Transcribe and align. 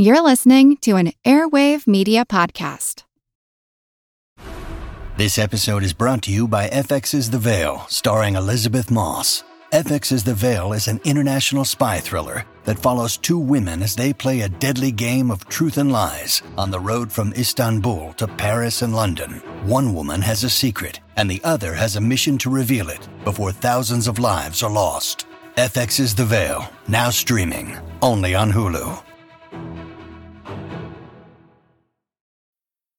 You're 0.00 0.22
listening 0.22 0.76
to 0.82 0.94
an 0.94 1.10
Airwave 1.24 1.88
Media 1.88 2.24
Podcast. 2.24 3.02
This 5.16 5.40
episode 5.40 5.82
is 5.82 5.92
brought 5.92 6.22
to 6.22 6.30
you 6.30 6.46
by 6.46 6.68
FX's 6.68 7.30
The 7.30 7.40
Veil, 7.40 7.84
starring 7.88 8.36
Elisabeth 8.36 8.92
Moss. 8.92 9.42
FX's 9.72 10.22
The 10.22 10.34
Veil 10.34 10.72
is 10.72 10.86
an 10.86 11.00
international 11.02 11.64
spy 11.64 11.98
thriller 11.98 12.44
that 12.62 12.78
follows 12.78 13.16
two 13.16 13.40
women 13.40 13.82
as 13.82 13.96
they 13.96 14.12
play 14.12 14.42
a 14.42 14.48
deadly 14.48 14.92
game 14.92 15.32
of 15.32 15.48
truth 15.48 15.78
and 15.78 15.90
lies 15.90 16.42
on 16.56 16.70
the 16.70 16.78
road 16.78 17.10
from 17.10 17.32
Istanbul 17.32 18.12
to 18.18 18.28
Paris 18.28 18.82
and 18.82 18.94
London. 18.94 19.42
One 19.64 19.92
woman 19.96 20.22
has 20.22 20.44
a 20.44 20.48
secret, 20.48 21.00
and 21.16 21.28
the 21.28 21.40
other 21.42 21.74
has 21.74 21.96
a 21.96 22.00
mission 22.00 22.38
to 22.38 22.50
reveal 22.50 22.88
it 22.88 23.08
before 23.24 23.50
thousands 23.50 24.06
of 24.06 24.20
lives 24.20 24.62
are 24.62 24.70
lost. 24.70 25.26
FX's 25.56 26.14
The 26.14 26.24
Veil, 26.24 26.70
now 26.86 27.10
streaming, 27.10 27.76
only 28.00 28.36
on 28.36 28.52
Hulu. 28.52 28.96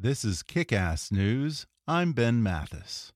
This 0.00 0.24
is 0.24 0.44
Kick 0.44 0.72
Ass 0.72 1.10
News. 1.10 1.66
I'm 1.88 2.12
Ben 2.12 2.40
Mathis. 2.40 3.10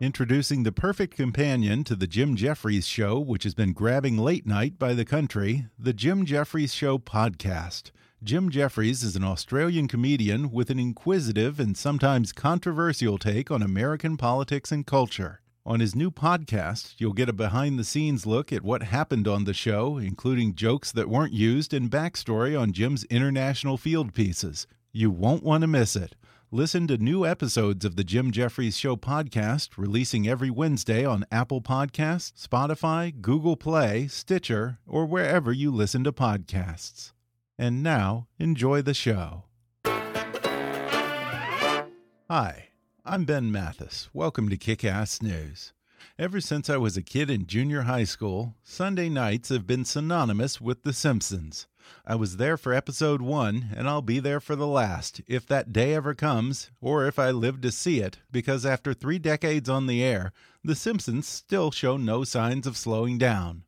Introducing 0.00 0.64
the 0.64 0.72
perfect 0.72 1.14
companion 1.14 1.84
to 1.84 1.94
the 1.94 2.08
Jim 2.08 2.34
Jeffries 2.34 2.88
Show, 2.88 3.20
which 3.20 3.44
has 3.44 3.54
been 3.54 3.72
grabbing 3.72 4.18
late 4.18 4.44
night 4.44 4.80
by 4.80 4.94
the 4.94 5.04
country, 5.04 5.68
the 5.78 5.92
Jim 5.92 6.26
Jeffries 6.26 6.74
Show 6.74 6.98
podcast. 6.98 7.92
Jim 8.20 8.50
Jeffries 8.50 9.04
is 9.04 9.14
an 9.14 9.22
Australian 9.22 9.86
comedian 9.86 10.50
with 10.50 10.70
an 10.70 10.80
inquisitive 10.80 11.60
and 11.60 11.76
sometimes 11.76 12.32
controversial 12.32 13.16
take 13.16 13.52
on 13.52 13.62
American 13.62 14.16
politics 14.16 14.72
and 14.72 14.84
culture. 14.88 15.40
On 15.66 15.80
his 15.80 15.96
new 15.96 16.12
podcast, 16.12 16.94
you'll 16.98 17.12
get 17.12 17.28
a 17.28 17.32
behind 17.32 17.76
the 17.76 17.82
scenes 17.82 18.24
look 18.24 18.52
at 18.52 18.62
what 18.62 18.84
happened 18.84 19.26
on 19.26 19.42
the 19.42 19.52
show, 19.52 19.98
including 19.98 20.54
jokes 20.54 20.92
that 20.92 21.08
weren't 21.08 21.32
used 21.32 21.74
and 21.74 21.90
backstory 21.90 22.56
on 22.58 22.70
Jim's 22.70 23.02
international 23.06 23.76
field 23.76 24.14
pieces. 24.14 24.68
You 24.92 25.10
won't 25.10 25.42
want 25.42 25.62
to 25.62 25.66
miss 25.66 25.96
it. 25.96 26.14
Listen 26.52 26.86
to 26.86 26.98
new 26.98 27.26
episodes 27.26 27.84
of 27.84 27.96
the 27.96 28.04
Jim 28.04 28.30
Jeffries 28.30 28.78
Show 28.78 28.94
podcast, 28.94 29.70
releasing 29.76 30.28
every 30.28 30.50
Wednesday 30.50 31.04
on 31.04 31.26
Apple 31.32 31.60
Podcasts, 31.60 32.46
Spotify, 32.46 33.20
Google 33.20 33.56
Play, 33.56 34.06
Stitcher, 34.06 34.78
or 34.86 35.04
wherever 35.04 35.50
you 35.50 35.72
listen 35.72 36.04
to 36.04 36.12
podcasts. 36.12 37.12
And 37.58 37.82
now, 37.82 38.28
enjoy 38.38 38.82
the 38.82 38.94
show. 38.94 39.46
Hi, 42.30 42.65
I'm 43.08 43.24
Ben 43.24 43.52
Mathis. 43.52 44.08
Welcome 44.12 44.48
to 44.48 44.56
Kick 44.56 44.84
Ass 44.84 45.22
News. 45.22 45.72
Ever 46.18 46.40
since 46.40 46.68
I 46.68 46.76
was 46.76 46.96
a 46.96 47.02
kid 47.02 47.30
in 47.30 47.46
junior 47.46 47.82
high 47.82 48.02
school, 48.02 48.56
Sunday 48.64 49.08
nights 49.08 49.48
have 49.50 49.64
been 49.64 49.84
synonymous 49.84 50.60
with 50.60 50.82
The 50.82 50.92
Simpsons. 50.92 51.68
I 52.04 52.16
was 52.16 52.36
there 52.36 52.56
for 52.56 52.72
episode 52.72 53.22
one, 53.22 53.68
and 53.76 53.88
I'll 53.88 54.02
be 54.02 54.18
there 54.18 54.40
for 54.40 54.56
the 54.56 54.66
last, 54.66 55.20
if 55.28 55.46
that 55.46 55.72
day 55.72 55.94
ever 55.94 56.16
comes, 56.16 56.72
or 56.80 57.06
if 57.06 57.16
I 57.16 57.30
live 57.30 57.60
to 57.60 57.70
see 57.70 58.00
it, 58.00 58.18
because 58.32 58.66
after 58.66 58.92
three 58.92 59.20
decades 59.20 59.68
on 59.68 59.86
the 59.86 60.02
air, 60.02 60.32
The 60.64 60.74
Simpsons 60.74 61.28
still 61.28 61.70
show 61.70 61.96
no 61.96 62.24
signs 62.24 62.66
of 62.66 62.76
slowing 62.76 63.18
down. 63.18 63.62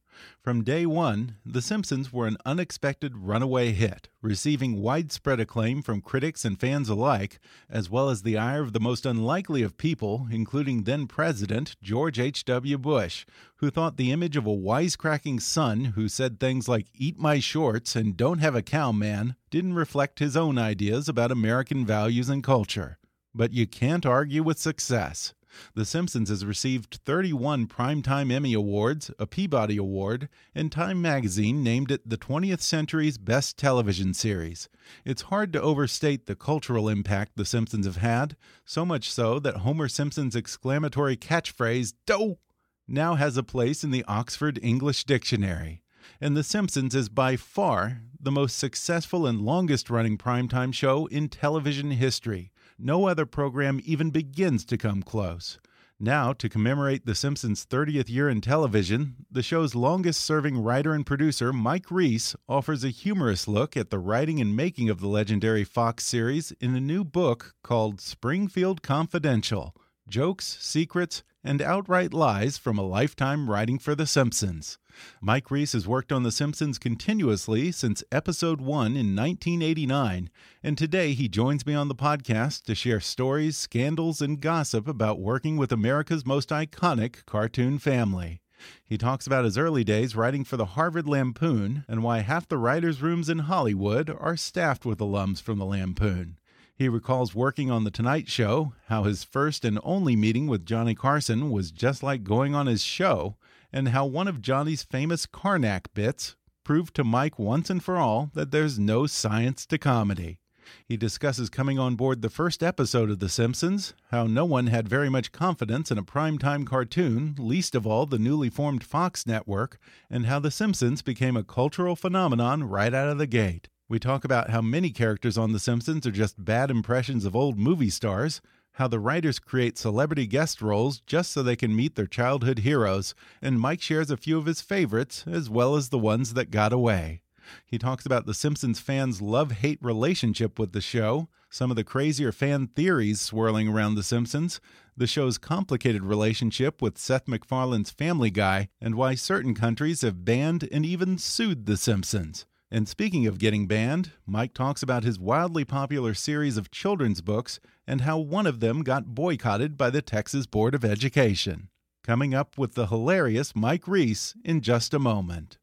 From 0.49 0.65
day 0.65 0.87
one, 0.87 1.35
The 1.45 1.61
Simpsons 1.61 2.11
were 2.11 2.27
an 2.27 2.39
unexpected 2.47 3.19
runaway 3.19 3.73
hit, 3.73 4.09
receiving 4.23 4.81
widespread 4.81 5.41
acclaim 5.41 5.83
from 5.83 6.01
critics 6.01 6.43
and 6.43 6.59
fans 6.59 6.89
alike, 6.89 7.39
as 7.69 7.91
well 7.91 8.09
as 8.09 8.23
the 8.23 8.39
ire 8.39 8.63
of 8.63 8.73
the 8.73 8.81
most 8.81 9.05
unlikely 9.05 9.61
of 9.61 9.77
people, 9.77 10.27
including 10.31 10.85
then 10.85 11.07
President 11.07 11.77
George 11.83 12.19
H.W. 12.19 12.79
Bush, 12.79 13.27
who 13.57 13.69
thought 13.69 13.99
the 13.99 14.11
image 14.11 14.39
of 14.39 14.47
a 14.47 14.57
wisecracking 14.57 15.43
son 15.43 15.85
who 15.85 16.09
said 16.09 16.41
things 16.41 16.67
like, 16.67 16.87
Eat 16.95 17.19
my 17.19 17.41
shorts 17.41 17.95
and 17.95 18.17
don't 18.17 18.39
have 18.39 18.55
a 18.55 18.63
cow, 18.63 18.91
man, 18.91 19.37
didn't 19.51 19.75
reflect 19.75 20.19
his 20.19 20.35
own 20.35 20.57
ideas 20.57 21.11
about 21.11 21.31
American 21.31 21.85
values 21.85 22.31
and 22.31 22.43
culture. 22.43 22.99
But 23.35 23.53
you 23.53 23.67
can't 23.67 24.07
argue 24.07 24.43
with 24.43 24.59
success. 24.59 25.35
The 25.75 25.85
Simpsons 25.85 26.29
has 26.29 26.45
received 26.45 27.01
31 27.05 27.67
Primetime 27.67 28.33
Emmy 28.33 28.53
Awards, 28.53 29.11
a 29.19 29.27
Peabody 29.27 29.77
Award, 29.77 30.29
and 30.55 30.71
Time 30.71 31.03
magazine 31.03 31.63
named 31.63 31.91
it 31.91 32.09
the 32.09 32.17
20th 32.17 32.61
century's 32.61 33.19
best 33.19 33.57
television 33.57 34.15
series. 34.15 34.69
It's 35.05 35.23
hard 35.23 35.53
to 35.53 35.63
overstate 35.63 36.27
the 36.27 36.37
cultural 36.37 36.89
impact 36.89 37.33
The 37.37 37.45
Simpsons 37.45 37.87
have 37.87 37.97
had, 37.97 38.37
so 38.65 38.85
much 38.85 39.11
so 39.11 39.39
that 39.41 39.59
Homer 39.59 39.89
Simpson's 39.89 40.37
exclamatory 40.37 41.17
catchphrase, 41.17 41.95
D'oh! 42.07 42.39
now 42.87 43.15
has 43.15 43.37
a 43.37 43.43
place 43.43 43.85
in 43.85 43.91
the 43.91 44.05
Oxford 44.09 44.59
English 44.63 45.05
Dictionary. 45.05 45.83
And 46.21 46.37
The 46.37 46.43
Simpsons 46.43 46.95
is 46.95 47.09
by 47.09 47.37
far 47.37 48.01
the 48.21 48.33
most 48.33 48.59
successful 48.59 49.27
and 49.27 49.41
longest 49.41 49.91
running 49.91 50.19
primetime 50.19 50.73
show 50.75 51.07
in 51.07 51.29
television 51.29 51.93
history. 51.93 52.51
No 52.79 53.09
other 53.09 53.27
program 53.27 53.81
even 53.85 54.11
begins 54.11 54.65
to 54.67 54.79
come 54.79 55.03
close. 55.03 55.59
Now, 55.99 56.33
to 56.33 56.49
commemorate 56.49 57.07
The 57.07 57.17
Simpsons' 57.17 57.67
30th 57.67 58.09
year 58.09 58.29
in 58.29 58.41
television, 58.41 59.27
the 59.29 59.43
show's 59.43 59.75
longest 59.75 60.21
serving 60.21 60.57
writer 60.57 60.95
and 60.95 61.05
producer, 61.05 61.53
Mike 61.53 61.91
Reiss, 61.91 62.37
offers 62.49 62.85
a 62.85 62.91
humorous 62.91 63.49
look 63.49 63.77
at 63.77 63.91
the 63.91 63.99
writing 63.99 64.41
and 64.41 64.55
making 64.55 64.89
of 64.89 65.01
the 65.01 65.09
legendary 65.09 65.65
Fox 65.65 66.05
series 66.05 66.53
in 66.61 66.77
a 66.77 66.81
new 66.81 67.03
book 67.03 67.57
called 67.65 68.01
Springfield 68.01 68.81
Confidential 68.81 69.75
Jokes, 70.09 70.57
Secrets, 70.61 71.25
and 71.43 71.61
Outright 71.61 72.15
Lies 72.15 72.59
from 72.59 72.79
a 72.79 72.87
Lifetime 72.87 73.51
Writing 73.51 73.81
for 73.81 73.97
The 73.97 74.07
Simpsons. 74.07 74.79
Mike 75.21 75.51
Reiss 75.51 75.73
has 75.73 75.87
worked 75.87 76.13
on 76.13 76.23
The 76.23 76.33
Simpsons 76.33 76.79
continuously 76.79 77.73
since 77.73 78.03
episode 78.11 78.61
one 78.61 78.97
in 78.97 79.15
1989, 79.15 80.31
and 80.63 80.79
today 80.79 81.15
he 81.15 81.29
joins 81.29 81.67
me 81.67 81.75
on 81.75 81.89
the 81.89 81.95
podcast 81.95 82.65
to 82.65 82.75
share 82.75 83.01
stories, 83.01 83.57
scandals, 83.57 84.21
and 84.21 84.41
gossip 84.41 84.89
about 84.89 85.21
working 85.21 85.57
with 85.57 85.73
America's 85.73 86.27
most 86.27 86.49
iconic 86.51 87.25
cartoon 87.27 87.79
family. 87.79 88.41
He 88.85 88.99
talks 88.99 89.27
about 89.27 89.45
his 89.45 89.57
early 89.57 89.85
days 89.85 90.17
writing 90.17 90.43
for 90.45 90.57
the 90.57 90.67
Harvard 90.67 91.07
Lampoon 91.07 91.85
and 91.87 92.03
why 92.03 92.21
half 92.21 92.49
the 92.49 92.59
writers' 92.59 93.01
rooms 93.01 93.29
in 93.29 93.41
Hollywood 93.41 94.11
are 94.11 94.37
staffed 94.37 94.85
with 94.85 94.99
alums 94.99 95.41
from 95.41 95.59
the 95.59 95.67
Lampoon. 95.67 96.39
He 96.79 96.89
recalls 96.89 97.35
working 97.35 97.73
on 97.73 97.83
The 97.83 97.91
Tonight 97.91 98.29
Show, 98.29 98.73
how 98.87 99.03
his 99.03 99.25
first 99.25 99.65
and 99.65 99.81
only 99.83 100.15
meeting 100.15 100.47
with 100.47 100.65
Johnny 100.65 100.95
Carson 100.95 101.51
was 101.51 101.73
just 101.73 102.05
like 102.05 102.23
going 102.23 102.55
on 102.55 102.67
his 102.67 102.85
show, 102.85 103.37
and 103.73 103.89
how 103.89 104.07
one 104.07 104.29
of 104.29 104.41
Johnny's 104.41 104.83
famous 104.83 105.27
Karnak 105.27 105.87
bits 105.95 106.37
proved 106.65 106.95
to 106.97 107.05
Mike 107.05 107.39
once 107.39 107.71
and 107.71 107.83
for 107.83 107.97
all 107.97 108.31
that 108.35 108.51
there's 108.51 108.79
no 108.79 109.07
science 109.07 109.67
to 109.67 109.79
comedy. 109.79 110.41
He 110.87 110.97
discusses 110.97 111.49
coming 111.49 111.79
on 111.79 111.97
board 111.97 112.21
the 112.21 112.29
first 112.29 112.63
episode 112.63 113.11
of 113.11 113.21
The 113.21 113.29
Simpsons, 113.29 113.95
how 114.11 114.27
no 114.27 114.45
one 114.45 114.67
had 114.67 114.89
very 114.89 115.09
much 115.09 115.33
confidence 115.33 115.91
in 115.91 115.97
a 115.97 116.03
primetime 116.03 116.67
cartoon, 116.67 117.35
least 117.39 117.75
of 117.75 117.87
all 117.87 118.05
the 118.05 118.19
newly 118.19 118.51
formed 118.51 118.85
Fox 118.85 119.27
network, 119.27 119.79
and 120.11 120.27
how 120.27 120.39
The 120.39 120.51
Simpsons 120.51 121.01
became 121.01 121.37
a 121.37 121.45
cultural 121.45 121.97
phenomenon 121.97 122.65
right 122.65 122.93
out 122.93 123.09
of 123.09 123.19
the 123.19 123.27
gate. 123.27 123.69
We 123.89 123.99
talk 123.99 124.25
about 124.25 124.51
how 124.51 124.61
many 124.61 124.91
characters 124.91 125.39
on 125.39 125.53
The 125.53 125.59
Simpsons 125.59 126.07
are 126.07 126.11
just 126.11 126.45
bad 126.45 126.71
impressions 126.71 127.25
of 127.25 127.35
old 127.35 127.59
movie 127.59 127.89
stars, 127.89 128.43
how 128.79 128.87
the 128.87 129.01
writers 129.01 129.41
create 129.41 129.77
celebrity 129.77 130.25
guest 130.25 130.63
roles 130.63 131.01
just 131.01 131.33
so 131.33 131.43
they 131.43 131.57
can 131.57 131.75
meet 131.75 131.97
their 131.97 132.07
childhood 132.07 132.61
heroes, 132.61 133.13
and 133.43 133.59
Mike 133.61 133.83
shares 133.83 134.09
a 134.09 134.17
few 134.17 134.39
of 134.39 134.47
his 134.47 134.61
favorites, 134.61 135.25
as 135.27 135.51
well 135.51 135.75
as 135.75 135.89
the 135.89 135.99
ones 135.99 136.35
that 136.35 136.53
got 136.53 136.73
away. 136.73 137.21
He 137.67 137.77
talks 137.77 138.07
about 138.07 138.27
The 138.27 138.35
Simpsons 138.35 138.79
fans' 138.79 139.21
love 139.21 139.51
hate 139.51 139.81
relationship 139.83 140.61
with 140.61 140.71
the 140.71 140.81
show, 140.81 141.29
some 141.51 141.71
of 141.71 141.77
the 141.77 141.83
crazier 141.83 142.31
fan 142.31 142.69
theories 142.69 143.21
swirling 143.21 143.67
around 143.67 143.97
The 143.97 144.05
Simpsons, 144.05 144.61
the 144.97 145.09
show's 145.09 145.39
complicated 145.39 146.05
relationship 146.05 146.81
with 146.81 146.99
Seth 146.99 147.27
MacFarlane's 147.27 147.91
Family 147.91 148.31
Guy, 148.31 148.69
and 148.81 148.95
why 148.95 149.17
certain 149.17 149.55
countries 149.55 150.03
have 150.03 150.25
banned 150.25 150.69
and 150.71 150.87
even 150.87 151.19
sued 151.19 151.67
The 151.67 151.77
Simpsons. 151.77 152.47
And 152.71 152.87
speaking 152.87 153.27
of 153.27 153.39
getting 153.39 153.67
banned, 153.67 154.13
Mike 154.27 154.53
talks 154.53 154.83
about 154.83 155.03
his 155.03 155.19
wildly 155.19 155.65
popular 155.65 156.13
series 156.13 156.57
of 156.59 156.71
children's 156.71 157.23
books 157.23 157.61
and 157.87 158.03
how 158.03 158.19
one 158.19 158.47
of 158.47 158.61
them 158.61 158.83
got 158.83 159.15
boycotted 159.15 159.79
by 159.79 159.89
the 159.89 160.03
Texas 160.03 160.47
Board 160.47 160.75
of 160.75 160.85
Education. 160.85 161.71
coming 162.09 162.33
up 162.35 162.57
with 162.57 162.73
the 162.73 162.87
hilarious 162.87 163.55
Mike 163.55 163.87
Reiss 163.87 164.35
in 164.43 164.63
just 164.63 164.95
a 164.95 164.99
moment. 164.99 165.59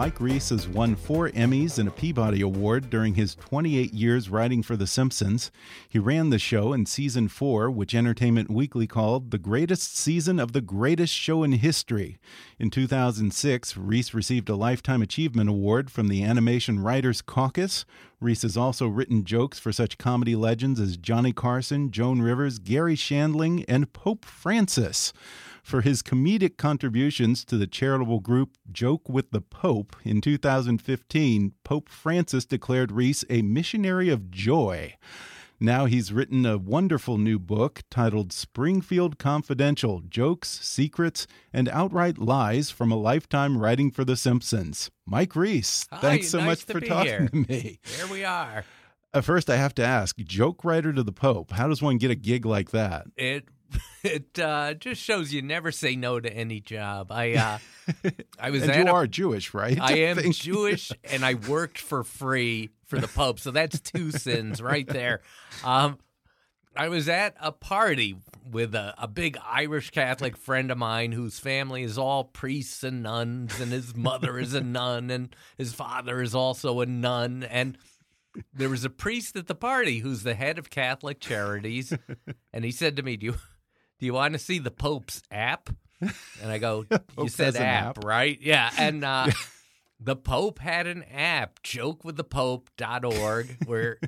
Mike 0.00 0.18
Reiss 0.18 0.48
has 0.48 0.66
won 0.66 0.96
four 0.96 1.28
Emmys 1.28 1.78
and 1.78 1.86
a 1.86 1.90
Peabody 1.90 2.40
Award 2.40 2.88
during 2.88 3.16
his 3.16 3.34
28 3.34 3.92
years 3.92 4.30
writing 4.30 4.62
for 4.62 4.74
The 4.74 4.86
Simpsons. 4.86 5.50
He 5.90 5.98
ran 5.98 6.30
the 6.30 6.38
show 6.38 6.72
in 6.72 6.86
season 6.86 7.28
four, 7.28 7.70
which 7.70 7.94
Entertainment 7.94 8.50
Weekly 8.50 8.86
called 8.86 9.30
the 9.30 9.36
greatest 9.36 9.94
season 9.94 10.40
of 10.40 10.52
the 10.52 10.62
greatest 10.62 11.12
show 11.12 11.42
in 11.42 11.52
history. 11.52 12.18
In 12.58 12.70
2006, 12.70 13.76
Reiss 13.76 14.14
received 14.14 14.48
a 14.48 14.56
Lifetime 14.56 15.02
Achievement 15.02 15.50
Award 15.50 15.90
from 15.90 16.08
the 16.08 16.24
Animation 16.24 16.80
Writers 16.80 17.20
Caucus. 17.20 17.84
Reiss 18.22 18.40
has 18.40 18.56
also 18.56 18.88
written 18.88 19.26
jokes 19.26 19.58
for 19.58 19.70
such 19.70 19.98
comedy 19.98 20.34
legends 20.34 20.80
as 20.80 20.96
Johnny 20.96 21.34
Carson, 21.34 21.90
Joan 21.90 22.22
Rivers, 22.22 22.58
Garry 22.58 22.96
Shandling, 22.96 23.66
and 23.68 23.92
Pope 23.92 24.24
Francis 24.24 25.12
for 25.62 25.80
his 25.80 26.02
comedic 26.02 26.56
contributions 26.56 27.44
to 27.46 27.56
the 27.56 27.66
charitable 27.66 28.20
group 28.20 28.56
Joke 28.70 29.08
with 29.08 29.30
the 29.30 29.40
Pope. 29.40 29.96
In 30.04 30.20
2015, 30.20 31.52
Pope 31.64 31.88
Francis 31.88 32.44
declared 32.44 32.92
Reiss 32.92 33.24
a 33.30 33.42
missionary 33.42 34.08
of 34.08 34.30
joy. 34.30 34.96
Now 35.62 35.84
he's 35.84 36.10
written 36.10 36.46
a 36.46 36.56
wonderful 36.56 37.18
new 37.18 37.38
book 37.38 37.82
titled 37.90 38.32
Springfield 38.32 39.18
Confidential 39.18 40.00
Jokes, 40.00 40.48
Secrets, 40.62 41.26
and 41.52 41.68
Outright 41.68 42.16
Lies 42.16 42.70
from 42.70 42.90
a 42.90 42.96
Lifetime 42.96 43.58
Writing 43.58 43.90
for 43.90 44.02
The 44.02 44.16
Simpsons. 44.16 44.90
Mike 45.04 45.36
Reiss, 45.36 45.86
Hi, 45.90 45.98
thanks 45.98 46.30
so 46.30 46.38
nice 46.38 46.46
much 46.46 46.62
for 46.62 46.80
talking 46.80 47.10
here. 47.10 47.28
to 47.28 47.36
me. 47.36 47.78
Here 47.82 48.06
we 48.10 48.24
are. 48.24 48.64
Uh, 49.12 49.20
first, 49.20 49.50
I 49.50 49.56
have 49.56 49.74
to 49.74 49.84
ask 49.84 50.16
joke 50.16 50.64
writer 50.64 50.94
to 50.94 51.02
the 51.02 51.12
Pope, 51.12 51.50
how 51.52 51.68
does 51.68 51.82
one 51.82 51.98
get 51.98 52.10
a 52.10 52.14
gig 52.14 52.46
like 52.46 52.70
that? 52.70 53.06
It 53.18 53.44
it 54.02 54.38
uh, 54.38 54.74
just 54.74 55.00
shows 55.02 55.32
you 55.32 55.42
never 55.42 55.70
say 55.72 55.96
no 55.96 56.18
to 56.20 56.32
any 56.32 56.60
job. 56.60 57.10
I 57.12 57.34
uh, 57.34 57.58
I 58.40 58.50
was 58.50 58.62
And 58.62 58.70
at 58.72 58.78
you 58.78 58.86
a- 58.86 58.92
are 58.94 59.06
Jewish, 59.06 59.52
right? 59.54 59.78
I 59.80 59.92
am. 59.98 60.18
Jewish 60.32 60.92
and 61.04 61.24
I 61.24 61.34
worked 61.34 61.78
for 61.78 62.02
free 62.04 62.70
for 62.86 62.98
the 62.98 63.08
Pope, 63.08 63.38
so 63.40 63.50
that's 63.50 63.80
two 63.80 64.10
sins 64.10 64.60
right 64.60 64.86
there. 64.86 65.20
Um, 65.64 65.98
I 66.76 66.88
was 66.88 67.08
at 67.08 67.34
a 67.40 67.50
party 67.52 68.16
with 68.50 68.74
a, 68.74 68.94
a 68.96 69.08
big 69.08 69.36
Irish 69.44 69.90
Catholic 69.90 70.36
friend 70.36 70.70
of 70.70 70.78
mine 70.78 71.12
whose 71.12 71.38
family 71.38 71.82
is 71.82 71.98
all 71.98 72.24
priests 72.24 72.82
and 72.84 73.02
nuns, 73.02 73.60
and 73.60 73.72
his 73.72 73.94
mother 73.96 74.38
is 74.38 74.54
a 74.54 74.60
nun, 74.60 75.10
and 75.10 75.34
his 75.58 75.72
father 75.72 76.22
is 76.22 76.34
also 76.34 76.80
a 76.80 76.86
nun, 76.86 77.42
and 77.42 77.76
there 78.54 78.68
was 78.68 78.84
a 78.84 78.90
priest 78.90 79.34
at 79.36 79.48
the 79.48 79.54
party 79.56 79.98
who's 79.98 80.22
the 80.22 80.34
head 80.34 80.58
of 80.58 80.70
Catholic 80.70 81.18
Charities, 81.18 81.92
and 82.52 82.64
he 82.64 82.70
said 82.70 82.94
to 82.96 83.02
me, 83.02 83.16
"Do 83.16 83.26
you 83.26 83.34
do 84.00 84.06
you 84.06 84.14
want 84.14 84.32
to 84.32 84.38
see 84.38 84.58
the 84.58 84.70
Pope's 84.70 85.22
app?" 85.30 85.70
And 86.00 86.50
I 86.50 86.58
go, 86.58 86.86
"You 87.18 87.28
said 87.28 87.54
app, 87.56 87.98
app. 87.98 88.04
right? 88.04 88.38
Yeah." 88.40 88.70
And 88.76 89.04
uh, 89.04 89.28
the 90.00 90.16
Pope 90.16 90.58
had 90.58 90.86
an 90.86 91.04
app, 91.04 91.62
jokewiththepope.org, 91.62 93.56
where 93.66 93.98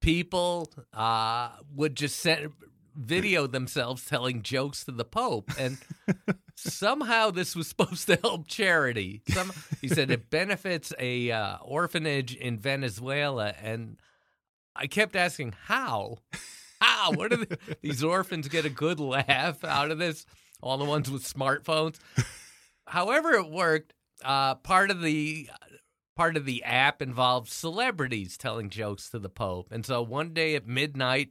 people 0.00 0.70
uh, 0.92 1.50
would 1.74 1.96
just 1.96 2.18
send 2.18 2.52
video 2.94 3.46
themselves 3.46 4.04
telling 4.04 4.42
jokes 4.42 4.84
to 4.84 4.92
the 4.92 5.04
Pope, 5.04 5.50
and 5.58 5.78
somehow 6.56 7.30
this 7.30 7.56
was 7.56 7.66
supposed 7.66 8.06
to 8.08 8.16
help 8.16 8.46
charity. 8.46 9.22
Some 9.30 9.50
he 9.80 9.88
said 9.88 10.10
it 10.10 10.28
benefits 10.28 10.92
a 10.98 11.30
uh, 11.30 11.56
orphanage 11.62 12.36
in 12.36 12.58
Venezuela, 12.58 13.54
and 13.62 13.96
I 14.76 14.86
kept 14.86 15.16
asking 15.16 15.54
how, 15.66 16.18
how, 16.82 17.12
what 17.12 17.30
do 17.30 17.36
the, 17.38 17.58
these 17.80 18.02
orphans 18.02 18.48
get 18.48 18.64
a 18.64 18.70
good 18.70 18.98
laugh 19.00 19.62
out 19.64 19.90
of 19.90 19.98
this? 19.98 20.26
All 20.60 20.78
the 20.78 20.84
ones 20.84 21.10
with 21.10 21.22
smartphones. 21.24 21.98
However, 22.86 23.32
it 23.32 23.50
worked. 23.50 23.94
Uh, 24.24 24.54
part 24.56 24.90
of 24.90 25.00
the 25.00 25.48
part 26.14 26.36
of 26.36 26.44
the 26.44 26.62
app 26.62 27.02
involved 27.02 27.48
celebrities 27.50 28.36
telling 28.36 28.70
jokes 28.70 29.10
to 29.10 29.18
the 29.18 29.28
Pope, 29.28 29.72
and 29.72 29.84
so 29.84 30.02
one 30.02 30.32
day 30.34 30.54
at 30.54 30.66
midnight. 30.66 31.30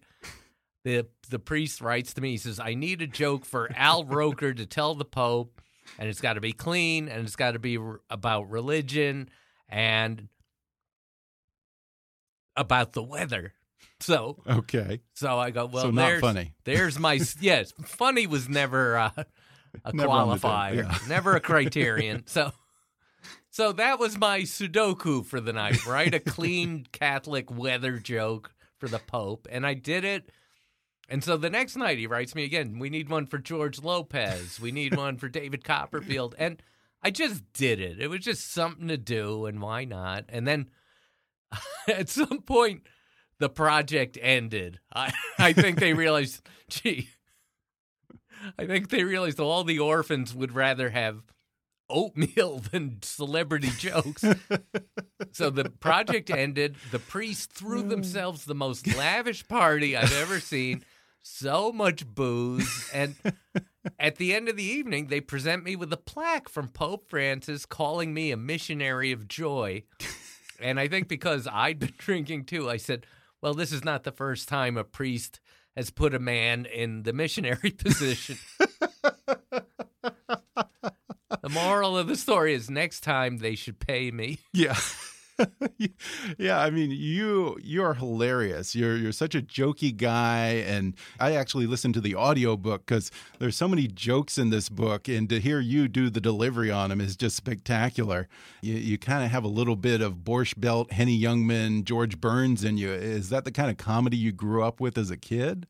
The 0.83 1.05
the 1.29 1.37
priest 1.37 1.79
writes 1.79 2.11
to 2.15 2.21
me. 2.21 2.31
He 2.31 2.37
says, 2.37 2.59
"I 2.59 2.73
need 2.73 3.03
a 3.03 3.07
joke 3.07 3.45
for 3.45 3.69
Al 3.75 4.03
Roker 4.03 4.51
to 4.51 4.65
tell 4.65 4.95
the 4.95 5.05
Pope, 5.05 5.61
and 5.99 6.09
it's 6.09 6.21
got 6.21 6.33
to 6.33 6.41
be 6.41 6.53
clean, 6.53 7.07
and 7.07 7.23
it's 7.23 7.35
got 7.35 7.51
to 7.51 7.59
be 7.59 7.77
r- 7.77 8.01
about 8.09 8.49
religion 8.49 9.29
and 9.69 10.27
about 12.57 12.93
the 12.93 13.03
weather." 13.03 13.53
So, 14.01 14.41
Okay. 14.47 15.01
so 15.13 15.37
I 15.39 15.51
go, 15.51 15.65
"Well, 15.67 15.83
so 15.83 15.91
not 15.91 16.07
there's 16.07 16.21
funny. 16.21 16.53
there's 16.63 16.99
my 16.99 17.19
yes. 17.39 17.71
Funny 17.85 18.27
was 18.27 18.49
never 18.49 18.97
uh, 18.97 19.11
a 19.85 19.93
Never 19.93 20.09
on 20.09 20.29
the 20.29 20.37
thing, 20.37 20.49
qualifier, 20.49 20.75
yeah. 20.75 20.97
never 21.07 21.35
a 21.35 21.39
criterion. 21.39 22.23
So, 22.25 22.51
so 23.51 23.71
that 23.73 23.99
was 23.99 24.17
my 24.17 24.41
Sudoku 24.41 25.25
for 25.25 25.39
the 25.39 25.53
night. 25.53 25.85
Right, 25.85 26.13
a 26.13 26.19
clean 26.19 26.85
Catholic 26.91 27.49
weather 27.51 27.99
joke 27.99 28.53
for 28.79 28.87
the 28.89 28.99
Pope, 28.99 29.47
and 29.51 29.65
I 29.65 29.75
did 29.75 30.03
it. 30.03 30.29
And 31.07 31.23
so 31.23 31.35
the 31.37 31.49
next 31.49 31.75
night 31.75 31.97
he 31.97 32.07
writes 32.07 32.33
me 32.35 32.43
again. 32.45 32.79
We 32.79 32.89
need 32.89 33.09
one 33.09 33.25
for 33.27 33.37
George 33.37 33.81
Lopez. 33.83 34.59
We 34.59 34.71
need 34.71 34.95
one 34.95 35.17
for 35.17 35.27
David 35.29 35.63
Copperfield, 35.63 36.35
and 36.39 36.61
I 37.03 37.11
just 37.11 37.43
did 37.53 37.79
it. 37.81 37.99
It 37.99 38.07
was 38.07 38.21
just 38.21 38.51
something 38.53 38.87
to 38.87 38.97
do, 38.97 39.45
and 39.45 39.61
why 39.61 39.83
not? 39.85 40.25
And 40.29 40.47
then 40.47 40.67
at 41.87 42.09
some 42.09 42.41
point 42.41 42.83
the 43.41 43.49
project 43.49 44.17
ended. 44.21 44.79
I, 44.93 45.11
I 45.39 45.51
think 45.51 45.79
they 45.79 45.93
realized, 45.93 46.47
gee, 46.69 47.09
I 48.57 48.65
think 48.65 48.89
they 48.89 49.03
realized 49.03 49.39
all 49.39 49.63
the 49.63 49.79
orphans 49.79 50.33
would 50.33 50.53
rather 50.53 50.91
have 50.91 51.23
oatmeal 51.89 52.59
than 52.71 52.99
celebrity 53.01 53.71
jokes. 53.77 54.23
so 55.31 55.49
the 55.49 55.69
project 55.69 56.29
ended. 56.29 56.75
The 56.91 56.99
priests 56.99 57.47
threw 57.47 57.81
hmm. 57.81 57.89
themselves 57.89 58.45
the 58.45 58.55
most 58.55 58.95
lavish 58.95 59.47
party 59.47 59.97
I've 59.97 60.13
ever 60.13 60.39
seen. 60.39 60.85
So 61.23 61.71
much 61.71 62.05
booze. 62.05 62.89
And 62.93 63.15
at 63.99 64.17
the 64.17 64.35
end 64.35 64.49
of 64.49 64.57
the 64.57 64.63
evening, 64.63 65.07
they 65.07 65.19
present 65.19 65.63
me 65.63 65.75
with 65.75 65.91
a 65.93 65.97
plaque 65.97 66.47
from 66.47 66.67
Pope 66.67 67.09
Francis 67.09 67.65
calling 67.65 68.13
me 68.13 68.31
a 68.31 68.37
missionary 68.37 69.11
of 69.11 69.27
joy. 69.27 69.83
And 70.59 70.79
I 70.79 70.87
think 70.87 71.07
because 71.07 71.47
I'd 71.51 71.79
been 71.79 71.93
drinking 71.97 72.45
too, 72.45 72.69
I 72.69 72.77
said, 72.77 73.05
well, 73.41 73.53
this 73.53 73.71
is 73.71 73.83
not 73.83 74.03
the 74.03 74.11
first 74.11 74.47
time 74.47 74.77
a 74.77 74.83
priest 74.83 75.39
has 75.75 75.89
put 75.89 76.13
a 76.13 76.19
man 76.19 76.65
in 76.65 77.03
the 77.03 77.13
missionary 77.13 77.71
position. 77.77 78.37
the 81.41 81.49
moral 81.49 81.97
of 81.97 82.07
the 82.07 82.15
story 82.15 82.53
is 82.53 82.69
next 82.69 83.01
time 83.01 83.37
they 83.37 83.55
should 83.55 83.79
pay 83.79 84.11
me. 84.11 84.39
Yeah. 84.53 84.77
yeah, 86.37 86.59
I 86.59 86.69
mean 86.69 86.91
you 86.91 87.57
you're 87.61 87.93
hilarious. 87.93 88.75
You're 88.75 88.97
you're 88.97 89.11
such 89.11 89.35
a 89.35 89.41
jokey 89.41 89.95
guy 89.95 90.63
and 90.67 90.95
I 91.19 91.33
actually 91.33 91.67
listened 91.67 91.93
to 91.95 92.01
the 92.01 92.15
audiobook 92.15 92.85
cuz 92.85 93.11
there's 93.39 93.55
so 93.55 93.67
many 93.67 93.87
jokes 93.87 94.37
in 94.37 94.49
this 94.49 94.69
book 94.69 95.07
and 95.07 95.27
to 95.29 95.39
hear 95.39 95.59
you 95.59 95.87
do 95.87 96.09
the 96.09 96.21
delivery 96.21 96.71
on 96.71 96.89
them 96.89 97.01
is 97.01 97.15
just 97.15 97.35
spectacular. 97.35 98.27
You 98.61 98.75
you 98.75 98.97
kind 98.97 99.23
of 99.23 99.31
have 99.31 99.43
a 99.43 99.49
little 99.49 99.75
bit 99.75 100.01
of 100.01 100.17
Borscht 100.17 100.59
Belt, 100.59 100.91
Henny 100.91 101.19
Youngman, 101.19 101.83
George 101.83 102.19
Burns 102.19 102.63
in 102.63 102.77
you. 102.77 102.91
Is 102.91 103.29
that 103.29 103.45
the 103.45 103.51
kind 103.51 103.69
of 103.69 103.77
comedy 103.77 104.17
you 104.17 104.31
grew 104.31 104.63
up 104.63 104.79
with 104.79 104.97
as 104.97 105.09
a 105.09 105.17
kid? 105.17 105.67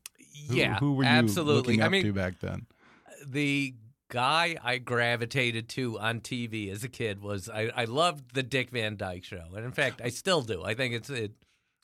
Yeah, 0.49 0.79
who, 0.79 0.93
were 0.93 1.03
you 1.03 1.09
absolutely. 1.09 1.55
looking 1.55 1.83
I 1.83 1.89
mean, 1.89 2.03
to 2.03 2.13
back 2.13 2.39
then? 2.39 2.65
Uh, 3.07 3.11
the 3.25 3.73
guy 4.11 4.57
I 4.63 4.77
gravitated 4.77 5.67
to 5.69 5.97
on 5.99 6.19
TV 6.19 6.71
as 6.71 6.83
a 6.83 6.89
kid 6.89 7.21
was 7.23 7.49
I, 7.49 7.71
I 7.75 7.85
loved 7.85 8.35
the 8.35 8.43
Dick 8.43 8.69
Van 8.69 8.95
Dyke 8.97 9.23
Show, 9.23 9.45
and 9.55 9.65
in 9.65 9.71
fact, 9.71 10.01
I 10.03 10.09
still 10.09 10.41
do. 10.43 10.63
I 10.63 10.75
think 10.75 10.93
it's 10.93 11.09
it. 11.09 11.31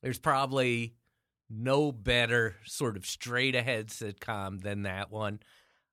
There's 0.04 0.20
probably 0.20 0.94
no 1.50 1.92
better 1.92 2.56
sort 2.66 2.98
of 2.98 3.06
straight 3.06 3.56
ahead 3.56 3.88
sitcom 3.88 4.62
than 4.62 4.84
that 4.84 5.10
one. 5.10 5.40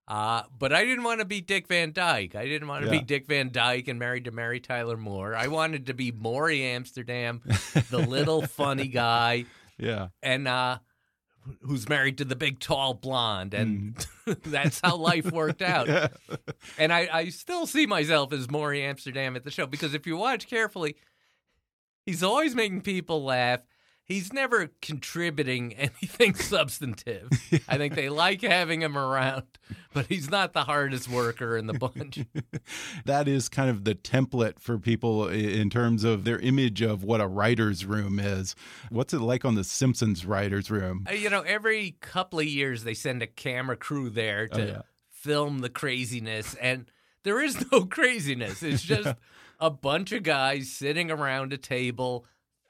Uh, 0.06 0.42
but 0.58 0.72
I 0.72 0.84
didn't 0.84 1.04
want 1.04 1.20
to 1.20 1.24
be 1.24 1.40
Dick 1.40 1.66
Van 1.68 1.92
Dyke. 1.92 2.34
I 2.34 2.44
didn't 2.44 2.68
want 2.68 2.84
to 2.84 2.92
Yeah. 2.92 2.98
be 3.00 3.04
Dick 3.06 3.26
Van 3.26 3.50
Dyke 3.50 3.88
and 3.88 3.98
married 3.98 4.24
to 4.26 4.32
Mary 4.32 4.60
Tyler 4.60 4.98
Moore. 4.98 5.34
I 5.34 5.46
wanted 5.46 5.86
to 5.86 5.94
be 5.94 6.12
Morey 6.12 6.62
Amsterdam, 6.62 7.40
the 7.90 7.98
little 8.06 8.42
funny 8.46 8.88
guy 8.88 9.46
Yeah. 9.78 10.08
and 10.22 10.46
uh 10.46 10.78
who's 11.62 11.88
married 11.88 12.18
to 12.18 12.24
the 12.24 12.36
big 12.36 12.58
tall 12.58 12.94
blonde 12.94 13.54
and 13.54 13.94
mm. 14.26 14.42
that's 14.44 14.80
how 14.82 14.96
life 14.96 15.30
worked 15.30 15.62
out 15.74 15.88
Yeah. 15.88 16.08
and 16.78 16.92
I, 16.92 17.08
I 17.12 17.28
still 17.28 17.66
see 17.66 17.86
myself 17.86 18.32
as 18.32 18.50
Morey 18.50 18.82
Amsterdam 18.82 19.36
at 19.36 19.44
the 19.44 19.50
show 19.50 19.66
because 19.66 19.94
if 19.94 20.06
you 20.06 20.16
watch 20.16 20.46
carefully 20.46 20.96
he's 22.06 22.22
always 22.22 22.54
making 22.54 22.80
people 22.82 23.22
laugh 23.24 23.60
he's 24.04 24.32
never 24.32 24.70
contributing 24.82 25.73
anything 25.78 26.34
substantive. 26.34 27.28
I 27.68 27.78
think 27.78 27.94
they 27.94 28.08
like 28.08 28.42
having 28.42 28.82
him 28.82 28.96
around, 28.99 29.44
but 29.92 30.06
he's 30.06 30.30
not 30.30 30.52
the 30.52 30.64
hardest 30.64 31.08
worker 31.08 31.56
in 31.56 31.66
the 31.66 31.75
bunch. 31.75 32.20
that 33.04 33.28
is 33.28 33.49
kind 33.49 33.70
of 33.70 33.84
the 33.84 33.94
template 33.94 34.58
for 34.61 34.78
people 34.78 35.28
in 35.28 35.70
terms 35.70 36.04
of 36.04 36.25
their 36.25 36.38
image 36.38 36.82
of 36.82 37.04
what 37.04 37.20
a 37.20 37.26
writer's 37.26 37.84
room 37.84 38.18
is. 38.18 38.54
What's 38.90 39.14
it 39.14 39.20
like 39.20 39.44
on 39.44 39.54
the 39.54 39.64
Simpsons 39.64 40.25
writer's 40.25 40.70
room? 40.70 41.06
Uh, 41.08 41.14
You 41.14 41.30
know, 41.30 41.40
every 41.42 41.96
couple 42.00 42.38
of 42.38 42.46
years 42.46 42.84
they 42.84 42.94
send 42.94 43.23
a 43.23 43.26
camera 43.26 43.76
crew 43.76 44.11
there 44.11 44.49
to 44.49 44.62
Oh, 44.62 44.66
yeah. 44.66 44.82
film 45.11 45.61
the 45.61 45.70
craziness, 45.70 46.54
and 46.56 46.90
there 47.23 47.40
is 47.42 47.64
no 47.73 47.84
craziness. 47.87 48.62
It's 48.62 48.82
just 48.82 49.16
a 49.61 49.70
bunch 49.70 50.12
of 50.12 50.23
guys 50.23 50.70
sitting 50.70 51.11
around 51.11 51.52
a 51.52 51.56
table 51.56 52.26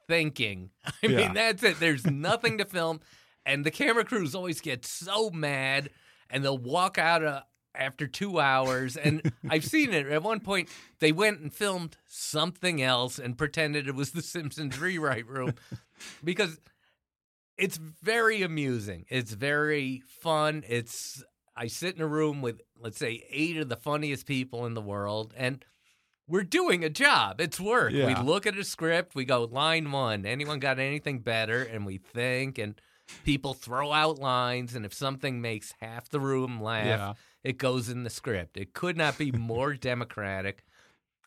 thinking. 0.07 0.71
I 0.85 0.91
Yeah. 1.03 1.17
mean, 1.17 1.33
that's 1.33 1.63
it. 1.63 1.79
There's 1.79 2.05
nothing 2.05 2.57
to 2.59 2.65
film, 2.65 2.99
and 3.45 3.65
the 3.65 3.71
camera 3.71 4.03
crews 4.05 4.35
always 4.35 4.61
get 4.61 4.85
so 4.85 5.29
mad, 5.29 5.89
and 6.29 6.43
they'll 6.43 6.57
walk 6.57 6.97
out 6.97 7.23
uh, 7.23 7.41
after 7.73 8.07
two 8.07 8.39
hours. 8.39 8.97
And 8.97 9.31
I've 9.49 9.65
seen 9.65 9.93
it. 9.93 10.07
At 10.07 10.23
one 10.23 10.39
point, 10.39 10.69
they 10.99 11.11
went 11.11 11.39
and 11.41 11.53
filmed 11.53 11.97
something 12.05 12.81
else 12.81 13.19
and 13.19 13.37
pretended 13.37 13.87
it 13.87 13.95
was 13.95 14.11
the 14.11 14.21
Simpsons 14.21 14.79
rewrite 14.79 15.27
room 15.27 15.53
because 16.23 16.59
it's 17.57 17.77
very 17.77 18.41
amusing. 18.41 19.05
It's 19.09 19.31
very 19.33 20.01
fun. 20.21 20.63
It's 20.67 21.23
I 21.55 21.67
sit 21.67 21.95
in 21.95 22.01
a 22.01 22.07
room 22.07 22.41
with 22.41 22.61
let's 22.77 22.97
say 22.97 23.23
eight 23.29 23.57
of 23.57 23.69
the 23.69 23.77
funniest 23.77 24.25
people 24.25 24.65
in 24.65 24.73
the 24.73 24.81
world 24.81 25.33
and 25.37 25.63
we're 26.27 26.43
doing 26.43 26.83
a 26.83 26.89
job. 26.89 27.39
It's 27.39 27.59
work. 27.59 27.91
We 27.93 28.15
look 28.15 28.45
at 28.47 28.57
a 28.57 28.63
script, 28.63 29.15
we 29.15 29.25
go 29.25 29.43
line 29.43 29.91
1. 29.91 30.25
Anyone 30.25 30.59
got 30.59 30.79
anything 30.79 31.19
better 31.19 31.61
and 31.61 31.85
we 31.85 31.97
think 31.97 32.57
and 32.57 32.79
people 33.23 33.53
throw 33.53 33.91
out 33.91 34.17
lines 34.19 34.75
and 34.75 34.85
if 34.85 34.93
something 34.93 35.39
makes 35.41 35.73
half 35.81 36.09
the 36.09 36.19
room 36.19 36.61
laugh, 36.61 36.85
Yeah. 36.85 37.13
it 37.43 37.57
goes 37.57 37.89
in 37.89 38.03
the 38.03 38.09
script. 38.09 38.57
It 38.57 38.73
could 38.73 38.97
not 38.97 39.17
be 39.17 39.31
more 39.31 39.73
democratic. 39.91 40.63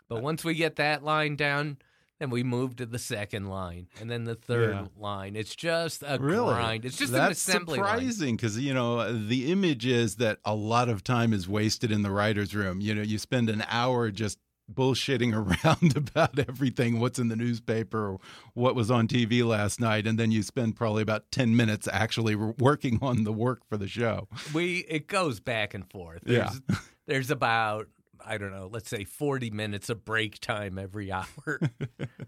But 0.09 0.23
once 0.23 0.43
we 0.45 0.55
get 0.55 0.77
that 0.77 1.05
line 1.05 1.37
down, 1.37 1.79
then 2.19 2.31
we 2.31 2.43
move 2.43 2.75
to 2.77 2.87
the 2.87 2.99
second 2.99 3.47
line 3.47 3.87
and 4.01 4.11
then 4.11 4.25
the 4.25 4.35
third 4.35 4.75
Yeah. 4.75 4.87
line. 4.97 5.37
It's 5.37 5.55
just 5.55 6.03
a 6.05 6.19
Really? 6.19 6.55
grind. 6.55 6.85
It's 6.85 6.97
just 6.97 7.13
an 7.13 7.19
That's 7.21 7.39
assembly 7.39 7.79
line. 7.79 7.99
surprising 7.99 8.35
because 8.37 8.59
you 8.59 8.75
know 8.75 9.13
the 9.17 9.53
image 9.53 9.87
is 9.87 10.17
that 10.17 10.39
a 10.45 10.57
lot 10.57 10.89
of 10.89 11.05
time 11.05 11.33
is 11.33 11.47
wasted 11.49 11.93
in 11.93 12.03
the 12.03 12.11
writers' 12.11 12.57
room. 12.57 12.81
You 12.81 12.97
know, 12.97 13.03
you 13.03 13.19
spend 13.19 13.49
an 13.49 13.65
hour 13.69 14.11
just 14.11 14.39
bullshitting 14.73 15.35
around 15.65 15.97
about 15.97 16.39
everything, 16.39 17.01
what's 17.01 17.19
in 17.19 17.29
the 17.29 17.37
newspaper, 17.37 18.13
or 18.13 18.21
what 18.55 18.75
was 18.75 18.91
on 18.91 19.09
TV 19.09 19.45
last 19.45 19.81
night, 19.81 20.07
and 20.07 20.19
then 20.19 20.31
you 20.31 20.43
spend 20.43 20.77
probably 20.77 21.03
about 21.03 21.31
ten 21.31 21.57
minutes 21.57 21.89
actually 21.93 22.35
working 22.35 22.99
on 23.03 23.25
the 23.25 23.33
work 23.33 23.61
for 23.69 23.77
the 23.77 23.89
show. 23.89 24.29
We 24.53 24.85
it 24.89 25.07
goes 25.07 25.41
back 25.41 25.75
and 25.75 25.89
forth. 25.91 26.23
Yeah. 26.27 26.51
There's, 26.67 26.81
there's 27.07 27.31
about 27.31 27.89
I 28.25 28.37
don't 28.37 28.51
know, 28.51 28.69
let's 28.71 28.91
say 28.91 29.05
40 29.05 29.51
minutes 29.51 29.89
of 29.89 30.05
break 30.05 30.39
time 30.41 30.79
every 30.79 31.11
hour. 31.13 31.61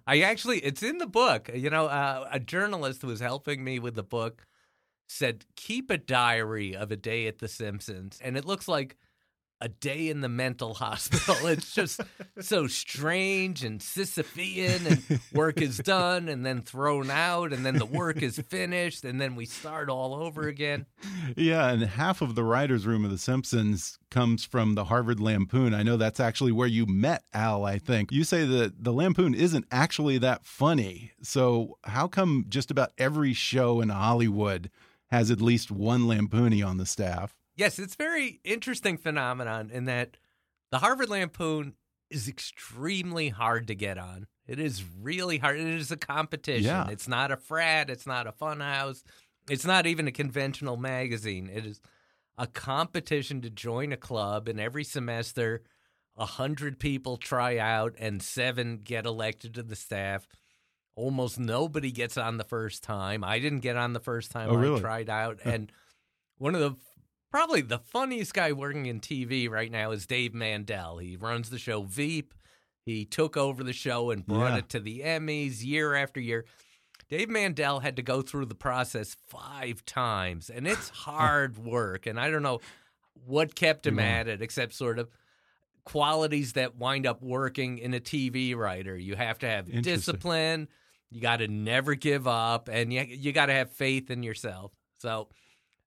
I 0.06 0.20
actually, 0.20 0.58
it's 0.60 0.82
in 0.82 0.98
the 0.98 1.06
book. 1.06 1.50
You 1.52 1.68
know, 1.68 1.86
uh, 1.86 2.28
a 2.30 2.40
journalist 2.40 3.02
who 3.02 3.08
was 3.08 3.20
helping 3.20 3.62
me 3.62 3.78
with 3.78 3.96
the 3.96 4.02
book 4.02 4.46
said, 5.08 5.44
keep 5.56 5.90
a 5.90 5.98
diary 5.98 6.74
of 6.74 6.90
a 6.90 6.96
day 6.96 7.26
at 7.26 7.38
The 7.38 7.48
Simpsons. 7.48 8.18
And 8.22 8.36
it 8.36 8.44
looks 8.44 8.68
like 8.68 8.96
a 9.60 9.68
day 9.68 10.08
in 10.08 10.20
the 10.20 10.28
mental 10.28 10.74
hospital. 10.80 11.46
It's 11.46 11.74
just 11.74 12.00
so 12.40 12.66
strange 12.66 13.64
and 13.64 13.80
Sisyphean, 13.80 14.86
and 14.86 15.20
work 15.32 15.60
is 15.60 15.78
done 15.78 16.28
and 16.28 16.44
then 16.44 16.62
thrown 16.62 17.10
out, 17.10 17.52
and 17.52 17.64
then 17.64 17.76
the 17.76 17.86
work 17.86 18.22
is 18.22 18.38
finished, 18.38 19.04
and 19.04 19.20
then 19.20 19.36
we 19.36 19.46
start 19.46 19.88
all 19.88 20.14
over 20.14 20.48
again. 20.48 20.86
Yeah, 21.36 21.70
and 21.70 21.82
half 21.82 22.22
of 22.22 22.34
the 22.34 22.44
writers' 22.44 22.86
room 22.86 23.04
of 23.04 23.10
The 23.10 23.18
Simpsons 23.18 23.98
comes 24.10 24.44
from 24.44 24.74
the 24.74 24.84
Harvard 24.84 25.20
Lampoon. 25.20 25.74
I 25.74 25.82
know 25.82 25.96
that's 25.96 26.20
actually 26.20 26.52
where 26.52 26.66
you 26.68 26.86
met 26.86 27.22
Al, 27.32 27.64
I 27.64 27.78
think. 27.78 28.10
You 28.12 28.24
say 28.24 28.44
that 28.44 28.82
the 28.82 28.92
Lampoon 28.92 29.34
isn't 29.34 29.66
actually 29.70 30.18
that 30.18 30.44
funny. 30.44 31.12
So, 31.22 31.78
how 31.84 32.08
come 32.08 32.46
just 32.48 32.70
about 32.70 32.92
every 32.98 33.32
show 33.32 33.80
in 33.80 33.90
Hollywood 33.90 34.70
has 35.10 35.30
at 35.30 35.40
least 35.40 35.70
one 35.70 36.02
Lampoonie 36.02 36.66
on 36.66 36.76
the 36.76 36.86
staff? 36.86 37.34
Yes, 37.60 37.78
it's 37.78 37.94
very 37.94 38.40
interesting 38.42 38.96
phenomenon 38.96 39.68
in 39.70 39.84
that 39.84 40.16
the 40.70 40.78
Harvard 40.78 41.10
Lampoon 41.10 41.74
is 42.10 42.26
extremely 42.26 43.28
hard 43.28 43.66
to 43.66 43.74
get 43.74 43.98
on. 43.98 44.26
It 44.46 44.58
is 44.58 44.82
really 44.98 45.36
hard. 45.36 45.60
It 45.60 45.66
is 45.66 45.90
a 45.90 45.98
competition. 45.98 46.64
Yeah. 46.64 46.88
It's 46.88 47.06
not 47.06 47.30
a 47.30 47.36
frat. 47.36 47.90
It's 47.90 48.06
not 48.06 48.26
a 48.26 48.32
fun 48.32 48.60
house. 48.60 49.04
It's 49.50 49.66
not 49.66 49.86
even 49.86 50.08
a 50.08 50.10
conventional 50.12 50.78
magazine. 50.78 51.50
It 51.52 51.66
is 51.66 51.82
a 52.38 52.46
competition 52.46 53.42
to 53.42 53.50
join 53.50 53.92
a 53.92 53.98
club, 53.98 54.48
and 54.48 54.58
every 54.58 54.82
semester, 54.84 55.60
a 56.16 56.24
hundred 56.24 56.78
people 56.78 57.18
try 57.18 57.58
out, 57.58 57.94
and 57.98 58.22
seven 58.22 58.78
get 58.82 59.04
elected 59.04 59.52
to 59.56 59.62
the 59.62 59.76
staff. 59.76 60.26
Almost 60.96 61.38
nobody 61.38 61.92
gets 61.92 62.16
on 62.16 62.38
the 62.38 62.44
first 62.44 62.82
time. 62.82 63.22
I 63.22 63.38
didn't 63.38 63.60
get 63.60 63.76
on 63.76 63.92
the 63.92 64.00
first 64.00 64.30
time 64.30 64.48
Oh, 64.48 64.56
I 64.56 64.60
really? 64.62 64.80
tried 64.80 65.10
out, 65.10 65.40
and 65.44 65.70
one 66.38 66.54
of 66.54 66.62
the 66.62 66.74
probably 67.30 67.60
the 67.60 67.78
funniest 67.78 68.34
guy 68.34 68.52
working 68.52 68.86
in 68.86 69.00
TV 69.00 69.48
right 69.48 69.70
now 69.70 69.90
is 69.90 70.06
Dave 70.06 70.34
Mandel. 70.34 70.98
He 70.98 71.16
runs 71.16 71.50
the 71.50 71.58
show 71.58 71.82
Veep. 71.82 72.34
He 72.84 73.04
took 73.04 73.36
over 73.36 73.62
the 73.62 73.72
show 73.72 74.10
and 74.10 74.26
brought 74.26 74.52
Yeah. 74.52 74.58
it 74.58 74.68
to 74.70 74.80
the 74.80 75.00
Emmys 75.00 75.64
year 75.64 75.94
after 75.94 76.18
year. 76.20 76.44
Dave 77.08 77.28
Mandel 77.28 77.80
had 77.80 77.96
to 77.96 78.02
go 78.02 78.22
through 78.22 78.46
the 78.46 78.54
process 78.54 79.16
five 79.28 79.84
times, 79.84 80.48
and 80.50 80.66
it's 80.66 80.88
hard 81.06 81.58
work. 81.58 82.06
And 82.06 82.18
I 82.18 82.30
don't 82.30 82.42
know 82.42 82.60
what 83.26 83.54
kept 83.54 83.86
him 83.86 83.98
at 83.98 84.28
it, 84.28 84.40
except 84.42 84.72
sort 84.74 84.98
of 84.98 85.08
qualities 85.84 86.52
that 86.54 86.76
wind 86.76 87.06
up 87.06 87.22
working 87.22 87.78
in 87.78 87.94
a 87.94 88.00
TV 88.00 88.54
writer. 88.56 88.96
You 88.96 89.16
have 89.16 89.38
to 89.40 89.46
have 89.48 89.82
discipline. 89.82 90.68
You 91.10 91.20
got 91.20 91.38
to 91.38 91.48
never 91.48 91.94
give 91.96 92.28
up, 92.28 92.68
and 92.68 92.92
you 92.92 93.02
you 93.02 93.32
got 93.32 93.46
to 93.46 93.52
have 93.54 93.70
faith 93.72 94.10
in 94.10 94.22
yourself. 94.22 94.72
So, 94.98 95.28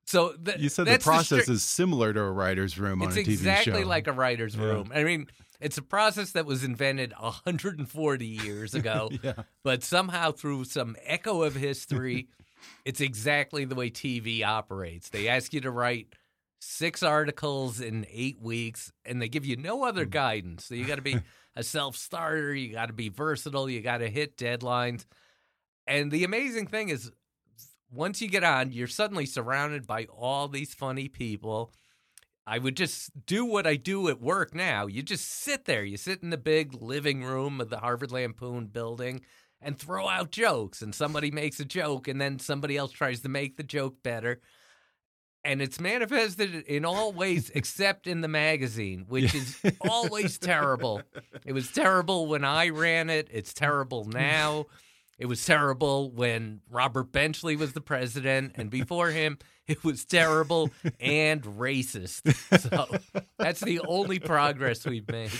so 0.05 0.33
th- 0.33 0.60
You 0.60 0.69
said 0.69 0.86
the 0.88 1.00
process 1.00 1.45
stri- 1.45 1.53
is 1.53 1.63
similar 1.63 2.13
to 2.13 2.19
a 2.22 2.31
writer's 2.31 2.77
room 2.77 3.01
on 3.01 3.07
it's 3.10 3.17
a 3.17 3.22
TV 3.24 3.27
exactly 3.33 3.81
show. 3.83 3.88
like 3.88 4.07
a 4.07 4.12
writer's 4.12 4.55
Yeah. 4.55 4.63
room. 4.65 4.91
I 4.93 5.03
mean, 5.03 5.27
it's 5.60 5.77
a 5.77 5.81
process 5.81 6.31
that 6.31 6.45
was 6.45 6.63
invented 6.63 7.13
140 7.17 8.25
years 8.25 8.74
ago, 8.75 9.10
yeah. 9.24 9.33
but 9.63 9.83
somehow 9.83 10.31
through 10.31 10.65
some 10.65 10.95
echo 11.03 11.41
of 11.43 11.55
history, 11.55 12.27
it's 12.86 13.01
exactly 13.01 13.65
the 13.65 13.75
way 13.75 13.89
TV 13.89 14.43
operates. 14.43 15.10
They 15.10 15.27
ask 15.27 15.53
you 15.53 15.62
to 15.62 15.72
write 15.72 16.07
six 16.60 17.01
articles 17.03 17.79
in 17.81 18.05
eight 18.10 18.39
weeks, 18.41 18.91
and 19.05 19.22
they 19.22 19.27
give 19.29 19.45
you 19.45 19.55
no 19.57 19.79
Hmm. 19.79 19.83
other 19.86 20.05
guidance. 20.05 20.65
So 20.65 20.75
you 20.75 20.86
got 20.86 20.95
to 20.95 21.01
be 21.01 21.17
a 21.55 21.63
self 21.63 21.95
starter, 21.95 22.53
you 22.53 22.74
got 22.74 22.88
to 22.88 22.93
be 22.93 23.10
versatile, 23.10 23.69
you 23.69 23.81
got 23.81 24.00
to 24.00 24.10
hit 24.10 24.38
deadlines. 24.38 25.05
And 25.88 26.12
the 26.12 26.24
amazing 26.24 26.67
thing 26.67 26.89
is, 26.89 27.12
once 27.93 28.21
you 28.21 28.27
get 28.27 28.43
on, 28.43 28.71
you're 28.71 28.88
suddenly 28.88 29.25
surrounded 29.25 29.85
by 29.85 30.05
all 30.05 30.47
these 30.47 30.73
funny 30.73 31.07
people. 31.07 31.73
I 32.45 32.57
would 32.59 32.75
just 32.75 33.25
do 33.25 33.45
what 33.45 33.65
I 33.65 33.75
do 33.75 34.09
at 34.09 34.21
work 34.21 34.53
now. 34.53 34.88
You 34.88 35.01
just 35.01 35.29
sit 35.29 35.65
there. 35.65 35.83
You 35.83 35.95
sit 35.95 36.21
in 36.21 36.29
the 36.29 36.38
big 36.38 36.81
living 36.81 37.23
room 37.23 37.62
of 37.62 37.69
the 37.69 37.77
Harvard 37.77 38.12
Lampoon 38.12 38.67
building 38.67 39.21
and 39.62 39.77
throw 39.77 40.07
out 40.09 40.31
jokes. 40.31 40.81
And 40.81 40.93
somebody 40.93 41.31
makes 41.31 41.59
a 41.59 41.65
joke, 41.65 42.07
and 42.07 42.19
then 42.19 42.39
somebody 42.39 42.75
else 42.75 42.91
tries 42.91 43.21
to 43.21 43.29
make 43.29 43.55
the 43.55 43.63
joke 43.63 44.03
better. 44.03 44.41
And 45.45 45.62
it's 45.62 45.79
manifested 45.79 46.65
in 46.65 46.85
all 46.85 47.13
ways 47.13 47.50
except 47.55 48.07
in 48.07 48.21
the 48.21 48.27
magazine, 48.27 49.05
which 49.07 49.33
is 49.35 49.57
always 49.81 50.38
terrible. 50.38 51.01
It 51.45 51.53
was 51.53 51.71
terrible 51.71 52.27
when 52.27 52.43
I 52.43 52.69
ran 52.69 53.09
it. 53.09 53.29
It's 53.31 53.53
terrible 53.53 54.05
now. 54.05 54.65
It 55.17 55.27
was 55.27 55.46
terrible 55.46 56.12
when 56.12 56.62
Robert 56.70 57.12
Benchley 57.12 57.55
was 57.55 57.74
the 57.74 57.82
president, 57.82 58.53
and 58.55 58.70
before 58.70 59.12
him, 59.12 59.38
it 59.67 59.84
was 59.84 60.05
terrible 60.05 60.72
and 61.00 61.41
racist. 61.43 62.22
So 62.60 62.88
that's 63.38 63.62
the 63.62 63.79
only 63.82 64.20
progress 64.20 64.86
we've 64.86 65.08
made. 65.10 65.32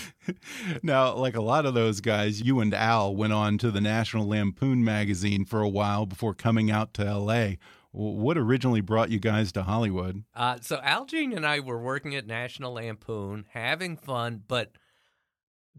Now, 0.82 1.14
like 1.14 1.36
a 1.36 1.42
lot 1.42 1.66
of 1.66 1.74
those 1.74 2.00
guys, 2.00 2.40
you 2.40 2.60
and 2.60 2.72
Al 2.72 3.14
went 3.14 3.32
on 3.32 3.58
to 3.58 3.70
the 3.70 3.80
National 3.80 4.26
Lampoon 4.28 4.84
magazine 4.84 5.44
for 5.44 5.60
a 5.60 5.68
while 5.68 6.06
before 6.06 6.34
coming 6.34 6.70
out 6.70 6.94
to 6.94 7.18
LA. 7.18 7.52
What 7.92 8.36
originally 8.36 8.80
brought 8.80 9.10
you 9.10 9.20
guys 9.20 9.52
to 9.52 9.62
Hollywood? 9.62 10.24
Uh, 10.34 10.58
so 10.60 10.80
Al 10.82 11.04
Jean 11.04 11.32
and 11.32 11.46
I 11.46 11.60
were 11.60 11.78
working 11.78 12.14
at 12.16 12.26
National 12.26 12.74
Lampoon, 12.74 13.44
having 13.50 13.96
fun, 13.96 14.42
but 14.48 14.72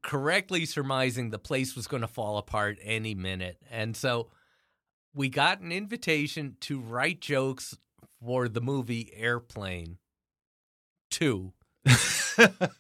correctly 0.06 0.66
surmising 0.66 1.30
the 1.32 1.40
place 1.40 1.76
was 1.76 1.88
going 1.88 2.02
to 2.02 2.08
fall 2.08 2.38
apart 2.38 2.78
any 2.82 3.16
minute. 3.16 3.58
And 3.72 3.96
so 3.96 4.30
we 5.14 5.30
got 5.30 5.60
an 5.62 5.72
invitation 5.72 6.58
to 6.62 6.80
write 6.80 7.22
jokes 7.22 7.78
for 8.24 8.48
the 8.48 8.62
movie 8.62 9.12
Airplane 9.16 9.98
2. 11.12 11.54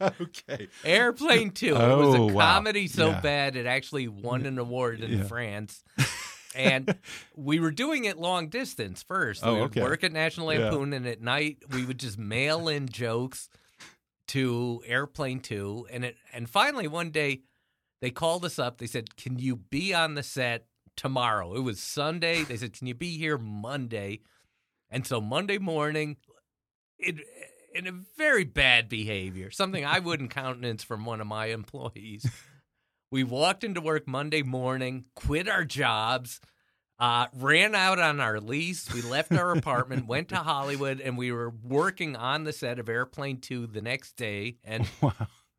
okay. 0.01 0.67
Airplane 0.83 1.51
2. 1.51 1.75
Oh, 1.75 1.91
it 1.91 2.05
was 2.05 2.15
Oh, 2.15 2.29
a 2.29 2.33
wow. 2.33 2.53
comedy 2.55 2.87
so 2.87 3.09
Yeah. 3.09 3.21
bad 3.21 3.55
it 3.55 3.65
actually 3.65 4.07
won 4.07 4.45
an 4.45 4.57
award 4.57 5.01
in 5.01 5.19
Yeah. 5.19 5.23
France. 5.23 5.83
and 6.55 6.95
we 7.35 7.59
were 7.59 7.71
doing 7.71 8.05
it 8.05 8.17
long 8.17 8.49
distance 8.49 9.03
first. 9.03 9.43
Oh, 9.45 9.53
we 9.53 9.59
would 9.61 9.65
okay. 9.71 9.81
work 9.81 10.03
at 10.03 10.11
National 10.11 10.51
Yeah. 10.53 10.69
Lampoon, 10.69 10.93
and 10.93 11.05
at 11.07 11.21
night 11.21 11.57
we 11.71 11.85
would 11.85 11.99
just 11.99 12.17
mail 12.17 12.67
in 12.67 12.87
jokes 12.89 13.49
to 14.27 14.81
Airplane 14.85 15.39
Two, 15.39 15.87
and 15.91 16.05
it 16.05 16.17
and 16.33 16.49
finally 16.49 16.87
one 16.87 17.11
day 17.11 17.41
they 18.01 18.11
called 18.11 18.45
us 18.45 18.59
up. 18.59 18.77
They 18.77 18.87
said, 18.87 19.15
"Can 19.15 19.39
you 19.39 19.55
be 19.55 19.93
on 19.93 20.15
the 20.15 20.23
set 20.23 20.67
tomorrow?" 20.95 21.55
It 21.55 21.61
was 21.61 21.79
Sunday. 21.79 22.43
They 22.43 22.57
said, 22.57 22.73
"Can 22.73 22.87
you 22.87 22.95
be 22.95 23.17
here 23.17 23.37
Monday?" 23.37 24.21
And 24.89 25.05
so 25.05 25.19
Monday 25.19 25.57
morning, 25.57 26.17
it 26.97 27.15
in 27.73 27.87
a 27.87 28.03
very 28.17 28.45
bad 28.45 28.87
behavior, 28.87 29.51
something 29.51 29.83
I 29.83 29.99
wouldn't 29.99 30.31
countenance 30.31 30.83
from 30.83 31.05
one 31.05 31.19
of 31.19 31.27
my 31.27 31.45
employees. 31.47 32.25
We 33.11 33.23
walked 33.23 33.63
into 33.63 33.81
work 33.81 34.07
Monday 34.07 34.41
morning, 34.41 35.05
quit 35.13 35.47
our 35.47 35.65
jobs, 35.65 36.39
uh, 36.99 37.27
ran 37.33 37.75
out 37.75 37.99
on 37.99 38.19
our 38.19 38.39
lease. 38.39 38.91
We 38.93 39.01
left 39.01 39.31
our 39.33 39.51
apartment, 39.51 40.07
went 40.07 40.29
to 40.29 40.37
Hollywood, 40.37 41.01
and 41.01 41.17
we 41.17 41.31
were 41.31 41.49
working 41.63 42.15
on 42.15 42.43
the 42.45 42.53
set 42.53 42.79
of 42.79 42.87
Airplane 42.89 43.39
2 43.41 43.67
the 43.67 43.81
next 43.81 44.15
day. 44.15 44.57
And 44.63 44.87
Wow. 45.01 45.13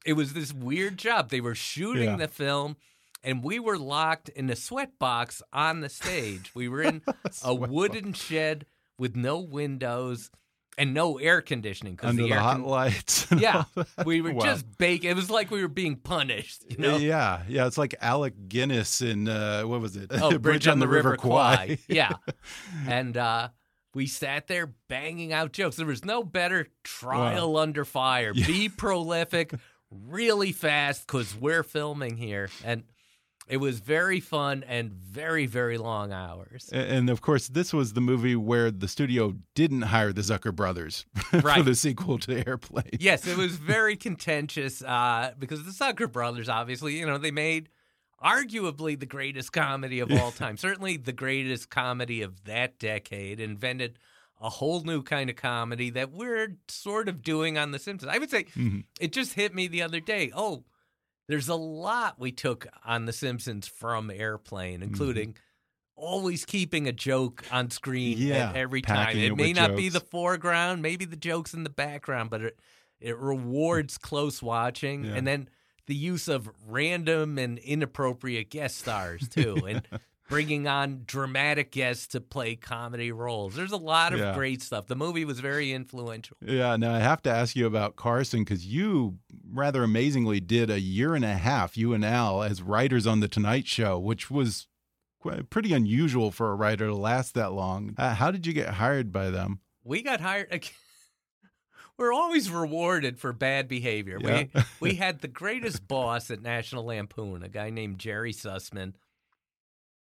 it 0.04 0.14
was 0.14 0.32
this 0.32 0.52
weird 0.52 0.96
job. 0.98 1.30
They 1.30 1.40
were 1.40 1.54
shooting 1.54 2.04
Yeah. 2.10 2.16
the 2.16 2.28
film, 2.28 2.76
and 3.22 3.42
we 3.42 3.58
were 3.58 3.78
locked 3.78 4.28
in 4.30 4.48
a 4.50 4.56
sweat 4.56 4.98
box 4.98 5.42
on 5.52 5.80
the 5.80 5.88
stage. 5.88 6.52
We 6.54 6.68
were 6.68 6.82
in 6.82 7.02
a 7.44 7.54
wooden 7.54 8.12
shed 8.12 8.66
with 8.98 9.14
no 9.16 9.38
windows 9.38 10.30
and 10.78 10.92
no 10.92 11.18
air 11.18 11.40
conditioning 11.40 11.94
because 11.94 12.16
the 12.16 12.24
the 12.24 12.32
air 12.32 12.38
hot 12.40 12.56
con- 12.56 12.64
lights. 12.64 13.26
yeah, 13.36 13.64
we 14.04 14.20
were 14.20 14.32
Wow. 14.32 14.44
just 14.44 14.66
baking. 14.78 15.10
It 15.10 15.16
was 15.16 15.30
like 15.30 15.50
we 15.50 15.62
were 15.62 15.68
being 15.68 15.96
punished. 15.96 16.64
You 16.70 16.76
know? 16.78 16.96
Yeah, 16.96 17.42
yeah. 17.48 17.66
It's 17.66 17.78
like 17.78 17.94
Alec 18.00 18.34
Guinness 18.48 19.00
in 19.00 19.28
uh, 19.28 19.62
what 19.62 19.80
was 19.80 19.96
it? 19.96 20.10
Oh, 20.10 20.38
Bridge, 20.38 20.68
on, 20.68 20.78
the, 20.78 20.88
River, 20.88 21.16
Kwai. 21.16 21.56
Kwai. 21.66 21.78
yeah, 21.88 22.12
and 22.86 23.16
uh, 23.16 23.48
we 23.94 24.06
sat 24.06 24.46
there 24.48 24.74
banging 24.88 25.32
out 25.32 25.52
jokes. 25.52 25.76
There 25.76 25.86
was 25.86 26.04
no 26.04 26.22
better 26.22 26.66
trial 26.84 27.56
under 27.56 27.84
fire. 27.84 28.34
Be 28.34 28.68
prolific, 28.68 29.54
really 29.90 30.52
fast, 30.52 31.06
because 31.06 31.34
we're 31.34 31.62
filming 31.62 32.16
here, 32.16 32.50
and 32.64 32.82
it 33.48 33.58
was 33.58 33.78
very 33.80 34.20
fun 34.20 34.64
and 34.66 34.90
very 34.92 35.46
very 35.46 35.78
long 35.78 36.12
hours. 36.12 36.68
And 36.72 37.08
of 37.10 37.20
course, 37.20 37.48
this 37.48 37.72
was 37.72 37.92
the 37.92 38.00
movie 38.00 38.36
where 38.36 38.70
the 38.70 38.88
studio 38.88 39.34
didn't 39.54 39.82
hire 39.82 40.12
the 40.12 40.22
Zucker 40.22 40.54
brothers 40.54 41.06
right. 41.32 41.58
for 41.58 41.62
the 41.62 41.74
sequel 41.74 42.18
to 42.18 42.46
Airplane. 42.46 42.90
yes, 42.98 43.26
it 43.26 43.36
was 43.36 43.56
very 43.74 43.96
contentious 43.96 44.82
uh, 44.82 45.32
because 45.38 45.62
the 45.64 45.70
Zucker 45.70 46.10
brothers, 46.10 46.48
obviously, 46.48 46.98
you 46.98 47.06
know, 47.06 47.18
they 47.18 47.30
made 47.30 47.68
arguably 48.22 48.98
the 48.98 49.06
greatest 49.06 49.52
comedy 49.52 50.00
of 50.00 50.10
all 50.10 50.30
time. 50.32 50.56
Certainly 50.56 50.98
the 50.98 51.12
greatest 51.12 51.70
comedy 51.70 52.22
of 52.22 52.44
that 52.44 52.78
decade. 52.78 53.40
Invented 53.40 53.98
a 54.40 54.48
whole 54.48 54.82
new 54.82 55.02
kind 55.02 55.30
of 55.30 55.36
comedy 55.36 55.90
that 55.90 56.12
we're 56.12 56.56
sort 56.68 57.08
of 57.08 57.22
doing 57.22 57.56
on 57.58 57.70
The 57.70 57.78
Simpsons. 57.78 58.10
I 58.12 58.18
would 58.18 58.30
say 58.30 58.44
Mhm. 58.56 58.84
it 59.00 59.12
just 59.12 59.34
hit 59.34 59.54
me 59.54 59.66
the 59.66 59.82
other 59.82 60.00
day. 60.00 60.30
Oh, 60.34 60.64
there's 61.28 61.48
a 61.48 61.54
lot 61.54 62.18
we 62.18 62.32
took 62.32 62.66
on 62.84 63.06
The 63.06 63.12
Simpsons 63.12 63.66
from 63.66 64.10
Airplane, 64.10 64.82
including. 64.82 65.36
Always 65.98 66.44
keeping 66.44 66.86
a 66.86 66.92
joke 66.92 67.42
on 67.50 67.70
screen 67.70 68.18
Yeah, 68.18 68.52
every 68.54 68.82
time. 68.82 69.16
It 69.16 69.32
it 69.32 69.36
may 69.36 69.54
not 69.54 69.76
be 69.76 69.88
the 69.88 69.98
foreground, 70.00 70.82
maybe 70.82 71.06
the 71.06 71.16
jokes 71.16 71.54
in 71.54 71.64
the 71.64 71.70
background, 71.70 72.28
but 72.28 72.42
it 72.42 72.58
it 73.00 73.16
rewards 73.16 73.96
close 73.96 74.42
watching, 74.42 75.04
Yeah. 75.04 75.14
and 75.14 75.26
then 75.26 75.48
the 75.86 75.94
use 75.94 76.28
of 76.28 76.50
random 76.66 77.38
and 77.38 77.56
inappropriate 77.58 78.50
guest 78.50 78.76
stars 78.76 79.26
too, 79.26 79.56
and 79.66 79.88
bringing 80.28 80.66
on 80.66 81.02
dramatic 81.06 81.70
guests 81.70 82.06
to 82.08 82.20
play 82.20 82.56
comedy 82.56 83.12
roles. 83.12 83.54
There's 83.54 83.72
a 83.72 83.76
lot 83.76 84.12
of 84.12 84.18
Yeah. 84.18 84.34
great 84.34 84.60
stuff. 84.62 84.86
The 84.86 84.96
movie 84.96 85.24
was 85.24 85.40
very 85.40 85.72
influential. 85.72 86.36
Yeah, 86.40 86.76
now 86.76 86.94
I 86.94 86.98
have 86.98 87.22
to 87.22 87.30
ask 87.30 87.54
you 87.54 87.66
about 87.66 87.96
Carson 87.96 88.40
because 88.42 88.66
you 88.66 89.18
rather 89.52 89.82
amazingly 89.84 90.40
did 90.40 90.68
a 90.70 90.80
year 90.80 91.14
and 91.14 91.24
a 91.24 91.34
half, 91.34 91.76
you 91.76 91.94
and 91.94 92.04
Al, 92.04 92.42
as 92.42 92.60
writers 92.62 93.06
on 93.06 93.20
The 93.20 93.28
Tonight 93.28 93.66
Show, 93.68 93.98
which 93.98 94.30
was 94.30 94.66
quite, 95.20 95.48
pretty 95.48 95.72
unusual 95.72 96.30
for 96.32 96.50
a 96.50 96.54
writer 96.56 96.86
to 96.86 96.94
last 96.96 97.34
that 97.34 97.52
long. 97.52 97.94
Uh, 97.96 98.14
how 98.14 98.30
did 98.32 98.46
you 98.46 98.52
get 98.52 98.74
hired 98.74 99.12
by 99.12 99.30
them? 99.30 99.60
We 99.84 100.02
got 100.02 100.20
hired. 100.20 100.68
We're 101.98 102.12
always 102.12 102.50
rewarded 102.50 103.18
for 103.18 103.32
bad 103.32 103.68
behavior. 103.68 104.18
We 104.20 104.50
we 104.80 104.94
had 104.96 105.20
the 105.20 105.28
greatest 105.28 105.86
boss 105.88 106.30
at 106.30 106.42
National 106.42 106.84
Lampoon, 106.84 107.42
a 107.42 107.48
guy 107.48 107.70
named 107.70 107.98
Jerry 107.98 108.32
Sussman. 108.32 108.92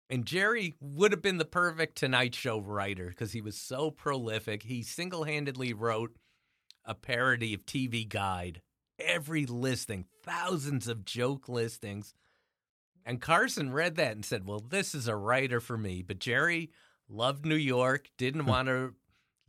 And 0.09 0.25
Jerry 0.25 0.75
would 0.79 1.11
have 1.11 1.21
been 1.21 1.37
the 1.37 1.45
perfect 1.45 1.97
Tonight 1.97 2.35
Show 2.35 2.59
writer 2.59 3.07
because 3.09 3.31
he 3.31 3.41
was 3.41 3.57
so 3.57 3.89
prolific. 3.89 4.63
He 4.63 4.83
single 4.83 5.23
handedly 5.23 5.73
wrote 5.73 6.15
a 6.83 6.93
parody 6.93 7.53
of 7.53 7.65
TV 7.65 8.07
Guide, 8.07 8.61
every 8.99 9.45
listing, 9.47 10.05
thousands 10.23 10.87
of 10.87 11.05
joke 11.05 11.49
listings. 11.49 12.13
And 13.03 13.19
Carson 13.19 13.73
read 13.73 13.95
that 13.95 14.11
and 14.11 14.23
said, 14.23 14.45
Well, 14.45 14.59
this 14.59 14.93
is 14.93 15.07
a 15.07 15.15
writer 15.15 15.59
for 15.59 15.77
me. 15.77 16.03
But 16.03 16.19
Jerry 16.19 16.69
loved 17.09 17.45
New 17.45 17.55
York, 17.55 18.09
didn't 18.17 18.45
want 18.47 18.67
to 18.67 18.93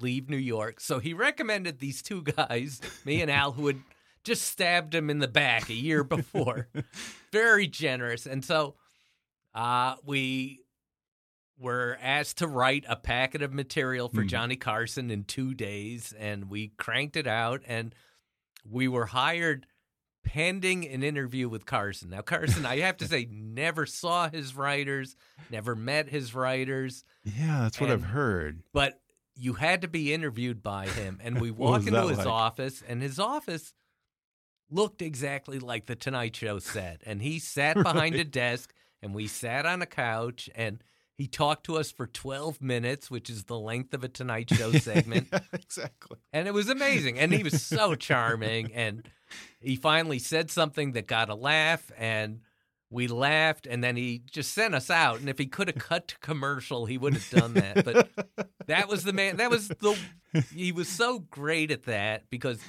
leave 0.00 0.30
New 0.30 0.36
York. 0.36 0.80
So 0.80 0.98
he 0.98 1.12
recommended 1.12 1.78
these 1.78 2.02
two 2.02 2.22
guys, 2.22 2.80
me 3.04 3.20
and 3.20 3.30
Al, 3.30 3.52
who 3.52 3.66
had 3.66 3.80
just 4.24 4.42
stabbed 4.42 4.94
him 4.94 5.08
in 5.10 5.18
the 5.18 5.28
back 5.28 5.68
a 5.68 5.74
year 5.74 6.02
before. 6.02 6.68
Very 7.32 7.66
generous. 7.66 8.26
And 8.26 8.44
so 8.44 8.74
uh, 9.56 9.96
we 10.04 10.60
were 11.58 11.98
asked 12.02 12.38
to 12.38 12.46
write 12.46 12.84
a 12.88 12.96
packet 12.96 13.40
of 13.42 13.52
material 13.52 14.08
for 14.08 14.22
Mhm. 14.22 14.28
Johnny 14.28 14.56
Carson 14.56 15.10
in 15.10 15.24
two 15.24 15.54
days, 15.54 16.12
and 16.18 16.50
we 16.50 16.68
cranked 16.76 17.16
it 17.16 17.26
out. 17.26 17.62
And 17.66 17.94
we 18.64 18.86
were 18.88 19.06
hired 19.06 19.66
pending 20.22 20.86
an 20.86 21.02
interview 21.02 21.48
with 21.48 21.64
Carson. 21.64 22.10
Now, 22.10 22.20
Carson, 22.20 22.66
I 22.66 22.78
have 22.80 22.96
to 22.98 23.08
say, 23.08 23.26
never 23.30 23.86
saw 23.86 24.28
his 24.28 24.54
writers, 24.54 25.16
never 25.50 25.74
met 25.74 26.08
his 26.08 26.34
writers 26.34 27.04
Yeah, 27.24 27.60
that's 27.62 27.80
what 27.80 27.90
I've 27.90 28.02
heard. 28.04 28.62
but 28.72 29.00
you 29.38 29.54
had 29.54 29.82
to 29.82 29.88
be 29.88 30.12
interviewed 30.12 30.62
by 30.62 30.88
him. 30.88 31.20
And 31.22 31.40
we 31.40 31.50
walk 31.52 31.86
into 31.86 32.08
his 32.08 32.18
like? 32.18 32.26
office, 32.26 32.82
and 32.86 33.00
his 33.00 33.18
office 33.18 33.72
looked 34.68 35.00
exactly 35.00 35.58
like 35.58 35.86
the 35.86 35.94
Tonight 35.96 36.34
Show 36.36 36.58
set. 36.58 37.00
And 37.06 37.22
he 37.22 37.38
sat 37.38 37.76
behind 37.82 38.16
a 38.16 38.24
desk, 38.24 38.74
and 39.06 39.14
we 39.14 39.26
sat 39.26 39.64
on 39.64 39.80
a 39.80 39.86
couch, 39.86 40.50
and 40.54 40.82
he 41.16 41.26
talked 41.26 41.64
to 41.64 41.76
us 41.78 41.90
for 41.90 42.06
12 42.06 42.60
minutes, 42.60 43.10
which 43.10 43.30
is 43.30 43.44
the 43.44 43.58
length 43.58 43.94
of 43.94 44.04
a 44.04 44.08
Tonight 44.08 44.50
Show 44.54 44.72
segment. 44.72 45.28
Yeah, 45.32 45.38
exactly. 45.54 46.18
And 46.34 46.46
it 46.46 46.52
was 46.52 46.68
amazing. 46.68 47.18
And 47.18 47.32
he 47.32 47.42
was 47.42 47.62
so 47.62 47.94
charming. 48.08 48.72
And 48.74 49.08
he 49.58 49.76
finally 49.76 50.18
said 50.18 50.50
something 50.50 50.92
that 50.92 51.06
got 51.06 51.30
a 51.30 51.34
laugh. 51.34 51.90
And 51.96 52.40
we 52.90 53.08
laughed. 53.08 53.66
And 53.66 53.82
then 53.82 53.96
he 53.96 54.24
just 54.30 54.52
sent 54.52 54.74
us 54.74 54.90
out. 54.90 55.18
And 55.20 55.30
if 55.30 55.38
he 55.38 55.46
could 55.46 55.68
have 55.68 55.78
cut 55.78 56.08
to 56.08 56.18
commercial, 56.18 56.84
he 56.84 56.98
would 56.98 57.14
have 57.14 57.30
done 57.30 57.54
that. 57.54 57.82
But 57.84 58.10
that 58.66 58.86
was 58.88 59.02
the 59.04 59.14
man. 59.14 59.38
That 59.38 59.48
was 59.50 59.68
the. 59.68 59.96
He 60.54 60.70
was 60.70 60.88
so 60.88 61.20
great 61.20 61.70
at 61.70 61.84
that 61.84 62.28
because 62.28 62.60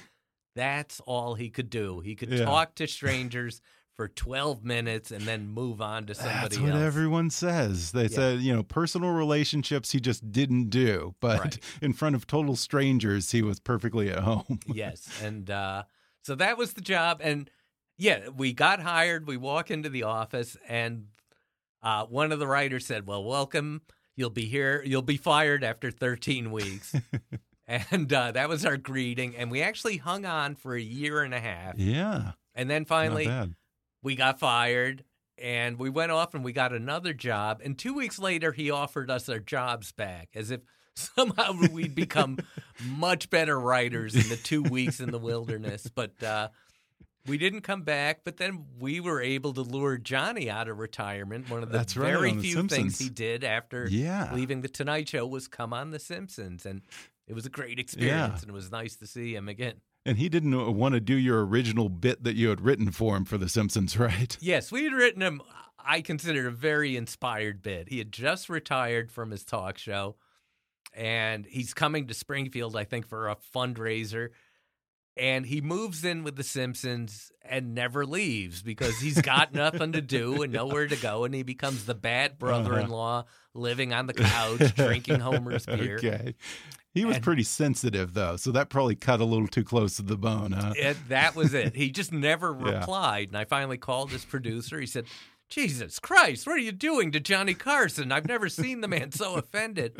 that's 0.56 1.00
all 1.00 1.34
he 1.34 1.50
could 1.50 1.68
do. 1.68 2.00
He 2.00 2.14
could 2.14 2.30
Yeah. 2.30 2.46
talk 2.46 2.76
to 2.76 2.86
strangers 2.86 3.60
for 3.98 4.06
12 4.06 4.64
minutes 4.64 5.10
and 5.10 5.22
then 5.22 5.48
move 5.48 5.80
on 5.82 6.06
to 6.06 6.14
somebody 6.14 6.40
That's 6.54 6.58
what 6.60 6.70
else. 6.70 6.82
everyone 6.82 7.30
says. 7.30 7.90
They 7.90 8.06
said, 8.06 8.38
you 8.38 8.54
know, 8.54 8.62
personal 8.62 9.10
relationships 9.10 9.90
he 9.90 9.98
just 9.98 10.30
didn't 10.30 10.70
do, 10.70 11.16
but 11.18 11.40
Right. 11.40 11.58
in 11.82 11.92
front 11.92 12.14
of 12.14 12.24
total 12.24 12.54
strangers, 12.54 13.32
he 13.32 13.42
was 13.42 13.58
perfectly 13.58 14.08
at 14.08 14.20
home. 14.20 14.60
yes 14.72 15.08
and 15.20 15.50
uh 15.50 15.82
so 16.22 16.36
that 16.36 16.56
was 16.56 16.74
the 16.74 16.80
job 16.80 17.20
and 17.24 17.50
yeah 17.96 18.28
we 18.28 18.52
got 18.52 18.78
hired 18.78 19.26
we 19.26 19.36
walk 19.36 19.68
into 19.68 19.88
the 19.88 20.04
office 20.04 20.56
and 20.68 21.06
uh 21.82 22.04
one 22.04 22.30
of 22.30 22.38
the 22.38 22.46
writers 22.46 22.86
said 22.86 23.04
well 23.04 23.24
welcome 23.24 23.82
you'll 24.14 24.30
be 24.30 24.44
here 24.44 24.80
you'll 24.86 25.02
be 25.02 25.16
fired 25.16 25.64
after 25.64 25.90
13 25.90 26.52
weeks 26.52 26.94
and 27.66 28.12
uh 28.12 28.30
that 28.30 28.48
was 28.48 28.64
our 28.64 28.76
greeting 28.76 29.34
and 29.34 29.50
we 29.50 29.60
actually 29.60 29.96
hung 29.96 30.24
on 30.24 30.54
for 30.54 30.76
a 30.76 30.80
year 30.80 31.22
and 31.22 31.34
a 31.34 31.40
half 31.40 31.76
yeah, 31.76 32.32
and 32.54 32.70
then 32.70 32.84
finally. 32.84 33.26
We 34.02 34.14
got 34.14 34.38
fired 34.40 35.04
and 35.36 35.78
we 35.78 35.88
went 35.90 36.10
off 36.12 36.34
and 36.34 36.44
we 36.44 36.52
got 36.52 36.72
another 36.72 37.12
job 37.12 37.60
and 37.64 37.78
two 37.78 37.94
weeks 37.94 38.18
later 38.18 38.52
he 38.52 38.70
offered 38.70 39.10
us 39.10 39.28
our 39.28 39.38
jobs 39.38 39.92
back 39.92 40.28
as 40.34 40.50
if 40.50 40.60
somehow 40.94 41.52
we'd 41.72 41.94
become 41.94 42.36
much 42.84 43.30
better 43.30 43.58
writers 43.58 44.14
in 44.16 44.28
the 44.28 44.36
two 44.36 44.62
weeks 44.64 44.98
in 45.00 45.10
the 45.12 45.18
wilderness 45.18 45.88
but 45.94 46.20
uh, 46.24 46.48
we 47.26 47.38
didn't 47.38 47.60
come 47.60 47.82
back 47.82 48.22
but 48.24 48.36
then 48.36 48.64
we 48.80 48.98
were 48.98 49.20
able 49.20 49.52
to 49.52 49.60
lure 49.62 49.96
johnny 49.96 50.50
out 50.50 50.68
of 50.68 50.78
retirement 50.78 51.48
one 51.50 51.62
of 51.62 51.70
the 51.70 51.78
That's 51.78 51.92
very 51.92 52.32
The 52.32 52.40
few 52.40 52.54
Simpsons. 52.54 52.82
things 52.82 52.98
he 52.98 53.08
did 53.10 53.44
after 53.44 53.86
Yeah. 53.88 54.32
leaving 54.34 54.60
the 54.62 54.68
tonight 54.68 55.08
show 55.08 55.24
was 55.26 55.46
come 55.46 55.72
on 55.72 55.90
the 55.90 56.00
simpsons 56.00 56.66
and 56.66 56.82
it 57.28 57.34
was 57.34 57.46
a 57.46 57.50
great 57.50 57.78
experience 57.78 58.40
and 58.42 58.50
it 58.50 58.54
was 58.54 58.72
nice 58.72 58.96
to 58.96 59.06
see 59.06 59.34
him 59.36 59.48
again 59.48 59.74
And 60.08 60.16
he 60.16 60.30
didn't 60.30 60.74
want 60.74 60.94
to 60.94 61.00
do 61.00 61.14
your 61.14 61.44
original 61.44 61.90
bit 61.90 62.24
that 62.24 62.34
you 62.34 62.48
had 62.48 62.62
written 62.62 62.90
for 62.90 63.14
him 63.14 63.26
for 63.26 63.36
The 63.36 63.46
Simpsons, 63.46 63.94
right? 63.98 64.38
Yes, 64.40 64.72
we 64.72 64.84
had 64.84 64.94
written 64.94 65.20
him. 65.20 65.42
I 65.78 66.00
considered 66.00 66.46
a 66.46 66.50
very 66.50 66.96
inspired 66.96 67.60
bit. 67.60 67.90
He 67.90 67.98
had 67.98 68.10
just 68.10 68.48
retired 68.48 69.12
from 69.12 69.30
his 69.30 69.44
talk 69.44 69.76
show, 69.76 70.16
and 70.94 71.44
he's 71.44 71.74
coming 71.74 72.06
to 72.06 72.14
Springfield, 72.14 72.74
I 72.74 72.84
think, 72.84 73.06
for 73.06 73.28
a 73.28 73.36
fundraiser. 73.54 74.30
And 75.14 75.44
he 75.44 75.60
moves 75.60 76.02
in 76.06 76.24
with 76.24 76.36
the 76.36 76.42
Simpsons 76.42 77.30
and 77.42 77.74
never 77.74 78.06
leaves 78.06 78.62
because 78.62 78.98
he's 79.00 79.20
got 79.20 79.52
nothing 79.52 79.92
to 79.92 80.00
do 80.00 80.42
and 80.42 80.54
nowhere 80.54 80.86
to 80.86 80.96
go. 80.96 81.24
And 81.24 81.34
he 81.34 81.42
becomes 81.42 81.84
the 81.84 81.94
bad 81.94 82.30
uh-huh. 82.30 82.38
brother 82.38 82.78
in 82.78 82.88
law 82.88 83.26
living 83.58 83.92
on 83.92 84.06
the 84.06 84.14
couch, 84.14 84.74
drinking 84.74 85.20
Homer's 85.20 85.66
beer. 85.66 85.96
Okay. 85.96 86.34
He 86.94 87.04
was 87.04 87.16
And- 87.16 87.24
pretty 87.24 87.42
sensitive 87.42 88.14
though, 88.14 88.36
so 88.36 88.50
that 88.52 88.70
probably 88.70 88.96
cut 88.96 89.20
a 89.20 89.24
little 89.24 89.46
too 89.46 89.64
close 89.64 89.96
to 89.96 90.02
the 90.02 90.16
bone, 90.16 90.52
huh? 90.52 90.72
It, 90.76 90.96
that 91.08 91.36
was 91.36 91.52
it. 91.54 91.76
He 91.76 91.90
just 91.90 92.12
never 92.12 92.56
Yeah. 92.64 92.78
replied. 92.80 93.28
And 93.28 93.36
I 93.36 93.44
finally 93.44 93.76
called 93.78 94.10
his 94.10 94.24
producer. 94.24 94.80
He 94.80 94.86
said, 94.86 95.04
Jesus 95.48 95.98
Christ, 95.98 96.46
what 96.46 96.54
are 96.56 96.58
you 96.60 96.72
doing 96.72 97.12
to 97.12 97.20
Johnny 97.20 97.54
Carson? 97.54 98.10
I've 98.12 98.26
never 98.26 98.48
seen 98.48 98.80
the 98.80 98.88
man 98.88 99.12
so 99.12 99.36
offended. 99.36 99.96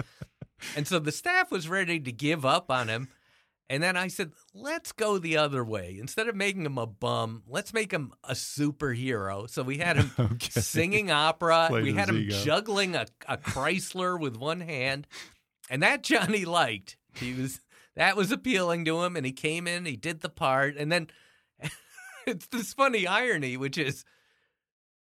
And 0.76 0.86
so 0.88 0.98
the 0.98 1.12
staff 1.12 1.50
was 1.50 1.68
ready 1.68 2.00
to 2.00 2.10
give 2.12 2.44
up 2.44 2.70
on 2.70 2.88
him. 2.88 3.08
And 3.70 3.82
then 3.82 3.96
I 3.96 4.08
said, 4.08 4.32
let's 4.54 4.92
go 4.92 5.18
the 5.18 5.36
other 5.36 5.62
way. 5.62 5.98
Instead 6.00 6.26
of 6.28 6.34
making 6.34 6.64
him 6.64 6.78
a 6.78 6.86
bum, 6.86 7.42
let's 7.46 7.74
make 7.74 7.92
him 7.92 8.12
a 8.24 8.32
superhero. 8.32 9.48
So 9.50 9.62
we 9.62 9.78
had 9.78 9.96
him 9.96 10.10
Okay. 10.18 10.60
singing 10.60 11.10
opera. 11.10 11.66
Played 11.68 11.84
we 11.84 11.92
had 11.92 12.08
him 12.08 12.16
ego. 12.16 12.34
juggling 12.44 12.96
a, 12.96 13.06
a 13.28 13.36
Chrysler 13.36 14.18
with 14.18 14.36
one 14.36 14.60
hand. 14.60 15.06
And 15.68 15.82
that 15.82 16.02
Johnny 16.02 16.44
liked. 16.46 16.96
He 17.14 17.34
was 17.34 17.60
that 17.96 18.16
was 18.16 18.30
appealing 18.32 18.84
to 18.86 19.02
him 19.02 19.16
and 19.16 19.26
he 19.26 19.32
came 19.32 19.66
in, 19.66 19.84
he 19.84 19.96
did 19.96 20.20
the 20.20 20.28
part, 20.28 20.76
and 20.76 20.90
then 20.90 21.08
it's 22.26 22.46
this 22.46 22.72
funny 22.72 23.06
irony, 23.06 23.56
which 23.56 23.76
is 23.76 24.04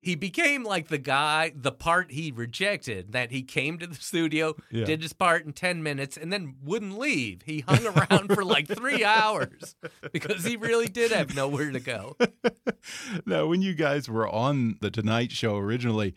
he 0.01 0.15
became 0.15 0.63
like 0.63 0.87
the 0.89 0.97
guy, 0.97 1.51
the 1.55 1.71
part 1.71 2.11
he 2.11 2.31
rejected, 2.31 3.11
that 3.13 3.31
he 3.31 3.41
came 3.41 3.77
to 3.79 3.87
the 3.87 3.95
studio, 3.95 4.55
Yeah. 4.71 4.85
did 4.85 5.01
his 5.01 5.11
part 5.13 5.45
in 5.45 5.53
10 5.53 5.81
minutes, 5.83 6.15
and 6.17 6.31
then 6.31 6.55
wouldn't 6.63 6.97
leave. 6.97 7.41
He 7.43 7.61
hung 7.67 7.85
around 7.85 8.33
for 8.33 8.45
like 8.45 8.67
three 8.67 9.03
hours 9.03 9.75
because 10.13 10.43
he 10.43 10.55
really 10.55 10.87
did 10.87 11.11
have 11.11 11.35
nowhere 11.35 11.71
to 11.71 11.79
go. 11.79 12.15
now, 13.25 13.47
when 13.47 13.61
you 13.61 13.73
guys 13.73 14.09
were 14.09 14.27
on 14.27 14.77
the 14.81 14.91
Tonight 14.91 15.31
Show 15.31 15.57
originally, 15.57 16.15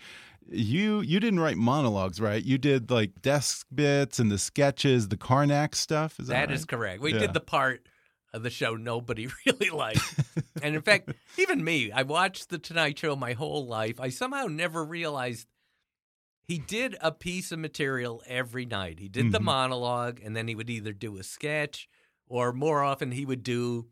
you 0.53 1.01
you 1.01 1.21
didn't 1.21 1.39
write 1.41 1.57
monologues, 1.57 2.21
right? 2.21 2.43
You 2.43 2.59
did 2.59 2.91
like 2.91 3.23
desk 3.23 3.67
bits 3.73 4.19
and 4.19 4.31
the 4.33 4.39
sketches, 4.39 5.09
the 5.09 5.17
Karnak 5.17 5.75
stuff. 5.77 6.19
Is 6.19 6.27
that, 6.27 6.49
That 6.49 6.55
is 6.55 6.63
right? 6.63 6.69
correct. 6.69 7.03
We 7.03 7.13
Yeah. 7.13 7.21
did 7.21 7.35
the 7.35 7.41
part 7.41 7.87
of 8.33 8.43
the 8.43 8.51
show 8.51 8.75
nobody 8.77 9.29
really 9.47 9.71
liked. 9.71 10.15
and 10.63 10.75
in 10.75 10.83
fact, 10.83 11.13
even 11.39 11.63
me, 11.65 11.91
I 11.93 12.03
watched 12.03 12.49
The 12.49 12.59
Tonight 12.59 12.99
Show 12.99 13.17
my 13.17 13.33
whole 13.33 13.67
life. 13.67 13.99
I 14.01 14.09
somehow 14.11 14.47
never 14.47 14.85
realized 14.85 15.49
he 16.47 16.59
did 16.59 16.97
a 17.01 17.13
piece 17.13 17.53
of 17.53 17.59
material 17.59 18.23
every 18.27 18.67
night. 18.67 18.99
He 18.99 19.09
did 19.09 19.31
the 19.33 19.39
Mhm. 19.39 19.45
monologue, 19.45 20.21
and 20.23 20.35
then 20.37 20.49
he 20.49 20.55
would 20.55 20.71
either 20.71 20.93
do 20.93 21.17
a 21.17 21.23
sketch 21.23 21.89
or 22.27 22.53
more 22.53 22.83
often 22.83 23.13
he 23.13 23.25
would 23.25 23.43
do 23.43 23.89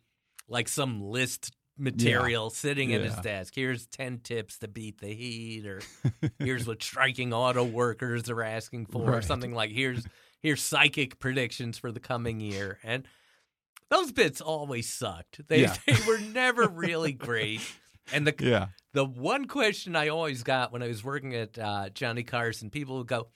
like 0.49 0.69
some 0.69 1.01
list 1.03 1.53
material 1.77 2.51
sitting 2.51 2.93
at 2.93 3.03
his 3.03 3.15
desk. 3.17 3.55
Here's 3.55 3.87
10 3.87 4.19
tips 4.21 4.59
to 4.59 4.69
beat 4.69 4.99
the 5.01 5.15
heat, 5.15 5.65
or 5.67 5.81
here's 6.41 6.67
what 6.67 6.83
striking 6.83 7.33
auto 7.33 7.63
workers 7.65 8.29
are 8.29 8.43
asking 8.43 8.87
for, 8.87 9.15
or 9.15 9.23
something 9.23 9.53
like 9.55 9.71
here's 9.71 10.05
here's 10.41 10.63
psychic 10.63 11.19
predictions 11.21 11.79
for 11.79 11.93
the 11.93 12.01
coming 12.01 12.41
year. 12.41 12.79
And 12.83 13.07
those 13.91 14.13
bits 14.13 14.41
always 14.41 14.89
sucked. 14.93 15.47
They 15.49 15.63
Yeah. 15.63 15.75
they 15.87 15.97
were 16.07 16.19
never 16.19 16.67
really 16.69 17.13
great. 17.13 17.61
And 18.13 18.27
the 18.27 18.35
Yeah. 18.41 18.69
the 18.95 19.05
one 19.05 19.47
question 19.47 19.97
I 19.97 20.09
always 20.09 20.43
got 20.43 20.73
when 20.73 20.83
I 20.83 20.89
was 20.89 21.05
working 21.05 21.35
at 21.35 21.59
uh, 21.59 21.89
Johnny 21.91 22.23
Carson, 22.23 22.71
people 22.71 22.99
would 22.99 23.07
go, 23.07 23.29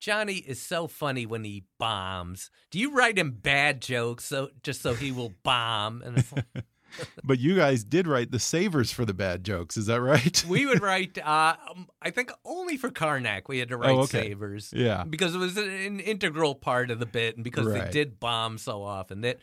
"Johnny 0.00 0.34
is 0.34 0.60
so 0.60 0.86
funny 0.88 1.26
when 1.26 1.44
he 1.44 1.64
bombs. 1.78 2.50
Do 2.70 2.78
you 2.78 2.92
write 2.94 3.18
him 3.18 3.32
bad 3.32 3.80
jokes 3.82 4.24
so 4.24 4.50
just 4.62 4.82
so 4.82 4.94
he 4.94 5.12
will 5.12 5.32
bomb?" 5.42 6.02
And 6.02 6.18
it's 6.18 6.32
like, 6.32 6.44
But 7.22 7.38
you 7.38 7.54
guys 7.54 7.84
did 7.84 8.08
write 8.08 8.32
the 8.32 8.40
savers 8.40 8.90
for 8.90 9.04
the 9.04 9.14
bad 9.14 9.44
jokes. 9.44 9.76
Is 9.76 9.86
that 9.86 10.00
right? 10.00 10.44
we 10.48 10.66
would 10.66 10.82
write. 10.82 11.16
Uh, 11.18 11.54
um, 11.70 11.86
I 12.02 12.10
think 12.10 12.32
only 12.44 12.76
for 12.76 12.90
Karnak 12.90 13.42
we 13.46 13.58
had 13.58 13.68
to 13.68 13.76
write 13.76 13.90
Oh, 13.90 14.00
okay. 14.00 14.30
savers. 14.30 14.72
Yeah. 14.74 15.04
because 15.08 15.36
it 15.36 15.38
was 15.38 15.56
an 15.56 16.00
integral 16.00 16.56
part 16.56 16.90
of 16.90 16.98
the 16.98 17.06
bit, 17.06 17.36
and 17.36 17.44
because 17.44 17.66
Right. 17.66 17.84
they 17.84 17.90
did 17.92 18.18
bomb 18.18 18.58
so 18.58 18.82
often 18.82 19.20
that. 19.20 19.38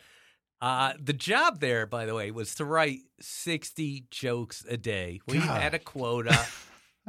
Uh, 0.61 0.93
the 0.99 1.13
job 1.13 1.59
there, 1.59 1.85
by 1.85 2.05
the 2.05 2.15
way, 2.15 2.31
was 2.31 2.55
to 2.55 2.65
write 2.65 3.01
60 3.21 4.05
jokes 4.09 4.65
a 4.67 4.75
day. 4.77 5.19
We 5.27 5.37
had 5.37 5.73
a 5.73 5.79
quota. 5.79 6.45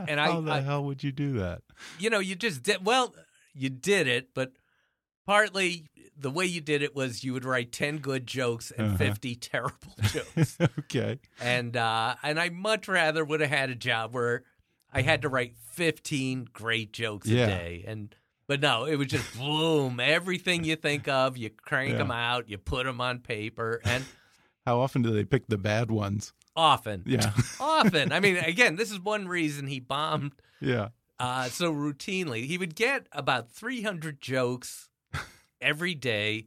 And 0.07 0.21
I- 0.21 0.27
How 0.31 0.41
the 0.43 0.53
I- 0.53 0.61
hell 0.61 0.85
would 0.85 1.03
you 1.03 1.11
do 1.11 1.39
that? 1.41 1.63
you 1.99 2.09
know, 2.09 2.21
you 2.21 2.37
just 2.37 2.63
did 2.63 2.85
well. 2.85 3.15
You 3.53 3.69
did 3.69 4.07
it, 4.07 4.29
but 4.33 4.53
partly 5.27 5.89
the 6.17 6.31
way 6.31 6.47
you 6.47 6.61
did 6.61 6.83
it 6.83 6.95
was 6.95 7.25
you 7.25 7.33
would 7.33 7.45
write 7.45 7.73
ten 7.73 7.99
good 7.99 8.25
jokes 8.25 8.71
and 8.71 8.89
Uh-huh. 8.89 8.97
fifty 8.97 9.35
terrible 9.51 9.95
jokes, 10.03 10.57
okay. 10.79 11.19
and 11.41 11.77
uh, 11.77 12.15
and 12.23 12.39
I 12.39 12.49
much 12.51 12.87
rather 12.87 13.25
would 13.25 13.41
have 13.41 13.51
had 13.51 13.71
a 13.71 13.75
job 13.75 14.15
where 14.15 14.45
I 14.93 15.03
had 15.03 15.23
to 15.23 15.29
write 15.29 15.55
fifteen 15.73 16.47
great 16.53 16.93
jokes 16.93 17.27
Yeah. 17.27 17.45
a 17.45 17.47
day, 17.49 17.85
and 17.87 18.15
but 18.49 18.61
no, 18.61 18.85
it 18.87 18.97
was 18.97 19.07
just 19.07 19.39
boom, 19.39 20.01
everything 20.01 20.65
you 20.65 20.75
think 20.75 21.07
of, 21.07 21.37
you 21.37 21.51
crank 21.51 21.93
Yeah. 21.93 21.99
them 21.99 22.11
out, 22.11 22.49
you 22.49 22.59
put 22.59 22.85
them 22.87 23.01
on 23.01 23.21
paper, 23.21 23.81
and 23.85 24.05
How 24.67 24.81
often 24.81 25.03
do 25.03 25.11
they 25.13 25.25
pick 25.25 25.47
the 25.47 25.59
bad 25.59 25.91
ones? 25.91 26.33
often, 26.57 27.05
Yeah. 27.07 27.33
often. 27.61 28.11
I 28.11 28.19
mean, 28.19 28.37
again, 28.39 28.75
this 28.75 28.91
is 28.91 28.99
one 28.99 29.29
reason 29.29 29.69
he 29.69 29.79
bombed 29.79 30.33
yeah. 30.61 30.89
uh, 31.21 31.45
so 31.45 31.73
routinely. 31.73 32.47
He 32.47 32.59
would 32.59 32.75
get 32.75 33.07
about 33.13 33.53
300 33.53 34.21
jokes 34.21 34.89
every 35.61 35.95
day. 35.95 36.47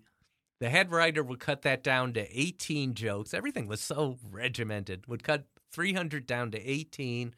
The 0.60 0.70
head 0.70 0.92
writer 0.92 1.24
would 1.24 1.40
cut 1.40 1.62
that 1.62 1.82
down 1.82 2.12
to 2.14 2.28
18 2.40 2.94
jokes. 2.94 3.34
Everything 3.34 3.68
was 3.68 3.80
so 3.82 4.18
regimented. 4.30 5.08
Would 5.08 5.24
cut 5.24 5.46
300 5.72 6.28
down 6.28 6.52
to 6.52 6.60
18. 6.60 7.34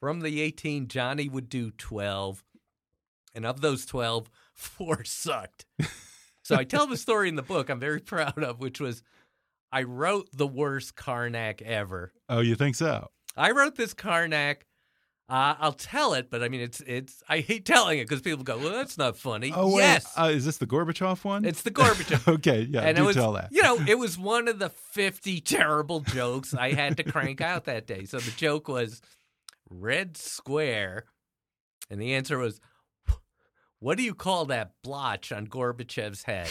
From 0.00 0.20
the 0.20 0.40
18, 0.40 0.88
Johnny 0.88 1.28
would 1.28 1.48
do 1.48 1.70
12. 1.70 2.42
And 3.36 3.44
of 3.46 3.60
those 3.60 3.84
12, 3.86 4.28
four 4.54 5.04
sucked. 5.04 5.66
So 6.42 6.56
I 6.56 6.64
tell 6.64 6.86
the 6.86 6.96
story 6.96 7.28
in 7.28 7.36
the 7.36 7.42
book 7.42 7.68
I'm 7.68 7.78
very 7.78 8.00
proud 8.14 8.42
of, 8.42 8.58
which 8.60 8.80
was 8.80 9.02
I 9.70 9.82
wrote 9.82 10.28
the 10.32 10.46
worst 10.46 10.96
Karnak 10.96 11.60
ever. 11.62 12.12
Oh, 12.28 12.40
you 12.40 12.54
think 12.56 12.74
so? 12.76 13.10
I 13.36 13.50
wrote 13.52 13.76
this 13.76 13.92
Karnak. 13.94 14.62
Uh, 15.28 15.56
I'll 15.58 15.72
tell 15.72 16.14
it, 16.14 16.30
but 16.30 16.42
I 16.44 16.48
mean, 16.48 16.60
it's 16.60 16.80
it's. 16.86 17.20
I 17.28 17.40
hate 17.40 17.66
telling 17.66 17.98
it 17.98 18.04
because 18.08 18.22
people 18.22 18.44
go, 18.44 18.58
"Well, 18.58 18.70
that's 18.70 18.96
not 18.96 19.18
funny." 19.18 19.52
Oh, 19.52 19.74
wait. 19.74 19.82
yes, 19.82 20.12
Uh, 20.16 20.30
is 20.32 20.44
this 20.44 20.58
the 20.58 20.68
Gorbachev 20.68 21.24
one? 21.24 21.44
it's 21.44 21.62
the 21.62 21.72
Gorbachev. 21.72 22.28
okay. 22.34 22.60
Yeah. 22.70 22.82
and 22.82 22.96
do 22.96 23.02
it 23.02 23.06
was, 23.06 23.16
tell 23.16 23.32
that. 23.32 23.48
you 23.50 23.60
know, 23.60 23.76
it 23.88 23.96
was 23.98 24.16
one 24.16 24.46
of 24.46 24.60
the 24.60 24.68
fifty 24.70 25.40
terrible 25.40 25.98
jokes 25.98 26.54
I 26.54 26.74
had 26.74 26.96
to 26.98 27.02
crank 27.02 27.40
out 27.40 27.64
that 27.64 27.88
day. 27.88 28.04
So 28.04 28.18
the 28.20 28.30
joke 28.30 28.68
was 28.68 29.02
red 29.68 30.16
square, 30.16 31.06
and 31.90 32.00
the 32.00 32.14
answer 32.14 32.38
was, 32.38 32.60
"What 33.80 33.96
do 33.98 34.02
you 34.04 34.14
call 34.14 34.46
that 34.46 34.72
blotch 34.82 35.32
on 35.32 35.46
Gorbachev's 35.46 36.24
head?" 36.24 36.48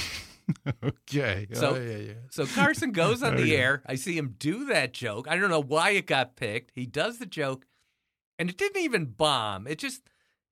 okay. 0.84 1.48
So- 1.54 1.76
oh, 1.76 1.82
yeah, 1.82 1.98
yeah. 1.98 2.14
So 2.32 2.46
Carson 2.46 2.92
goes 2.92 3.24
on 3.24 3.34
oh, 3.36 3.38
the 3.38 3.44
Okay. 3.44 3.58
air. 3.58 3.84
I 3.86 3.96
see 3.96 4.18
him 4.18 4.36
do 4.38 4.66
that 4.66 4.94
joke. 4.94 5.28
I 5.28 5.38
don't 5.38 5.50
know 5.50 5.62
why 5.62 5.92
it 5.92 6.06
got 6.08 6.36
picked. 6.36 6.72
He 6.76 6.86
does 6.86 7.18
the 7.20 7.26
joke, 7.26 7.66
and 8.38 8.50
it 8.50 8.58
didn't 8.58 8.82
even 8.82 9.06
bomb. 9.06 9.68
It 9.68 9.80
just 9.80 10.02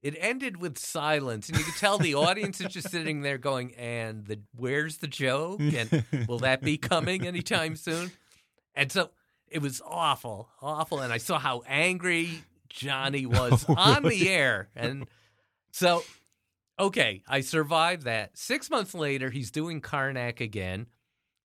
it 0.02 0.16
ended 0.20 0.58
with 0.58 0.78
silence, 0.78 1.48
and 1.48 1.58
you 1.58 1.64
could 1.64 1.76
tell 1.76 1.98
the 1.98 2.16
audience 2.28 2.60
is 2.60 2.74
just 2.74 2.90
sitting 2.90 3.22
there 3.22 3.38
going, 3.38 3.74
"And 3.76 4.26
the 4.26 4.40
where's 4.56 4.98
the 4.98 5.08
joke? 5.08 5.62
And 5.62 6.04
will 6.28 6.40
that 6.40 6.62
be 6.62 6.78
coming 6.78 7.26
anytime 7.28 7.76
soon?" 7.76 8.12
And 8.76 8.92
so 8.92 9.12
it 9.48 9.62
was 9.62 9.82
awful, 9.86 10.50
awful. 10.62 11.00
And 11.02 11.14
I 11.14 11.18
saw 11.20 11.38
how 11.38 11.62
angry 11.68 12.30
Johnny 12.70 13.26
was 13.28 13.64
Oh, 13.70 13.76
on 13.78 14.02
the 14.04 14.28
air, 14.30 14.70
and 14.76 15.06
so 15.72 16.04
okay, 16.80 17.22
I 17.28 17.42
survived 17.42 18.04
that. 18.04 18.38
Six 18.38 18.70
months 18.70 18.94
later, 18.94 19.30
he's 19.30 19.52
doing 19.52 19.82
Karnak 19.82 20.40
again. 20.40 20.88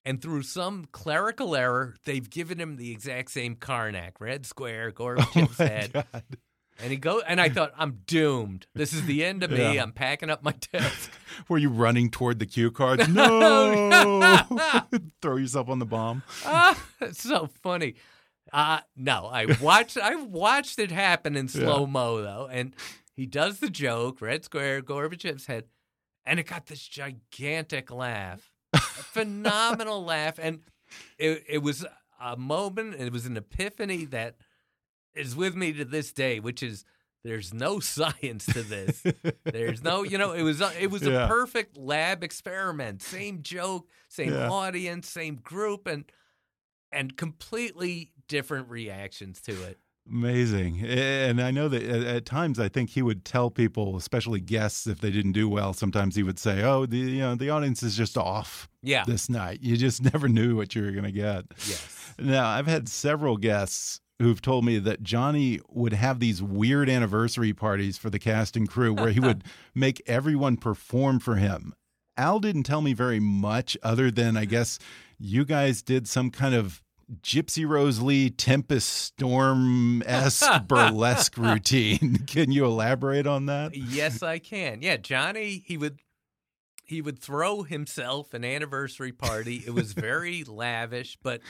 And 0.04 0.22
through 0.22 0.42
some 0.44 0.86
clerical 0.90 1.54
error, 1.54 1.94
they've 2.06 2.28
given 2.28 2.58
him 2.58 2.76
the 2.76 2.90
exact 2.92 3.30
same 3.30 3.56
Karnak, 3.56 4.12
red 4.20 4.46
square, 4.46 4.88
Oh 4.98 5.02
Gorbachev's 5.02 5.58
my 5.58 5.64
head. 5.66 5.92
God. 5.92 6.22
And 6.80 6.92
he 6.92 6.96
go, 6.96 7.20
and 7.20 7.40
I 7.40 7.48
thought, 7.48 7.72
I'm 7.76 8.02
doomed. 8.06 8.68
This 8.72 8.92
is 8.92 9.04
the 9.04 9.24
end 9.24 9.42
of 9.42 9.50
me. 9.50 9.74
Yeah. 9.74 9.82
I'm 9.82 9.90
packing 9.92 10.30
up 10.30 10.44
my 10.44 10.54
desk. 10.72 11.10
Were 11.48 11.58
you 11.58 11.70
running 11.70 12.08
toward 12.08 12.38
the 12.38 12.46
cue 12.46 12.70
cards? 12.70 13.08
No. 13.12 14.40
Throw 15.20 15.36
yourself 15.36 15.68
on 15.68 15.80
the 15.80 15.86
bomb. 15.86 16.22
it's 17.00 17.22
so 17.22 17.48
funny. 17.62 17.96
Uh 18.52 18.78
no, 18.96 19.26
I 19.26 19.46
watched. 19.60 19.98
I 19.98 20.14
watched 20.14 20.78
it 20.78 20.90
happen 20.90 21.36
in 21.36 21.48
slow 21.48 21.86
mo 21.86 22.22
though, 22.22 22.48
and 22.50 22.74
he 23.18 23.26
does 23.26 23.58
the 23.58 23.68
joke, 23.68 24.20
red 24.22 24.44
square, 24.44 24.80
Gorbachev's 24.80 25.46
head, 25.46 25.64
and 26.24 26.38
it 26.40 26.46
got 26.46 26.66
this 26.66 26.86
gigantic 26.86 27.90
laugh, 27.90 28.50
a 28.72 28.78
phenomenal 28.78 30.04
laugh, 30.14 30.38
and 30.40 30.60
it 31.18 31.44
it 31.48 31.58
was 31.58 31.84
a 32.20 32.36
moment. 32.36 32.94
It 32.98 33.12
was 33.12 33.26
an 33.26 33.36
epiphany 33.36 34.04
that 34.06 34.36
is 35.14 35.34
with 35.34 35.54
me 35.56 35.72
to 35.72 35.84
this 35.84 36.12
day, 36.12 36.38
which 36.38 36.62
is 36.62 36.84
there's 37.24 37.52
no 37.52 37.80
science 37.94 38.46
to 38.46 38.62
this. 38.62 39.02
There's 39.44 39.82
no, 39.82 40.04
you 40.04 40.16
know, 40.18 40.32
it 40.32 40.42
was 40.42 40.60
a, 40.60 40.70
it 40.80 40.90
was 40.90 41.02
Yeah. 41.02 41.24
a 41.24 41.28
perfect 41.28 41.76
lab 41.76 42.22
experiment. 42.22 43.02
Same 43.02 43.42
joke, 43.42 43.88
same 44.08 44.32
Yeah. 44.32 44.48
audience, 44.48 45.08
same 45.10 45.34
group, 45.36 45.86
and 45.88 46.04
and 46.92 47.16
completely 47.16 48.12
different 48.28 48.68
reactions 48.70 49.40
to 49.42 49.52
it. 49.64 49.78
Amazing. 50.10 50.80
And 50.86 51.40
I 51.40 51.50
know 51.50 51.68
that 51.68 51.82
at, 51.82 52.24
times 52.24 52.58
I 52.58 52.68
think 52.68 52.90
he 52.90 53.02
would 53.02 53.24
tell 53.24 53.50
people, 53.50 53.96
especially 53.96 54.40
guests, 54.40 54.86
if 54.86 55.00
they 55.00 55.10
didn't 55.10 55.32
do 55.32 55.48
well, 55.48 55.72
sometimes 55.74 56.16
he 56.16 56.22
would 56.22 56.38
say, 56.38 56.62
"Oh, 56.62 56.86
the 56.86 56.96
you 56.96 57.18
know, 57.20 57.34
the 57.34 57.50
audience 57.50 57.82
is 57.82 57.96
just 57.96 58.16
off 58.16 58.68
Yeah. 58.82 59.04
this 59.04 59.28
night. 59.28 59.60
You 59.62 59.76
just 59.76 60.02
never 60.12 60.28
knew 60.28 60.56
what 60.56 60.74
you 60.74 60.82
were 60.82 60.92
going 60.92 61.04
to 61.04 61.12
get." 61.12 61.44
yes. 61.66 62.12
Now, 62.18 62.48
I've 62.48 62.66
had 62.66 62.88
several 62.88 63.36
guests 63.36 64.00
who've 64.18 64.40
told 64.42 64.64
me 64.64 64.78
that 64.80 65.02
Johnny 65.02 65.60
would 65.68 65.92
have 65.92 66.18
these 66.20 66.42
weird 66.42 66.88
anniversary 66.88 67.52
parties 67.52 67.96
for 67.98 68.10
the 68.10 68.18
cast 68.18 68.56
and 68.56 68.68
crew 68.68 68.92
where 68.92 69.10
he 69.10 69.20
would 69.20 69.44
make 69.74 70.02
everyone 70.06 70.56
perform 70.56 71.20
for 71.20 71.36
him. 71.36 71.72
Al 72.16 72.40
didn't 72.40 72.64
tell 72.64 72.80
me 72.82 72.94
very 72.94 73.20
much 73.20 73.76
other 73.82 74.10
than 74.10 74.36
I 74.36 74.44
guess 74.46 74.78
you 75.20 75.44
guys 75.44 75.82
did 75.82 76.08
some 76.08 76.30
kind 76.30 76.54
of 76.54 76.82
Gypsy 77.22 77.66
Rose 77.66 78.00
Lee 78.00 78.28
Tempest 78.30 78.88
Storm 78.88 80.02
esque 80.04 80.62
burlesque 80.68 81.36
routine. 81.38 82.18
Can 82.26 82.50
you 82.52 82.64
elaborate 82.66 83.26
on 83.26 83.46
that? 83.46 83.74
Yes, 83.74 84.22
I 84.22 84.38
can. 84.38 84.82
Yeah, 84.82 84.96
Johnny, 84.98 85.62
he 85.66 85.76
would 85.78 86.00
he 86.84 87.00
would 87.02 87.18
throw 87.18 87.62
himself 87.62 88.32
an 88.34 88.44
anniversary 88.44 89.12
party. 89.12 89.62
It 89.66 89.70
was 89.74 89.92
very 89.94 90.44
lavish, 90.44 91.18
but 91.22 91.40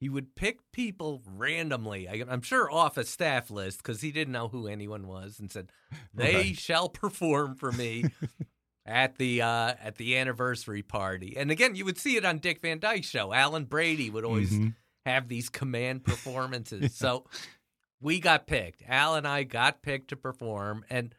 he 0.00 0.08
would 0.08 0.34
pick 0.36 0.58
people 0.72 1.22
randomly. 1.26 2.08
I, 2.08 2.24
I'm 2.28 2.42
sure 2.42 2.70
off 2.70 2.96
a 2.96 3.04
staff 3.04 3.50
list 3.50 3.78
because 3.78 4.00
he 4.00 4.12
didn't 4.12 4.32
know 4.32 4.48
who 4.48 4.66
anyone 4.68 5.06
was, 5.08 5.38
and 5.40 5.50
said, 5.50 5.70
"They 6.12 6.34
Right. 6.34 6.58
shall 6.58 6.88
perform 6.88 7.56
for 7.56 7.72
me." 7.72 8.04
At 8.86 9.16
the 9.16 9.40
uh, 9.40 9.74
at 9.82 9.96
the 9.96 10.18
anniversary 10.18 10.82
party, 10.82 11.36
and 11.38 11.50
again, 11.50 11.74
you 11.74 11.86
would 11.86 11.96
see 11.98 12.16
it 12.16 12.24
on 12.26 12.38
Dick 12.38 12.60
Van 12.60 12.78
Dyke's 12.78 13.08
show. 13.08 13.32
Alan 13.32 13.64
Brady 13.64 14.10
would 14.10 14.24
always 14.26 14.52
Mhm. 14.52 14.74
Have 15.04 15.28
these 15.28 15.48
command 15.48 16.04
performances. 16.04 16.94
So 16.94 17.24
we 18.00 18.20
got 18.20 18.46
picked. 18.46 18.82
Al 18.86 19.14
and 19.14 19.26
I 19.26 19.42
got 19.44 19.82
picked 19.82 20.08
to 20.08 20.16
perform, 20.16 20.84
and 20.90 21.14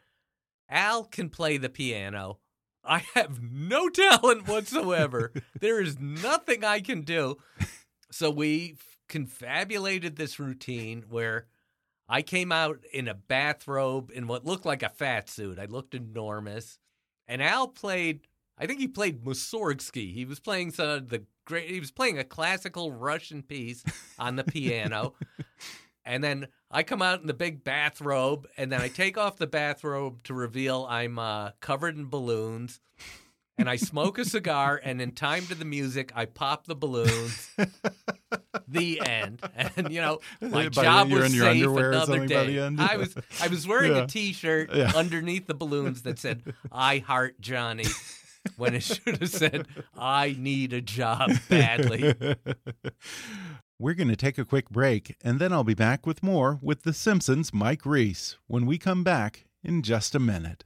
Al 0.69 1.05
can 1.05 1.29
play 1.29 1.57
the 1.57 1.69
piano. 1.69 2.39
I 2.83 3.03
have 3.15 3.41
no 3.41 3.89
talent 3.89 4.47
whatsoever. 4.47 5.31
there 5.59 5.81
is 5.81 5.99
nothing 5.99 6.63
I 6.63 6.81
can 6.81 7.01
do. 7.01 7.37
So 8.11 8.29
we 8.29 8.77
confabulated 9.09 10.15
this 10.15 10.39
routine 10.39 11.05
where 11.09 11.47
I 12.07 12.21
came 12.21 12.51
out 12.51 12.83
in 12.93 13.07
a 13.07 13.15
bathrobe 13.15 14.11
in 14.13 14.27
what 14.27 14.45
looked 14.45 14.65
like 14.65 14.83
a 14.83 14.89
fat 14.89 15.29
suit. 15.29 15.57
I 15.57 15.65
looked 15.65 15.95
enormous. 15.95 16.77
And 17.27 17.41
Al 17.41 17.67
played 17.67 18.27
I 18.57 18.67
think 18.67 18.79
he 18.79 18.87
played 18.87 19.23
Mussorgsky. 19.23 20.13
He 20.13 20.25
was 20.25 20.39
playing 20.39 20.71
some 20.71 20.89
of 20.89 21.09
the 21.09 21.23
great 21.45 21.69
he 21.69 21.79
was 21.79 21.91
playing 21.91 22.17
a 22.19 22.23
classical 22.23 22.91
Russian 22.91 23.43
piece 23.43 23.84
on 24.19 24.36
the 24.36 24.43
piano. 24.43 25.13
and 26.05 26.23
then 26.23 26.47
I 26.71 26.84
come 26.84 27.01
out 27.01 27.21
in 27.21 27.27
the 27.27 27.34
big 27.34 27.63
bathrobe 27.63 28.47
and 28.58 28.71
then 28.71 28.81
I 28.81 28.88
take 28.89 29.17
off 29.17 29.38
the 29.38 29.47
bathrobe 29.47 30.23
to 30.23 30.34
reveal 30.34 30.86
I'm 30.89 31.17
uh, 31.19 31.51
covered 31.62 31.95
in 31.95 32.08
balloons. 32.10 32.79
And 33.58 33.69
I 33.69 33.77
smoke 33.77 34.17
a 34.17 34.25
cigar 34.25 34.81
and 34.84 35.01
in 35.01 35.12
time 35.12 35.45
to 35.47 35.55
the 35.55 35.63
music 35.63 36.12
I 36.13 36.25
pop 36.25 36.65
the 36.67 36.75
balloons. 36.75 37.49
the 38.67 38.99
end. 38.99 39.41
And 39.77 39.91
you 39.93 40.01
know, 40.01 40.19
my 40.41 40.67
By 40.69 40.84
job 40.84 41.10
was 41.12 41.25
in 41.27 41.34
your 41.34 41.45
safe 41.45 41.63
underwear 41.63 41.91
another 41.93 42.27
day. 42.27 42.60
end? 42.60 42.81
I 42.81 42.97
was 42.97 43.15
I 43.41 43.47
was 43.47 43.65
wearing 43.65 43.93
Yeah. 43.95 44.03
a 44.03 44.08
t-shirt 44.08 44.73
Yeah. 44.73 44.91
underneath 44.93 45.47
the 45.47 45.53
balloons 45.53 46.01
that 46.01 46.19
said 46.19 46.43
"I 46.71 46.97
heart 46.99 47.39
Johnny," 47.39 47.86
when 48.58 48.75
it 48.75 48.84
should 48.84 49.17
have 49.19 49.29
said 49.29 49.67
"I 49.97 50.36
need 50.38 50.73
a 50.73 50.81
job 50.81 51.31
badly." 51.49 52.15
We're 53.77 53.93
going 53.93 54.08
to 54.08 54.15
take 54.15 54.38
a 54.38 54.45
quick 54.45 54.69
break, 54.69 55.17
and 55.21 55.38
then 55.38 55.51
I'll 55.51 55.65
be 55.65 55.73
back 55.73 56.08
with 56.08 56.23
more 56.23 56.60
with 56.62 56.84
The 56.84 56.93
Simpsons' 56.93 57.53
Mike 57.53 57.86
Reiss 57.86 58.38
when 58.47 58.65
we 58.65 58.77
come 58.77 59.03
back 59.03 59.45
in 59.63 59.81
just 59.81 60.15
a 60.15 60.19
minute. 60.19 60.63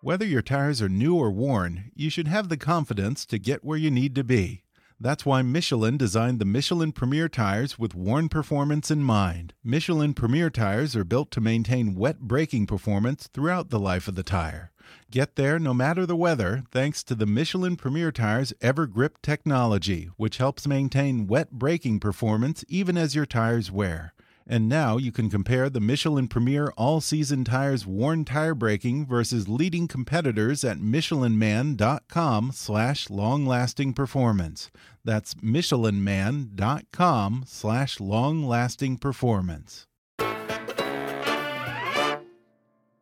Whether 0.00 0.24
your 0.24 0.40
tires 0.40 0.80
are 0.80 0.88
new 0.88 1.16
or 1.16 1.32
worn, 1.32 1.90
you 1.94 2.10
should 2.10 2.28
have 2.28 2.48
the 2.48 2.56
confidence 2.56 3.26
to 3.26 3.40
get 3.40 3.64
where 3.64 3.76
you 3.76 3.90
need 3.90 4.14
to 4.14 4.22
be. 4.22 4.62
That's 4.98 5.26
why 5.26 5.42
Michelin 5.42 5.98
designed 5.98 6.38
the 6.38 6.46
Michelin 6.46 6.90
Premier 6.90 7.28
tires 7.28 7.78
with 7.78 7.94
worn 7.94 8.30
performance 8.30 8.90
in 8.90 9.02
mind. 9.02 9.52
Michelin 9.62 10.14
Premier 10.14 10.48
tires 10.48 10.96
are 10.96 11.04
built 11.04 11.30
to 11.32 11.40
maintain 11.40 11.94
wet 11.94 12.20
braking 12.20 12.66
performance 12.66 13.28
throughout 13.34 13.68
the 13.68 13.78
life 13.78 14.08
of 14.08 14.14
the 14.14 14.22
tire. 14.22 14.72
Get 15.10 15.36
there 15.36 15.58
no 15.58 15.74
matter 15.74 16.06
the 16.06 16.16
weather 16.16 16.64
thanks 16.70 17.04
to 17.04 17.14
the 17.14 17.26
Michelin 17.26 17.76
Premier 17.76 18.10
Tire's 18.10 18.54
EverGrip 18.62 19.16
technology, 19.22 20.08
which 20.16 20.38
helps 20.38 20.66
maintain 20.66 21.26
wet 21.26 21.50
braking 21.52 22.00
performance 22.00 22.64
even 22.66 22.96
as 22.96 23.14
your 23.14 23.26
tires 23.26 23.70
wear. 23.70 24.14
And 24.48 24.68
now 24.68 24.96
you 24.96 25.10
can 25.10 25.28
compare 25.28 25.68
the 25.68 25.80
Michelin 25.80 26.28
Premier 26.28 26.72
All 26.76 27.00
Season 27.00 27.42
Tires 27.42 27.84
worn 27.84 28.24
tire 28.24 28.54
braking 28.54 29.04
versus 29.04 29.48
leading 29.48 29.88
competitors 29.88 30.62
at 30.62 30.78
michelinman.com 30.78 32.52
slash 32.54 33.10
long-lasting 33.10 33.92
performance. 33.92 34.70
That's 35.04 35.34
michelinman.com 35.34 37.44
slash 37.46 37.98
long-lasting 37.98 38.98
performance. 38.98 39.88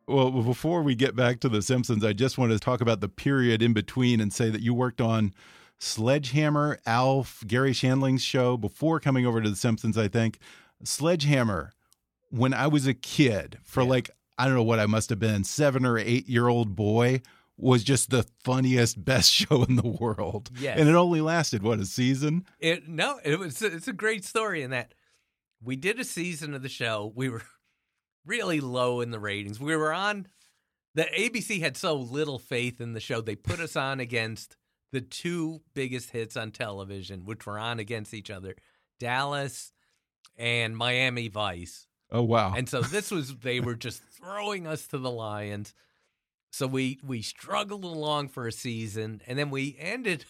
Well, 0.07 0.31
before 0.31 0.81
we 0.81 0.95
get 0.95 1.15
back 1.15 1.39
to 1.41 1.49
The 1.49 1.61
Simpsons, 1.61 2.03
I 2.03 2.13
just 2.13 2.39
want 2.39 2.53
to 2.53 2.59
talk 2.59 2.81
about 2.81 3.01
the 3.01 3.09
period 3.09 3.61
in 3.61 3.73
between 3.73 4.19
and 4.19 4.33
say 4.33 4.49
that 4.49 4.61
you 4.61 4.73
worked 4.73 5.01
on 5.01 5.31
Sledgehammer, 5.77 6.79
Alf, 6.85 7.43
Garry 7.45 7.73
Shandling's 7.73 8.23
show 8.23 8.57
before 8.57 8.99
coming 8.99 9.25
over 9.25 9.41
to 9.41 9.49
The 9.49 9.55
Simpsons, 9.55 9.97
I 9.97 10.07
think. 10.07 10.39
Sledgehammer, 10.83 11.73
when 12.29 12.53
I 12.53 12.67
was 12.67 12.87
a 12.87 12.93
kid, 12.93 13.59
for 13.63 13.83
Yeah. 13.83 13.89
like, 13.89 14.09
I 14.37 14.45
don't 14.45 14.55
know 14.55 14.63
what 14.63 14.79
I 14.79 14.85
must 14.85 15.09
have 15.09 15.19
been, 15.19 15.43
seven 15.43 15.85
or 15.85 15.97
eight 15.97 16.27
year 16.27 16.47
old 16.47 16.75
boy, 16.75 17.21
was 17.57 17.83
just 17.83 18.09
the 18.09 18.25
funniest, 18.43 19.03
best 19.05 19.31
show 19.33 19.63
in 19.63 19.77
the 19.77 19.87
world. 19.87 20.49
Yes. 20.59 20.77
And 20.79 20.89
it 20.89 20.95
only 20.95 21.21
lasted, 21.21 21.63
what, 21.63 21.79
a 21.79 21.85
season? 21.85 22.45
It 22.59 22.87
no, 22.87 23.19
it 23.23 23.39
was 23.39 23.61
it's 23.61 23.87
a 23.87 23.93
great 23.93 24.25
story 24.25 24.61
in 24.61 24.71
that 24.71 24.93
we 25.63 25.75
did 25.77 25.99
a 25.99 26.03
season 26.03 26.53
of 26.53 26.61
the 26.63 26.69
show. 26.69 27.11
We 27.15 27.29
were 27.29 27.43
really 28.25 28.59
low 28.59 29.01
in 29.01 29.11
the 29.11 29.19
ratings. 29.19 29.59
We 29.59 29.75
were 29.75 29.93
on 29.93 30.27
the 30.95 31.03
ABC 31.03 31.59
had 31.61 31.75
so 31.77 31.95
little 31.95 32.39
faith 32.39 32.79
in 32.81 32.93
the 32.93 32.99
show. 32.99 33.21
They 33.21 33.35
put 33.35 33.59
us 33.59 33.75
on 33.75 33.99
against 33.99 34.55
the 34.91 35.01
two 35.01 35.61
biggest 35.73 36.11
hits 36.11 36.37
on 36.37 36.51
television, 36.51 37.25
which 37.25 37.45
were 37.45 37.59
on 37.59 37.79
against 37.79 38.13
each 38.13 38.29
other. 38.29 38.55
Dallas 38.99 39.73
and 40.37 40.75
Miami 40.75 41.27
Vice. 41.27 41.87
Oh, 42.11 42.23
wow. 42.23 42.53
And 42.55 42.69
so 42.69 42.81
this 42.81 43.11
was 43.11 43.35
they 43.37 43.59
were 43.59 43.75
just 43.75 44.01
throwing 44.17 44.67
us 44.67 44.87
to 44.87 44.97
the 44.97 45.11
lions. 45.11 45.73
So 46.51 46.67
we 46.67 46.99
we 47.03 47.21
struggled 47.21 47.83
along 47.83 48.29
for 48.29 48.47
a 48.47 48.51
season 48.51 49.21
and 49.27 49.37
then 49.37 49.49
we 49.49 49.75
ended 49.77 50.25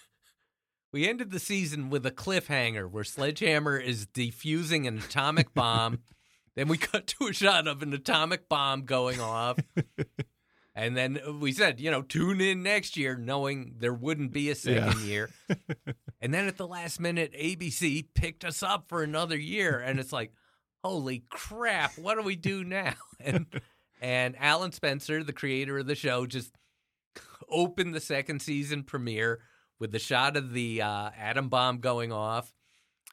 we 0.91 1.07
ended 1.07 1.31
the 1.31 1.39
season 1.39 1.89
with 1.89 2.05
a 2.05 2.11
cliffhanger 2.11 2.89
where 2.89 3.03
Sledgehammer 3.03 3.77
is 3.77 4.07
defusing 4.07 4.87
an 4.87 4.97
atomic 4.97 5.53
bomb. 5.53 5.99
then 6.55 6.67
we 6.67 6.77
cut 6.77 7.05
to 7.07 7.27
a 7.27 7.33
shot 7.33 7.67
of 7.67 7.83
an 7.83 7.93
atomic 7.93 8.47
bomb 8.49 8.85
going 8.85 9.19
off. 9.19 9.59
and 10.75 10.95
then 10.95 11.19
we 11.39 11.53
said, 11.53 11.79
you 11.79 11.89
know, 11.89 12.01
tune 12.01 12.41
in 12.41 12.61
next 12.61 12.97
year 12.97 13.15
knowing 13.15 13.75
there 13.79 13.93
wouldn't 13.93 14.33
be 14.33 14.49
a 14.49 14.55
second 14.55 15.01
year. 15.01 15.29
And 16.21 16.33
then 16.33 16.47
at 16.47 16.57
the 16.57 16.67
last 16.67 16.99
minute, 16.99 17.33
ABC 17.33 18.07
picked 18.15 18.43
us 18.43 18.63
up 18.63 18.85
for 18.87 19.03
another 19.03 19.37
year, 19.37 19.79
and 19.79 19.99
it's 19.99 20.11
like, 20.11 20.31
holy 20.83 21.23
crap, 21.29 21.99
what 21.99 22.15
do 22.15 22.23
we 22.23 22.35
do 22.35 22.63
now? 22.63 22.95
And 23.19 23.45
and 24.01 24.35
Alan 24.39 24.71
Spencer, 24.71 25.23
the 25.23 25.33
creator 25.33 25.77
of 25.77 25.85
the 25.85 25.93
show, 25.93 26.25
just 26.25 26.51
opened 27.47 27.93
the 27.93 27.99
second 27.99 28.41
season 28.41 28.83
premiere 28.83 29.39
with 29.79 29.91
the 29.91 29.99
shot 29.99 30.35
of 30.35 30.51
the 30.51 30.81
uh, 30.81 31.11
atom 31.15 31.49
bomb 31.49 31.77
going 31.77 32.11
off, 32.11 32.51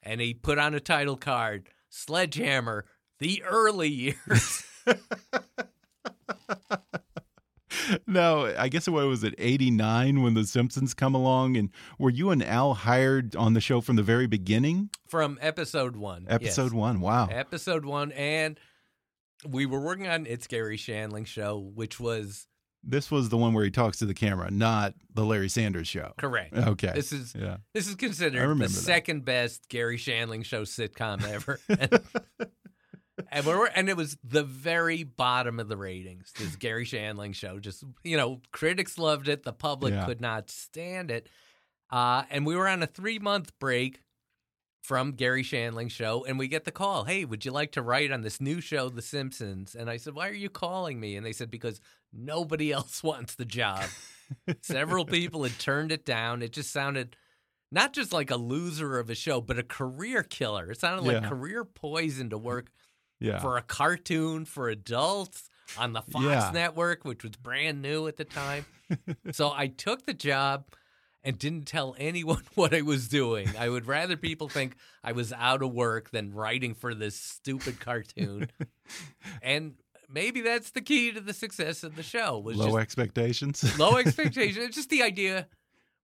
and 0.03 0.19
he 0.21 0.33
put 0.33 0.59
on 0.59 0.75
a 0.75 0.81
title 0.81 1.17
card, 1.17 1.69
"Sledgehammer: 1.91 2.87
The 3.19 3.43
Early 3.43 3.89
Years." 3.89 4.65
No, 8.07 8.53
I 8.59 8.69
guess 8.69 8.89
what 8.89 9.07
was 9.07 9.25
it, 9.25 9.35
89 9.39 10.23
when 10.23 10.35
The 10.35 10.45
Simpsons 10.45 10.95
come 10.95 11.15
along? 11.15 11.57
And 11.57 11.71
were 11.99 12.11
you 12.11 12.31
and 12.31 12.43
Al 12.43 12.75
hired 12.75 13.35
on 13.37 13.55
the 13.55 13.61
show 13.61 13.81
from 13.81 13.97
the 13.97 14.03
very 14.03 14.27
beginning? 14.27 14.91
From 15.09 15.39
episode 15.41 15.97
one. 15.97 16.27
yes. 16.29 16.37
Episode 16.43 16.73
one. 16.73 17.01
Wow. 17.01 17.29
episode 17.31 17.85
one, 17.85 18.13
and 18.13 18.59
we 19.49 19.67
were 19.67 19.81
working 19.81 20.07
on 20.09 20.27
It's 20.27 20.47
Garry 20.47 20.77
Shandling 20.77 21.27
show, 21.27 21.59
which 21.59 21.99
was 21.99 22.47
This 22.83 23.11
was 23.11 23.29
the 23.29 23.37
one 23.37 23.55
where 23.55 23.65
he 23.65 23.71
talks 23.71 23.99
to 23.99 24.07
the 24.07 24.15
camera, 24.15 24.51
not 24.51 24.95
the 25.13 25.25
Larry 25.25 25.49
Sanders 25.49 25.89
Show. 25.89 26.13
Correct. 26.19 26.57
Okay. 26.57 26.93
This 26.95 27.13
is 27.13 27.35
yeah. 27.39 27.59
this 27.75 27.89
is 27.89 27.95
considered 27.95 28.49
the 28.49 28.55
that. 28.55 28.69
second 28.69 29.25
best 29.25 29.69
Garry 29.69 29.99
Shandling 29.99 30.45
show 30.45 30.63
sitcom 30.63 31.25
ever. 31.29 31.61
and, 33.31 33.45
we're 33.47 33.67
and 33.67 33.89
it 33.89 33.97
was 33.97 34.17
the 34.25 34.43
very 34.43 35.05
bottom 35.05 35.61
of 35.61 35.69
the 35.69 35.77
ratings. 35.77 36.33
This 36.39 36.57
Garry 36.57 36.85
Shandling 36.85 37.35
show, 37.35 37.59
just 37.59 37.85
you 38.03 38.17
know, 38.17 38.41
critics 38.53 38.99
loved 38.99 39.29
it, 39.29 39.43
the 39.43 39.53
public 39.53 39.93
Yeah. 39.95 40.07
could 40.07 40.21
not 40.21 40.51
stand 40.51 41.11
it. 41.11 41.29
Uh, 41.91 42.25
and 42.31 42.47
we 42.47 42.57
were 42.57 42.69
on 42.69 42.83
a 42.83 42.87
three 42.87 43.19
month 43.19 43.53
break 43.59 44.01
from 44.83 45.13
Garry 45.13 45.45
Shandling 45.45 45.91
show, 45.91 46.25
and 46.25 46.39
we 46.39 46.49
get 46.49 46.65
the 46.65 46.73
call, 46.73 47.05
"Hey, 47.05 47.25
would 47.25 47.45
you 47.45 47.53
like 47.53 47.71
to 47.73 47.83
write 47.83 48.11
on 48.11 48.23
this 48.23 48.41
new 48.41 48.61
show, 48.61 48.89
The 48.89 49.03
Simpsons?" 49.03 49.75
And 49.77 49.89
I 49.89 49.97
said, 49.97 50.15
"Why 50.15 50.29
are 50.29 50.33
you 50.35 50.49
calling 50.51 50.99
me?" 50.99 51.15
And 51.17 51.25
they 51.25 51.33
said, 51.33 51.51
"Because 51.51 51.81
nobody 52.13 52.73
else 52.73 53.03
wants 53.03 53.35
the 53.35 53.45
job." 53.45 53.89
Several 54.63 55.05
people 55.05 55.43
had 55.45 55.59
turned 55.59 55.93
it 55.93 56.05
down. 56.05 56.43
It 56.43 56.53
just 56.53 56.71
sounded 56.73 57.17
not 57.71 57.93
just 57.93 58.13
like 58.13 58.31
a 58.31 58.37
loser 58.37 58.99
of 58.99 59.09
a 59.11 59.15
show, 59.15 59.41
but 59.41 59.59
a 59.59 59.63
career 59.63 60.23
killer. 60.23 60.71
It 60.73 60.81
sounded 60.81 61.03
like 61.05 61.23
Yeah. 61.23 61.29
career 61.29 61.65
poison 61.65 62.31
to 62.31 62.39
work 62.39 62.71
Yeah. 63.23 63.39
for 63.41 63.57
a 63.57 63.63
cartoon 63.63 64.45
for 64.45 64.69
adults 64.69 65.49
on 65.79 65.93
the 65.93 66.03
Fox 66.03 66.25
Yeah. 66.25 66.51
network, 66.53 67.05
which 67.05 67.23
was 67.23 67.33
brand 67.37 67.81
new 67.83 68.07
at 68.07 68.17
the 68.17 68.25
time. 68.25 68.67
so 69.33 69.51
I 69.55 69.69
took 69.69 70.05
the 70.07 70.15
job 70.15 70.67
and 71.25 71.39
didn't 71.39 71.67
tell 71.67 71.95
anyone 71.99 72.43
what 72.55 72.75
I 72.75 72.83
was 72.83 73.09
doing. 73.09 73.49
I 73.59 73.69
would 73.69 73.87
rather 73.87 74.17
people 74.17 74.49
think 74.49 74.75
I 75.05 75.13
was 75.13 75.33
out 75.33 75.63
of 75.63 75.73
work 75.73 76.11
than 76.11 76.33
writing 76.35 76.75
for 76.75 76.95
this 76.95 77.15
stupid 77.17 77.79
cartoon. 77.81 78.51
and 79.43 79.75
maybe 80.09 80.41
that's 80.41 80.71
the 80.73 80.81
key 80.83 81.13
to 81.13 81.21
the 81.21 81.33
success 81.33 81.85
of 81.85 81.97
the 81.97 82.03
show 82.03 82.39
was 82.39 82.57
Low 82.57 82.77
expectations. 82.77 83.79
low 83.79 83.97
expectations. 83.99 84.67
It's 84.67 84.77
just 84.77 84.91
the 84.91 85.03
idea. 85.03 85.47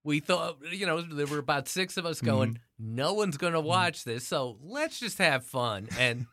We 0.05 0.21
thought, 0.21 0.59
you 0.73 0.87
know, 0.87 1.03
there 1.03 1.27
were 1.27 1.39
about 1.39 1.69
six 1.69 1.97
of 1.97 2.07
us 2.07 2.21
going, 2.21 2.53
Mm-hmm. 2.55 2.95
no 2.95 3.13
one's 3.15 3.37
going 3.37 3.53
to 3.55 3.61
watch 3.61 4.05
this. 4.05 4.27
So 4.27 4.57
let's 4.63 4.99
just 5.01 5.19
have 5.19 5.45
fun. 5.45 5.89
And 5.99 6.27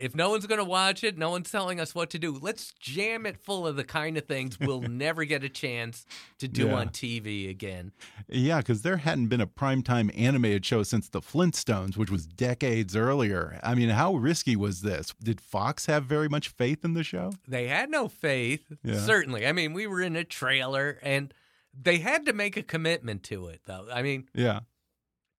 if 0.00 0.14
no 0.14 0.30
one's 0.30 0.46
going 0.46 0.58
to 0.58 0.64
watch 0.64 1.02
it, 1.02 1.18
no 1.18 1.30
one's 1.30 1.50
telling 1.50 1.80
us 1.80 1.94
what 1.94 2.10
to 2.10 2.18
do. 2.18 2.38
Let's 2.40 2.72
jam 2.78 3.26
it 3.26 3.36
full 3.36 3.66
of 3.66 3.74
the 3.76 3.82
kind 3.84 4.16
of 4.16 4.26
things 4.26 4.58
we'll 4.60 4.80
never 4.82 5.24
get 5.24 5.42
a 5.42 5.48
chance 5.48 6.06
to 6.38 6.46
do 6.46 6.68
Yeah. 6.68 6.74
on 6.74 6.88
TV 6.90 7.50
again. 7.50 7.92
Yeah, 8.28 8.58
because 8.58 8.82
there 8.82 8.98
hadn't 8.98 9.26
been 9.26 9.40
a 9.40 9.46
primetime 9.46 10.16
animated 10.16 10.64
show 10.64 10.82
since 10.84 11.08
the 11.08 11.20
Flintstones, 11.20 11.96
which 11.96 12.10
was 12.10 12.26
decades 12.26 12.94
earlier. 12.94 13.58
I 13.62 13.74
mean, 13.74 13.88
how 13.88 14.14
risky 14.14 14.54
was 14.54 14.82
this? 14.82 15.14
Did 15.22 15.40
Fox 15.40 15.86
have 15.86 16.04
very 16.04 16.28
much 16.28 16.48
faith 16.48 16.84
in 16.84 16.94
the 16.94 17.02
show? 17.04 17.32
They 17.48 17.66
had 17.66 17.90
no 17.90 18.06
faith, 18.08 18.72
Yeah. 18.84 19.00
certainly. 19.00 19.46
I 19.46 19.52
mean, 19.52 19.72
we 19.72 19.86
were 19.88 20.00
in 20.00 20.14
a 20.14 20.24
trailer 20.24 20.98
and 21.02 21.34
they 21.80 21.98
had 21.98 22.24
to 22.26 22.32
make 22.32 22.56
a 22.56 22.62
commitment 22.62 23.22
to 23.24 23.48
it, 23.48 23.62
though. 23.66 23.88
I 23.92 24.02
mean, 24.02 24.28
Yeah. 24.34 24.60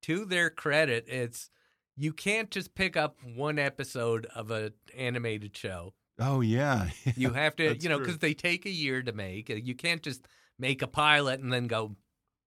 to 0.03 0.25
their 0.25 0.49
credit, 0.49 1.05
it's 1.07 1.49
you 1.99 2.13
can't 2.13 2.49
just 2.49 2.73
pick 2.75 2.95
up 2.95 3.17
one 3.35 3.59
episode 3.59 4.25
of 4.33 4.51
an 4.51 4.71
animated 4.97 5.55
show. 5.55 5.93
Oh, 6.17 6.39
yeah. 6.39 6.89
You 7.17 7.31
have 7.31 7.57
to, 7.57 7.75
you 7.75 7.89
know, 7.89 7.99
because 7.99 8.19
they 8.19 8.33
take 8.33 8.65
a 8.65 8.69
year 8.69 9.01
to 9.01 9.11
make. 9.11 9.49
Uh, 9.49 9.55
you 9.55 9.75
can't 9.75 10.01
just 10.01 10.25
make 10.57 10.81
a 10.81 10.87
pilot 10.87 11.41
and 11.41 11.51
then 11.51 11.67
go 11.67 11.97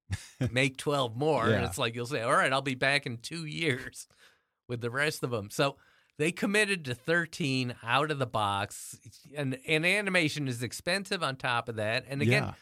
make 0.51 0.79
12 0.79 1.15
more. 1.17 1.49
And 1.49 1.65
it's 1.67 1.77
like 1.77 1.95
you'll 1.95 2.07
say, 2.07 2.23
all 2.23 2.33
right, 2.33 2.53
I'll 2.53 2.63
be 2.63 2.75
back 2.75 3.05
in 3.05 3.19
two 3.19 3.45
years 3.45 4.09
with 4.69 4.81
the 4.81 4.91
rest 4.91 5.23
of 5.23 5.31
them. 5.31 5.51
So 5.51 5.77
they 6.19 6.33
committed 6.33 6.87
to 6.87 6.95
13 6.95 7.75
out 7.83 8.11
of 8.11 8.19
the 8.19 8.27
box. 8.27 8.99
And, 9.37 9.59
and 9.69 9.85
animation 9.85 10.49
is 10.49 10.63
expensive 10.63 11.23
on 11.23 11.37
top 11.37 11.69
of 11.69 11.77
that. 11.77 12.07
And 12.09 12.23
again, 12.23 12.45
yeah. 12.45 12.53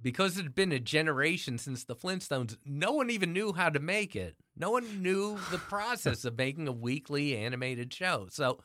Because 0.00 0.36
it 0.38 0.42
had 0.42 0.54
been 0.54 0.72
a 0.72 0.78
generation 0.78 1.58
since 1.58 1.84
the 1.84 1.96
Flintstones, 1.96 2.56
no 2.64 2.92
one 2.92 3.10
even 3.10 3.32
knew 3.32 3.52
how 3.52 3.70
to 3.70 3.80
make 3.80 4.14
it. 4.14 4.36
No 4.56 4.70
one 4.70 5.02
knew 5.02 5.38
the 5.50 5.58
process 5.68 6.24
of 6.24 6.36
making 6.38 6.68
a 6.68 6.72
weekly 6.72 7.36
animated 7.36 7.92
show. 7.92 8.28
So 8.30 8.60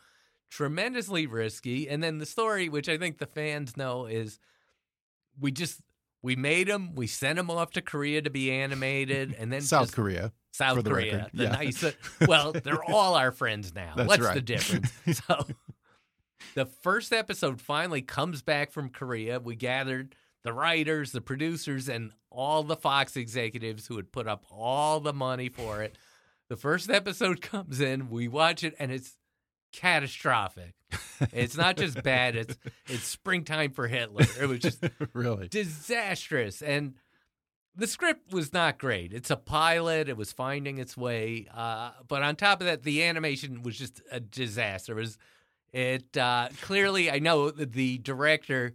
tremendously 0.50 1.28
risky. 1.28 1.88
And 1.90 2.04
then 2.04 2.18
the 2.18 2.26
story, 2.26 2.68
which 2.70 2.90
I 2.90 2.98
think 2.98 3.18
the 3.18 3.26
fans 3.26 3.78
know, 3.78 4.06
is 4.06 4.40
we 5.40 5.52
just 5.52 5.80
we 6.22 6.36
made 6.36 6.68
them, 6.68 6.94
we 6.94 7.08
sent 7.08 7.38
them 7.38 7.50
off 7.50 7.72
to 7.72 7.82
Korea 7.82 8.22
to 8.22 8.30
be 8.30 8.52
animated, 8.52 9.36
and 9.40 9.52
then 9.52 9.62
South 9.62 9.88
just- 9.88 9.96
Korea. 9.96 10.32
South 10.54 10.84
the 10.84 10.90
Korea, 10.90 11.16
record. 11.16 11.32
the 11.34 11.44
Yeah. 11.46 11.50
nice. 11.52 11.82
Uh, 11.82 11.92
well, 12.28 12.52
they're 12.52 12.84
all 12.84 13.16
our 13.16 13.32
friends 13.32 13.74
now. 13.74 13.94
That's 13.96 14.10
What's 14.10 14.34
the 14.34 14.42
difference? 14.42 14.92
So, 15.28 15.48
the 16.56 16.66
first 16.66 17.14
episode 17.14 17.62
finally 17.62 18.02
comes 18.02 18.42
back 18.42 18.72
from 18.74 18.90
Korea. 18.90 19.40
We 19.40 19.56
gathered 19.56 20.14
the 20.44 20.54
writers, 20.54 21.12
the 21.12 21.22
producers, 21.22 21.88
and 21.90 22.12
all 22.30 22.64
the 22.64 22.76
Fox 22.76 23.16
executives 23.16 23.88
who 23.88 23.96
had 23.96 24.12
put 24.12 24.28
up 24.28 24.46
all 24.50 25.00
the 25.00 25.14
money 25.14 25.50
for 25.50 25.84
it. 25.84 25.98
The 26.50 26.58
first 26.58 26.90
episode 26.90 27.42
comes 27.42 27.80
in, 27.80 28.10
we 28.10 28.28
watch 28.28 28.64
it, 28.64 28.76
and 28.80 28.92
it's 28.92 29.18
catastrophic. 29.72 30.74
It's 31.32 31.56
not 31.56 31.78
just 31.78 32.02
bad; 32.04 32.36
it's 32.36 32.58
it's 32.88 33.04
springtime 33.04 33.72
for 33.72 33.88
Hitler. 33.88 34.26
It 34.40 34.48
was 34.48 34.60
just 34.60 34.84
really? 35.14 35.48
disastrous 35.48 36.62
and 36.62 36.96
the 37.76 37.88
script 37.88 38.34
was 38.34 38.52
not 38.52 38.78
great 38.78 39.14
it's 39.14 39.30
a 39.32 39.36
pilot 39.38 40.10
it 40.10 40.18
was 40.18 40.32
finding 40.32 40.78
its 40.78 40.98
way 40.98 41.48
uh, 41.54 41.92
but 42.08 42.22
on 42.22 42.36
top 42.36 42.62
of 42.62 42.68
that 42.68 42.84
the 42.84 43.04
animation 43.04 43.64
was 43.64 43.78
just 43.78 44.02
a 44.12 44.20
disaster 44.20 44.94
it 44.94 45.02
was 45.02 45.18
it 45.72 46.18
uh, 46.18 46.50
clearly 46.62 47.10
i 47.10 47.20
know 47.20 47.50
that 47.50 47.72
the 47.74 47.98
director 48.00 48.74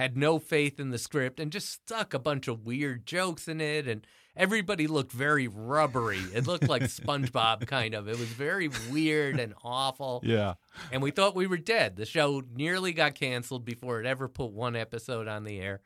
had 0.00 0.16
no 0.16 0.38
faith 0.38 0.80
in 0.80 0.90
the 0.90 0.98
script 0.98 1.38
and 1.38 1.52
just 1.52 1.68
stuck 1.70 2.14
a 2.14 2.18
bunch 2.18 2.48
of 2.48 2.64
weird 2.64 3.04
jokes 3.06 3.46
in 3.48 3.60
it 3.60 3.86
and 3.86 4.06
everybody 4.36 4.86
looked 4.86 5.12
very 5.12 5.46
rubbery 5.48 6.20
it 6.34 6.46
looked 6.46 6.68
like 6.68 6.82
spongebob 7.00 7.66
kind 7.66 7.94
of 7.94 8.08
it 8.08 8.18
was 8.18 8.28
very 8.28 8.68
weird 8.90 9.38
and 9.38 9.52
awful 9.62 10.20
Yeah. 10.24 10.54
and 10.92 11.02
we 11.02 11.10
thought 11.10 11.34
we 11.36 11.46
were 11.46 11.58
dead. 11.58 11.96
The 11.96 12.06
show 12.06 12.42
nearly 12.54 12.92
got 12.92 13.14
canceled 13.14 13.64
before 13.64 14.00
it 14.00 14.06
ever 14.06 14.28
put 14.28 14.52
one 14.52 14.76
episode 14.76 15.28
on 15.28 15.44
the 15.44 15.58
air. 15.60 15.80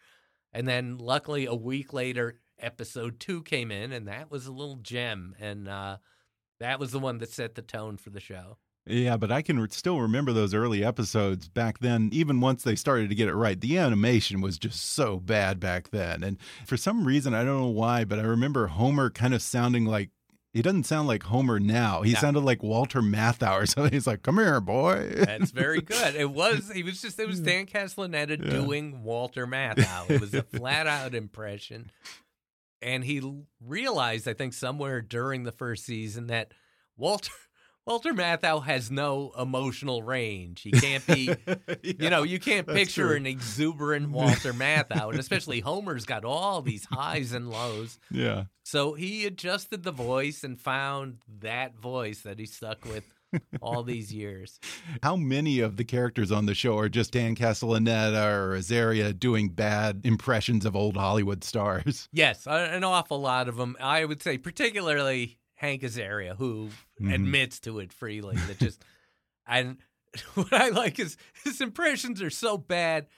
And 0.53 0.69
then, 0.69 0.99
luckily, 0.99 1.47
a 1.47 1.55
week 1.55 1.93
later, 1.93 2.39
episode 2.61 3.19
two 3.19 3.43
came 3.43 3.73
in, 3.73 3.91
and 3.91 4.07
that 4.07 4.31
was 4.31 4.47
a 4.47 4.53
little 4.53 4.77
gem. 4.77 5.35
And 5.41 5.67
uh, 5.69 5.97
that 6.61 6.79
was 6.79 6.93
the 6.93 7.01
one 7.01 7.19
that 7.19 7.33
set 7.33 7.57
the 7.57 7.63
tone 7.63 7.97
for 7.97 8.11
the 8.11 8.21
show. 8.21 8.59
Yeah, 8.87 9.17
but 9.17 9.33
I 9.33 9.41
can 9.41 9.59
re- 9.59 9.69
still 9.71 10.01
remember 10.01 10.33
those 10.33 10.53
early 10.53 10.85
episodes 10.85 11.49
back 11.49 11.79
then, 11.79 12.11
even 12.13 12.41
once 12.41 12.63
they 12.65 12.77
started 12.77 13.09
to 13.09 13.15
get 13.15 13.29
it 13.29 13.35
right. 13.35 13.59
The 13.59 13.79
animation 13.79 14.43
was 14.43 14.59
just 14.59 14.79
so 14.93 15.19
bad 15.19 15.59
back 15.59 15.91
then. 15.91 16.23
And 16.23 16.37
for 16.67 16.77
some 16.77 17.07
reason, 17.07 17.33
I 17.33 17.45
don't 17.45 17.61
know 17.61 17.67
why, 17.69 18.05
but 18.05 18.19
I 18.19 18.23
remember 18.25 18.67
Homer 18.67 19.09
kind 19.09 19.33
of 19.33 19.41
sounding 19.41 19.87
like 19.87 20.11
he 20.53 20.63
doesn't 20.63 20.85
sound 20.85 21.09
like 21.09 21.25
Homer 21.25 21.59
now. 21.59 22.03
He 22.03 22.13
No. 22.13 22.19
sounded 22.21 22.41
like 22.45 22.63
Walter 22.63 23.01
Matthau 23.01 23.63
or 23.63 23.67
something. 23.67 23.93
He's 23.93 24.07
like, 24.07 24.23
come 24.23 24.37
here, 24.37 24.61
boy. 24.61 25.13
That's 25.17 25.51
very 25.51 25.81
good. 25.81 26.15
It 26.15 26.31
was. 26.31 26.71
He 26.73 26.83
was 26.83 27.01
just. 27.01 27.19
It 27.19 27.27
was 27.27 27.41
Dan 27.41 27.67
Castellaneta 27.67 28.39
Yeah. 28.39 28.51
doing 28.61 29.03
Walter 29.03 29.47
Matthau. 29.47 30.11
It 30.11 30.21
was 30.21 30.33
a 30.35 30.43
flat 30.57 30.87
out 30.87 31.15
impression, 31.15 31.91
and 32.83 33.03
he 33.03 33.23
realized, 33.61 34.29
I 34.29 34.35
think, 34.35 34.53
somewhere 34.53 35.01
during 35.01 35.43
the 35.45 35.53
first 35.53 35.87
season 35.87 36.27
that 36.29 36.53
Walter 36.97 37.33
Walter 37.87 38.15
Matthau 38.15 38.65
has 38.65 38.91
no 38.91 39.33
emotional 39.39 40.03
range. 40.03 40.63
He 40.63 40.71
can't 40.71 41.07
be. 41.07 41.35
you 41.83 42.09
know, 42.09 42.23
you 42.23 42.41
can't 42.41 42.67
picture 42.67 43.09
true. 43.09 43.17
an 43.17 43.27
exuberant 43.27 44.11
Walter 44.11 44.55
Matthau, 44.55 45.11
and 45.11 45.19
especially 45.19 45.61
Homer's 45.61 46.07
got 46.07 46.25
all 46.25 46.63
these 46.63 46.87
highs 46.87 47.33
and 47.33 47.51
lows. 47.51 47.99
yeah. 48.11 48.45
So 48.65 48.95
he 48.95 49.27
adjusted 49.27 49.83
the 49.83 49.93
voice 49.93 50.43
and 50.43 50.59
found 50.59 51.19
that 51.41 51.77
voice 51.77 52.23
that 52.23 52.39
he 52.39 52.47
stuck 52.47 52.87
with 52.87 53.05
all 53.61 53.83
these 53.83 54.13
years. 54.13 54.59
How 55.03 55.17
many 55.17 55.61
of 55.61 55.77
the 55.77 55.85
characters 55.85 56.33
on 56.33 56.47
the 56.47 56.55
show 56.55 56.79
are 56.79 56.89
just 56.89 57.13
Dan 57.13 57.35
Castellaneta 57.35 58.35
or 58.35 58.57
Azaria 58.57 59.19
doing 59.19 59.51
bad 59.51 60.01
impressions 60.05 60.65
of 60.65 60.75
old 60.75 60.97
Hollywood 60.97 61.45
stars? 61.45 62.09
Yes, 62.13 62.47
an 62.47 62.85
awful 62.85 63.21
lot 63.21 63.49
of 63.49 63.57
them. 63.57 63.77
I 63.81 64.05
would 64.07 64.23
say, 64.23 64.39
particularly 64.39 65.39
Hank 65.65 65.83
Azaria, 65.83 66.37
who 66.37 66.71
Mhm. 67.01 67.15
admits 67.15 67.61
to 67.61 67.79
it 67.81 67.93
freely. 67.93 68.37
That 68.37 68.59
just 68.59 68.85
and 69.47 69.79
what 70.35 70.53
I 70.53 70.69
like 70.69 71.01
is 71.01 71.17
his 71.43 71.61
impressions 71.61 72.23
are 72.23 72.31
so 72.31 72.57
bad, 72.57 73.09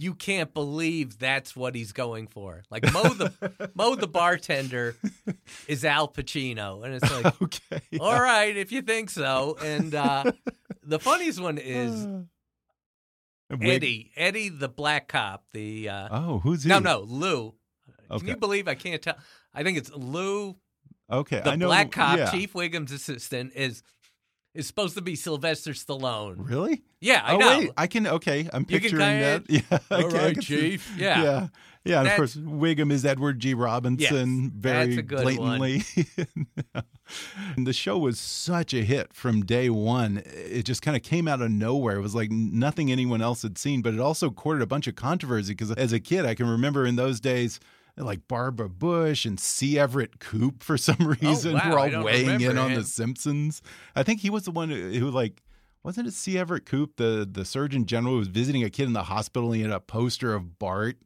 you 0.00 0.14
can't 0.14 0.52
believe 0.52 1.18
that's 1.20 1.54
what 1.54 1.76
he's 1.76 1.92
going 1.92 2.26
for. 2.26 2.64
Like 2.70 2.92
Moe 2.92 3.04
the 3.14 3.70
Moe 3.74 3.94
the 3.94 4.08
bartender 4.08 4.96
is 5.68 5.84
Al 5.84 6.08
Pacino, 6.08 6.84
and 6.84 6.94
it's 6.94 7.08
like, 7.22 7.40
okay. 7.42 7.82
all 8.00 8.20
right, 8.20 8.56
if 8.56 8.72
you 8.72 8.82
think 8.82 9.10
so. 9.10 9.56
And 9.62 9.94
uh, 9.94 10.24
the 10.82 10.98
funniest 10.98 11.40
one 11.40 11.56
is 11.58 12.04
Eddie, 13.60 14.10
Eddie 14.16 14.48
the 14.48 14.68
black 14.68 15.08
cop. 15.08 15.44
The 15.52 15.88
uh, 15.88 16.08
Oh, 16.10 16.38
who's 16.38 16.62
he? 16.64 16.68
no, 16.68 16.78
no, 16.78 17.00
Lou. 17.00 17.54
Can 18.10 18.26
you 18.26 18.36
believe 18.36 18.66
I 18.66 18.74
can't 18.74 19.00
tell? 19.00 19.16
I 19.54 19.62
think 19.62 19.78
it's 19.78 19.92
Lou, 19.94 20.56
Okay. 21.10 21.40
the 21.40 21.50
I 21.50 21.56
know, 21.56 21.66
black 21.66 21.90
cop, 21.90 22.18
yeah. 22.18 22.30
Chief 22.30 22.52
Wiggum's 22.52 22.92
assistant, 22.92 23.52
is 23.54 23.82
is 24.54 24.66
supposed 24.66 24.94
to 24.96 25.00
be 25.00 25.14
Sylvester 25.14 25.72
Stallone. 25.72 26.36
Really? 26.38 26.82
Yeah, 27.00 27.22
I 27.24 27.34
oh 27.34 27.38
know. 27.38 27.58
wait, 27.58 27.70
I 27.76 27.86
can. 27.86 28.06
Okay, 28.06 28.48
I'm 28.52 28.64
picturing 28.64 28.98
that. 28.98 29.44
Yeah. 29.48 29.60
All 29.90 30.04
okay, 30.06 30.18
right, 30.18 30.40
Chief. 30.40 30.92
Yeah. 30.98 31.22
Yeah. 31.22 31.48
Yeah. 31.84 32.00
And 32.00 32.08
of 32.08 32.16
course, 32.16 32.36
Wiggum 32.36 32.92
is 32.92 33.06
Edward 33.06 33.38
G. 33.38 33.54
Robinson. 33.54 34.42
Yes, 34.42 34.52
very 34.54 34.86
that's 34.86 34.98
a 34.98 35.02
good 35.02 35.24
one. 35.38 35.58
blatantly. 35.58 35.82
and 37.56 37.66
the 37.66 37.72
show 37.72 37.96
was 37.96 38.18
such 38.18 38.74
a 38.74 38.82
hit 38.82 39.14
from 39.14 39.46
day 39.46 39.70
one. 39.70 40.22
It 40.26 40.64
just 40.64 40.82
kind 40.82 40.96
of 40.96 41.02
came 41.02 41.26
out 41.26 41.40
of 41.40 41.50
nowhere. 41.50 41.96
It 41.96 42.02
was 42.02 42.14
like 42.14 42.30
nothing 42.30 42.92
anyone 42.92 43.22
else 43.22 43.42
had 43.42 43.56
seen, 43.56 43.80
but 43.80 43.94
it 43.94 44.00
also 44.00 44.30
courted 44.30 44.62
a 44.62 44.66
bunch 44.66 44.86
of 44.86 44.94
controversy 44.94 45.54
because 45.54 45.70
as 45.72 45.92
a 45.92 46.00
kid, 46.00 46.26
I 46.26 46.34
can 46.34 46.48
remember 46.48 46.84
in 46.84 46.96
those 46.96 47.20
days. 47.20 47.60
Like 48.02 48.26
Barbara 48.28 48.68
Bush 48.68 49.24
and 49.24 49.38
C. 49.38 49.78
Everett 49.78 50.18
Koop 50.20 50.62
for 50.62 50.76
some 50.88 50.96
reason 51.20 51.52
Oh, 51.54 51.58
wow, 51.58 51.70
were 51.70 51.96
all 51.96 52.04
weighing 52.04 52.28
in 52.40 52.48
remember 52.48 52.60
on. 52.62 52.74
The 52.74 52.84
Simpsons. 52.84 53.62
I 53.94 54.02
think 54.02 54.20
he 54.20 54.30
was 54.30 54.44
the 54.44 54.50
one 54.50 54.70
who, 54.70 54.90
who 54.92 55.10
like 55.10 55.42
wasn't 55.82 56.08
it 56.08 56.12
C. 56.14 56.36
Everett 56.38 56.66
Koop, 56.66 56.96
the 56.96 57.28
the 57.30 57.44
Surgeon 57.44 57.86
General, 57.86 58.14
who 58.14 58.18
was 58.18 58.28
visiting 58.28 58.62
a 58.64 58.70
kid 58.70 58.84
in 58.86 58.92
the 58.92 59.04
hospital? 59.04 59.48
And 59.52 59.56
he 59.56 59.62
had 59.62 59.70
a 59.72 59.80
poster 59.80 60.34
of 60.34 60.58
Bart, 60.58 60.96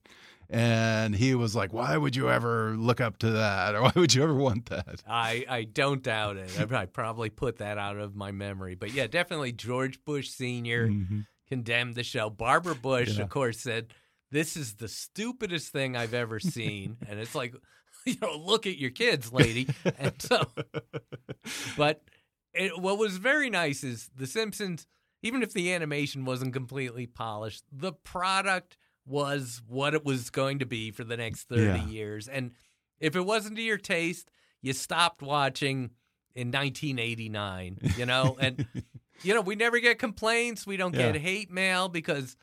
and 0.51 1.15
he 1.15 1.35
was 1.35 1.55
like, 1.57 1.73
"Why 1.73 1.97
would 1.97 2.17
you 2.17 2.29
ever 2.31 2.75
look 2.77 3.01
up 3.01 3.19
to 3.19 3.31
that, 3.31 3.75
or 3.75 3.83
why 3.85 3.93
would 3.95 4.13
you 4.15 4.23
ever 4.23 4.35
want 4.35 4.67
that?" 4.67 5.03
I, 5.09 5.45
I 5.49 5.65
don't 5.65 6.03
doubt 6.03 6.37
it. 6.39 6.51
I, 6.73 6.87
probably 6.87 7.31
put 7.31 7.59
that 7.59 7.79
out 7.79 7.99
of 7.99 8.15
my 8.17 8.33
memory. 8.33 8.75
But 8.75 8.93
yeah, 8.93 9.07
definitely 9.07 9.53
George 9.53 10.05
Bush 10.05 10.29
Sr. 10.31 10.89
Mhm. 10.89 11.27
condemned 11.49 11.95
the 11.95 12.03
show. 12.05 12.29
Barbara 12.31 12.75
Bush, 12.75 13.17
Yeah. 13.17 13.23
of 13.25 13.29
course, 13.31 13.61
said, 13.61 13.95
This 14.35 14.57
is 14.57 14.75
the 14.75 14.89
stupidest 14.89 15.69
thing 15.69 15.97
I've 15.97 16.13
ever 16.13 16.41
seen. 16.41 16.97
and 17.09 17.21
it's 17.21 17.37
like, 17.37 17.55
you 18.05 18.17
know, 18.21 18.37
look 18.37 18.67
at 18.67 18.79
your 18.79 18.91
kids, 18.91 19.33
lady. 19.33 19.69
and 19.99 20.13
so, 20.21 20.45
but 21.77 22.03
it, 22.53 22.77
what 22.77 22.99
was 22.99 23.17
very 23.17 23.49
nice 23.49 23.85
is 23.85 24.11
The 24.17 24.27
Simpsons, 24.27 24.89
even 25.23 25.45
if 25.45 25.53
the 25.53 25.73
animation 25.73 26.25
wasn't 26.25 26.53
completely 26.53 27.07
polished, 27.07 27.63
the 27.71 27.93
product 27.93 28.77
was 29.07 29.63
what 29.69 29.95
it 29.95 30.05
was 30.05 30.31
going 30.31 30.59
to 30.59 30.67
be 30.67 30.91
for 30.91 31.05
the 31.05 31.17
next 31.17 31.45
30 31.49 31.79
Yeah. 31.79 31.87
years. 31.87 32.27
And 32.27 32.51
if 32.99 33.15
it 33.15 33.25
wasn't 33.25 33.55
to 33.55 33.63
your 33.63 33.79
taste, 33.79 34.33
you 34.63 34.73
stopped 34.73 35.23
watching 35.23 35.91
in 36.35 36.49
1989, 36.49 37.79
you 37.97 38.05
know? 38.05 38.37
And, 38.41 38.67
you 39.23 39.33
know, 39.33 39.43
we 39.43 39.55
never 39.55 39.79
get 39.79 40.01
complaints. 40.01 40.67
We 40.67 40.77
don't 40.77 40.91
get 40.93 41.15
hate 41.15 41.53
mail 41.53 41.89
because 41.89 42.37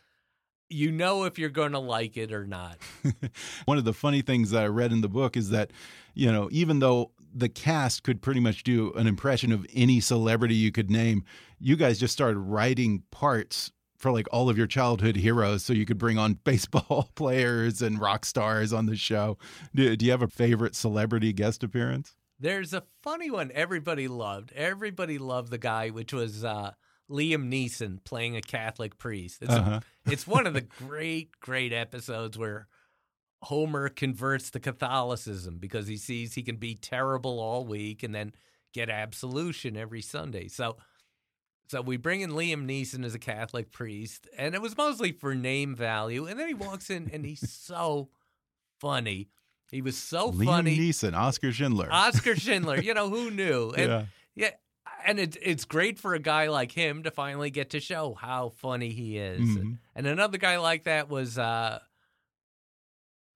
you 0.72 0.92
know 0.92 1.26
if 1.26 1.38
you're 1.38 1.50
going 1.50 1.74
to 1.74 1.80
like 1.80 2.18
it 2.18 2.32
or 2.32 2.46
not. 2.46 2.78
One 3.66 3.78
of 3.78 3.84
the 3.84 3.94
funny 3.94 4.22
things 4.22 4.52
that 4.52 4.64
I 4.64 4.68
read 4.68 4.92
in 4.92 5.02
the 5.02 5.10
book 5.10 5.36
is 5.36 5.50
that, 5.50 5.72
you 6.14 6.32
know, 6.32 6.50
even 6.52 6.80
though 6.80 7.12
the 7.34 7.50
cast 7.50 8.04
could 8.04 8.22
pretty 8.22 8.40
much 8.40 8.64
do 8.64 8.92
an 8.94 9.08
impression 9.08 9.52
of 9.52 9.66
any 9.74 10.00
celebrity 10.00 10.56
you 10.56 10.72
could 10.72 10.90
name, 10.90 11.24
you 11.60 11.76
guys 11.76 12.00
just 12.00 12.14
started 12.14 12.40
writing 12.40 13.04
parts 13.12 13.72
for 13.98 14.12
like 14.12 14.28
all 14.32 14.50
of 14.50 14.58
your 14.58 14.68
childhood 14.68 15.16
heroes 15.16 15.64
so 15.64 15.74
you 15.74 15.86
could 15.86 15.98
bring 15.98 16.18
on 16.18 16.34
baseball 16.44 17.10
players 17.16 17.82
and 17.82 18.02
rock 18.02 18.26
stars 18.26 18.74
on 18.74 18.88
the 18.88 18.96
show. 18.96 19.38
Do, 19.74 19.96
do 19.96 20.06
you 20.06 20.12
have 20.12 20.24
a 20.24 20.28
favorite 20.28 20.76
celebrity 20.76 21.32
guest 21.34 21.64
appearance? 21.64 22.16
There's 22.40 22.74
a 22.74 22.84
funny 23.04 23.30
one 23.30 23.52
everybody 23.54 24.08
loved. 24.08 24.52
Everybody 24.54 25.20
loved 25.20 25.52
the 25.52 25.60
guy, 25.60 25.90
which 25.90 26.12
was 26.12 26.44
uh, 26.44 26.72
Liam 27.12 27.52
Neeson 27.52 28.04
playing 28.04 28.36
a 28.36 28.42
Catholic 28.42 28.98
priest. 28.98 29.40
It's, 29.42 29.54
Uh-huh. 29.54 29.82
it's 30.06 30.26
one 30.26 30.48
of 30.48 30.54
the 30.54 30.62
great, 30.88 31.40
great 31.40 31.74
episodes 31.74 32.38
where 32.38 32.68
Homer 33.44 33.90
converts 33.90 34.52
to 34.52 34.60
Catholicism 34.60 35.58
because 35.60 35.88
he 35.88 35.98
sees 35.98 36.34
he 36.36 36.44
can 36.44 36.58
be 36.58 36.76
terrible 36.76 37.40
all 37.40 37.66
week 37.66 38.04
and 38.04 38.14
then 38.14 38.34
get 38.74 38.90
absolution 38.90 39.76
every 39.76 40.02
Sunday. 40.02 40.48
So, 40.48 40.78
so 41.68 41.82
we 41.82 41.98
bring 41.98 42.22
in 42.22 42.32
Liam 42.32 42.66
Neeson 42.66 43.04
as 43.06 43.16
a 43.16 43.20
Catholic 43.20 43.72
priest, 43.72 44.28
and 44.38 44.54
it 44.56 44.62
was 44.62 44.78
mostly 44.78 45.12
for 45.12 45.34
name 45.36 45.76
value. 45.76 46.26
And 46.26 46.40
then 46.40 46.48
he 46.48 46.54
walks 46.54 46.90
in 46.90 47.10
and 47.12 47.26
he's 47.26 47.50
so 47.64 48.10
funny. 48.80 49.30
He 49.72 49.82
was 49.82 49.98
so 49.98 50.32
Liam 50.32 50.46
funny. 50.46 50.78
Liam 50.78 50.90
Neeson, 50.90 51.14
Oskar 51.18 51.52
Schindler. 51.52 51.88
Oscar 51.92 52.36
Schindler, 52.40 52.80
you 52.80 52.94
know 52.94 53.10
who 53.10 53.32
knew? 53.32 53.72
And 53.72 53.90
yeah. 53.90 54.06
yeah, 54.36 54.50
and 55.06 55.20
it's 55.20 55.38
it's 55.42 55.66
great 55.66 56.00
for 56.00 56.14
a 56.14 56.20
guy 56.20 56.48
like 56.48 56.72
him 56.72 57.04
to 57.04 57.12
finally 57.12 57.50
get 57.50 57.72
to 57.72 57.80
show 57.80 58.14
how 58.14 58.50
funny 58.58 58.90
he 58.90 59.18
is. 59.18 59.42
Mhm. 59.42 59.78
And 59.96 60.08
another 60.08 60.38
guy 60.38 60.58
like 60.58 60.84
that 60.84 61.10
was 61.10 61.38
uh 61.38 61.80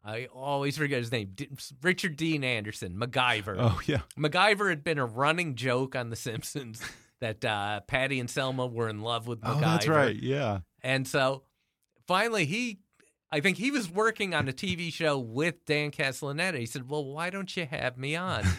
I 0.04 0.28
always 0.28 0.78
forget 0.78 1.00
his 1.00 1.12
name. 1.12 1.32
D- 1.34 1.50
Richard 1.82 2.16
Dean 2.16 2.44
Anderson, 2.44 2.96
MacGyver. 2.96 3.56
Oh, 3.58 3.82
yeah. 3.88 4.02
MacGyver 4.18 4.70
had 4.70 4.84
been 4.84 5.00
a 5.00 5.06
running 5.06 5.56
joke 5.56 5.96
on 5.96 6.12
The 6.12 6.16
Simpsons 6.16 6.80
that 7.22 7.44
uh, 7.44 7.80
Patty 7.88 8.20
and 8.20 8.30
Selma 8.30 8.68
were 8.68 8.88
in 8.88 9.02
love 9.02 9.26
with 9.26 9.42
MacGyver. 9.42 9.56
Oh, 9.58 9.60
that's 9.62 9.88
right. 9.88 10.16
Yeah. 10.16 10.60
And 10.84 11.08
so 11.08 11.42
finally 12.06 12.46
he 12.46 12.80
I 13.32 13.40
think 13.42 13.58
he 13.58 13.72
was 13.72 13.90
working 13.90 14.36
on 14.36 14.48
a 14.48 14.54
TV 14.54 14.94
show 14.94 15.18
with 15.18 15.66
Dan 15.66 15.90
Castellaneta. 15.92 16.60
He 16.60 16.68
said, 16.68 16.88
Well, 16.88 17.04
why 17.04 17.32
don't 17.32 17.58
you 17.58 17.66
have 17.66 17.98
me 17.98 18.16
on? 18.16 18.44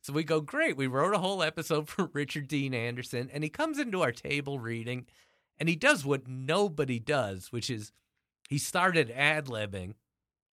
so 0.00 0.12
we 0.12 0.24
go, 0.24 0.40
Great. 0.40 0.76
We 0.76 0.86
wrote 0.86 1.14
a 1.14 1.18
whole 1.18 1.42
episode 1.42 1.88
for 1.88 2.06
Richard 2.12 2.48
Dean 2.48 2.74
Anderson, 2.74 3.28
and 3.32 3.42
he 3.44 3.50
comes 3.50 3.78
into 3.78 4.02
our 4.02 4.12
table 4.12 4.58
reading 4.58 5.06
and 5.60 5.68
he 5.68 5.74
does 5.76 6.04
what 6.04 6.28
nobody 6.28 6.98
does, 7.00 7.50
which 7.50 7.68
is 7.68 7.90
he 8.48 8.58
started 8.58 9.10
ad 9.10 9.46
libbing. 9.46 9.94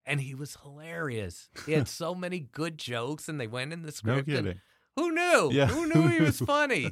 And 0.06 0.20
he 0.22 0.34
was 0.36 0.58
hilarious. 0.64 1.50
He 1.66 1.72
had 1.74 1.88
so 1.90 2.14
many 2.16 2.40
good 2.40 2.78
jokes, 2.78 3.30
and 3.30 3.40
they 3.40 3.48
went 3.48 3.72
in 3.74 3.82
the 3.84 3.88
No 3.88 3.92
script. 3.92 4.28
and 4.30 4.38
kidding. 4.46 4.62
who 4.98 5.12
knew? 5.14 5.50
Yeah. 5.54 5.68
Who 5.68 5.88
knew 5.88 6.08
he 6.10 6.22
was 6.22 6.40
funny? 6.42 6.92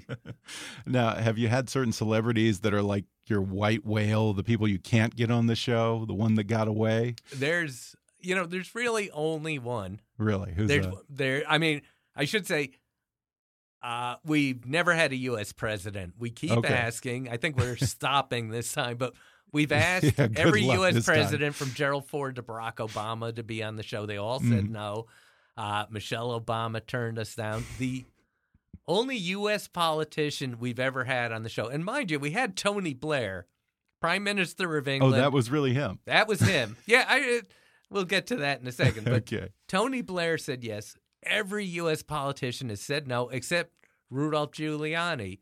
now, 0.86 1.16
have 1.16 1.38
you 1.38 1.48
had 1.48 1.70
certain 1.70 1.92
celebrities 1.92 2.62
that 2.62 2.74
are 2.74 2.82
like 2.82 3.06
your 3.28 3.42
white 3.42 3.86
whale, 3.86 4.34
the 4.34 4.44
people 4.44 4.68
you 4.68 4.80
can't 4.80 5.16
get 5.16 5.30
on 5.32 5.48
the 5.48 5.56
show, 5.56 6.06
the 6.06 6.14
one 6.14 6.36
that 6.36 6.46
got 6.46 6.68
away? 6.68 7.16
There's, 7.34 7.96
you 8.20 8.36
know, 8.36 8.46
there's 8.46 8.74
really 8.76 9.10
only 9.12 9.60
one. 9.60 10.00
Really? 10.18 10.54
Who's 10.54 10.68
There's 10.68 10.86
that? 10.88 11.04
there. 11.10 11.44
I 11.48 11.58
mean, 11.58 11.82
I 12.16 12.26
should 12.26 12.46
say, 12.48 12.72
uh, 13.84 14.16
we've 14.24 14.66
never 14.66 14.94
had 14.94 15.12
a 15.12 15.16
U.S. 15.18 15.52
president. 15.54 16.14
We 16.20 16.30
keep 16.30 16.52
Okay. 16.52 16.74
asking. 16.74 17.30
I 17.30 17.38
think 17.38 17.58
we're 17.58 17.78
stopping 17.78 18.50
this 18.50 18.72
time, 18.74 18.98
but 18.98 19.14
we've 19.52 19.72
asked 19.72 20.14
Yeah, 20.18 20.28
every 20.36 20.64
U.S. 20.64 20.94
this 20.94 21.06
time. 21.06 21.16
president 21.16 21.56
from 21.56 21.72
Gerald 21.74 22.06
Ford 22.08 22.36
to 22.36 22.44
Barack 22.44 22.76
Obama 22.76 23.34
to 23.36 23.44
be 23.44 23.64
on 23.64 23.76
the 23.78 23.84
show. 23.84 24.06
They 24.06 24.18
all 24.18 24.40
said 24.40 24.66
Mhm. 24.66 24.70
no. 24.70 25.08
Uh, 25.58 25.86
Michelle 25.90 26.40
Obama 26.40 26.86
turned 26.86 27.20
us 27.20 27.36
down. 27.36 27.66
The 27.78 28.06
only 28.88 29.18
U.S. 29.18 29.68
politician 29.68 30.58
we've 30.60 30.80
ever 30.80 31.04
had 31.04 31.32
on 31.32 31.44
the 31.44 31.50
show, 31.50 31.68
and 31.68 31.84
mind 31.84 32.10
you, 32.12 32.20
we 32.20 32.32
had 32.32 32.56
Tony 32.56 32.94
Blair, 32.94 33.48
Prime 34.00 34.24
Minister 34.24 34.78
of 34.78 34.88
England. 34.88 35.16
Oh, 35.16 35.18
that 35.18 35.32
was 35.32 35.50
really 35.52 35.74
him. 35.74 36.00
that 36.06 36.28
was 36.28 36.40
him. 36.40 36.78
yeah, 36.86 37.06
I. 37.08 37.42
We'll 37.90 38.06
get 38.06 38.28
to 38.28 38.38
that 38.38 38.62
in 38.62 38.68
a 38.68 38.72
second. 38.72 39.04
But 39.04 39.14
okay. 39.34 39.50
Tony 39.68 40.02
Blair 40.02 40.38
said 40.38 40.64
yes. 40.64 40.96
Every 41.24 41.66
U.S. 41.66 42.02
politician 42.04 42.70
has 42.70 42.82
said 42.82 43.08
no, 43.08 43.30
except 43.30 43.72
Rudolph 44.10 44.52
Giuliani. 44.52 45.40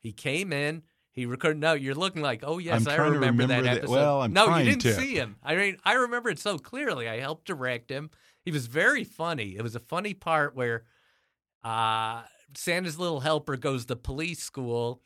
He 0.00 0.12
came 0.12 0.52
in. 0.52 0.82
He 1.12 1.26
recorded. 1.26 1.60
No, 1.60 1.74
you're 1.74 1.94
looking 1.94 2.22
like, 2.22 2.42
oh 2.44 2.58
yes, 2.58 2.86
I 2.86 2.96
to 2.96 3.02
remember, 3.02 3.46
that 3.46 3.56
remember 3.58 3.62
the- 3.62 3.70
episode. 3.82 3.90
well, 3.92 4.22
I'm 4.22 4.32
no, 4.32 4.56
you 4.56 4.64
didn't 4.64 4.82
to. 4.82 4.94
see 4.94 5.14
him. 5.14 5.36
I 5.42 5.54
mean, 5.56 5.76
I 5.84 5.92
remember 5.94 6.30
it 6.30 6.38
so 6.38 6.58
clearly. 6.58 7.08
I 7.08 7.20
helped 7.20 7.46
direct 7.46 7.90
him. 7.90 8.10
He 8.44 8.50
was 8.50 8.66
very 8.66 9.04
funny. 9.04 9.54
It 9.56 9.62
was 9.62 9.76
a 9.76 9.80
funny 9.80 10.14
part 10.14 10.56
where 10.56 10.84
uh, 11.62 12.22
Santa's 12.54 12.98
little 12.98 13.20
helper 13.20 13.56
goes 13.56 13.84
to 13.86 13.96
police 13.96 14.42
school. 14.42 15.02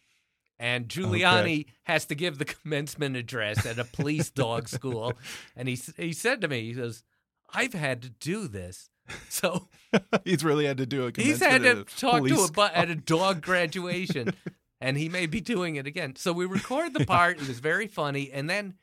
And 0.58 0.88
Giuliani 0.88 1.66
has 1.82 2.06
to 2.06 2.14
give 2.14 2.38
the 2.38 2.46
commencement 2.46 3.14
address 3.14 3.66
at 3.66 3.78
a 3.78 3.84
police 3.84 4.30
dog 4.30 4.70
school, 4.70 5.12
and 5.56 5.68
he 5.68 5.78
he 5.98 6.14
said 6.14 6.40
to 6.40 6.48
me, 6.48 6.62
he 6.62 6.72
says, 6.72 7.02
"I've 7.52 7.74
had 7.74 8.00
to 8.00 8.08
do 8.08 8.48
this, 8.48 8.88
so 9.28 9.68
He's 10.24 10.44
really 10.44 10.66
had 10.66 10.78
to 10.78 10.86
do 10.86 11.06
a 11.06 11.12
He's 11.14 11.40
had 11.40 11.62
to 11.62 11.84
talk 11.96 12.26
to 12.26 12.40
a 12.42 12.50
bu- 12.50 12.62
at 12.62 12.90
a 12.90 12.94
dog 12.94 13.40
graduation, 13.42 14.34
and 14.80 14.96
he 14.98 15.08
may 15.08 15.26
be 15.26 15.40
doing 15.40 15.76
it 15.76 15.86
again. 15.86 16.16
So 16.16 16.32
we 16.32 16.44
record 16.44 16.92
the 16.94 17.06
part. 17.06 17.40
It 17.40 17.48
was 17.48 17.60
very 17.60 17.86
funny, 17.86 18.30
and 18.32 18.50
then 18.50 18.74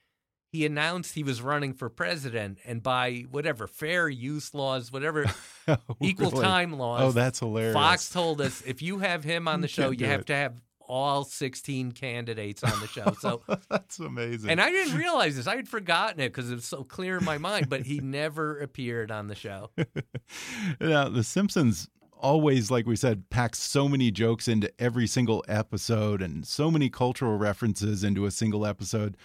he 0.51 0.65
announced 0.65 1.13
he 1.15 1.24
was 1.24 1.41
running 1.41 1.74
for 1.74 1.89
president, 1.89 2.59
and 2.65 2.82
by 2.82 3.26
whatever 3.30 3.67
fair 3.67 4.07
use 4.07 4.53
laws, 4.53 4.91
whatever 4.91 5.26
Oh, 5.67 5.78
equal 6.01 6.32
really? 6.32 6.43
time 6.43 6.74
laws, 6.78 7.01
Oh, 7.01 7.11
that's 7.11 7.39
hilarious. 7.39 7.74
Fox 7.74 8.09
told 8.09 8.39
us 8.41 8.61
if 8.65 8.82
you 8.82 8.99
have 8.99 9.24
him 9.24 9.47
on 9.47 9.61
the 9.61 9.67
show, 9.67 9.89
can't 9.89 9.99
you 9.99 10.07
have 10.07 10.21
it. 10.21 10.28
to 10.28 10.36
have 10.36 10.61
all 10.88 11.23
16 11.23 11.91
candidates 11.93 12.63
on 12.63 12.79
the 12.79 12.88
show. 12.88 13.15
So. 13.19 13.41
that's 13.69 13.99
amazing. 13.99 14.49
And 14.49 14.61
I 14.61 14.69
didn't 14.71 14.97
realize 14.97 15.36
this. 15.36 15.47
I 15.47 15.55
had 15.55 15.67
forgotten 15.67 16.19
it 16.19 16.29
because 16.29 16.51
it 16.51 16.55
was 16.55 16.65
so 16.65 16.84
clear 16.84 17.17
in 17.17 17.25
my 17.25 17.38
mind, 17.38 17.69
but 17.69 17.81
he 17.81 17.99
never 18.03 18.59
appeared 18.59 19.11
on 19.11 19.27
the 19.27 19.36
show. 19.36 19.71
now, 20.79 21.09
The 21.09 21.23
Simpsons 21.23 21.88
always, 22.23 22.71
like 22.71 22.88
we 22.88 22.95
said, 22.95 23.29
packs 23.29 23.59
so 23.59 23.88
many 23.88 24.09
jokes 24.09 24.47
into 24.47 24.71
every 24.79 25.05
single 25.07 25.43
episode 25.47 26.21
and 26.21 26.47
so 26.47 26.71
many 26.71 26.89
cultural 26.89 27.38
references 27.38 28.03
into 28.03 28.25
a 28.25 28.31
single 28.31 28.65
episode. 28.65 29.17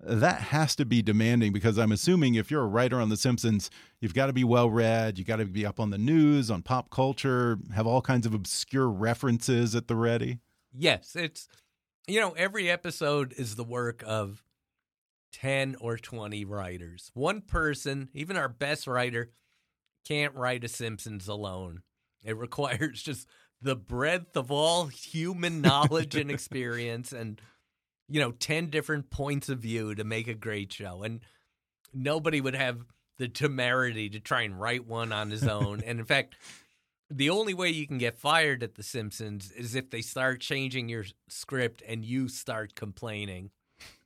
That 0.00 0.40
has 0.40 0.76
to 0.76 0.84
be 0.84 1.02
demanding 1.02 1.52
because 1.52 1.76
I'm 1.76 1.90
assuming 1.90 2.36
if 2.36 2.50
you're 2.50 2.62
a 2.62 2.68
writer 2.68 3.00
on 3.00 3.08
The 3.08 3.16
Simpsons, 3.16 3.68
you've 4.00 4.14
got 4.14 4.26
to 4.26 4.32
be 4.32 4.44
well 4.44 4.70
read, 4.70 5.18
you've 5.18 5.26
got 5.26 5.36
to 5.36 5.44
be 5.44 5.66
up 5.66 5.80
on 5.80 5.90
the 5.90 5.98
news, 5.98 6.50
on 6.50 6.62
pop 6.62 6.88
culture, 6.88 7.58
have 7.74 7.86
all 7.86 8.00
kinds 8.00 8.24
of 8.24 8.32
obscure 8.32 8.88
references 8.88 9.74
at 9.74 9.88
the 9.88 9.96
ready. 9.96 10.38
Yes, 10.72 11.16
it's 11.16 11.48
you 12.06 12.20
know 12.20 12.32
every 12.32 12.70
episode 12.70 13.34
is 13.36 13.56
the 13.56 13.64
work 13.64 14.02
of 14.06 14.42
ten 15.32 15.76
or 15.80 15.96
twenty 15.96 16.44
writers. 16.44 17.10
One 17.14 17.40
person, 17.40 18.08
even 18.14 18.36
our 18.36 18.48
best 18.48 18.86
writer, 18.86 19.30
can't 20.06 20.34
write 20.34 20.64
a 20.64 20.68
Simpsons 20.68 21.28
alone. 21.28 21.82
It 22.24 22.36
requires 22.36 23.02
just 23.02 23.28
the 23.60 23.76
breadth 23.76 24.36
of 24.36 24.50
all 24.50 24.86
human 24.86 25.60
knowledge 25.60 26.14
and 26.14 26.30
experience, 26.30 27.12
and 27.12 27.40
you 28.08 28.20
know 28.20 28.32
ten 28.32 28.70
different 28.70 29.10
points 29.10 29.48
of 29.48 29.60
view 29.60 29.94
to 29.94 30.04
make 30.04 30.28
a 30.28 30.34
great 30.34 30.72
show. 30.72 31.02
And 31.02 31.20
nobody 31.92 32.40
would 32.40 32.54
have 32.54 32.84
the 33.18 33.28
temerity 33.28 34.08
to 34.10 34.20
try 34.20 34.42
and 34.42 34.60
write 34.60 34.86
one 34.86 35.12
on 35.12 35.30
his 35.30 35.46
own. 35.46 35.82
and 35.84 35.98
in 35.98 36.04
fact, 36.04 36.36
the 37.10 37.30
only 37.30 37.54
way 37.54 37.70
you 37.70 37.86
can 37.86 37.98
get 37.98 38.18
fired 38.18 38.62
at 38.62 38.74
The 38.74 38.82
Simpsons 38.82 39.50
is 39.52 39.74
if 39.74 39.90
they 39.90 40.02
start 40.02 40.40
changing 40.40 40.88
your 40.88 41.04
script 41.28 41.82
and 41.86 42.04
you 42.04 42.28
start 42.28 42.74
complaining 42.74 43.50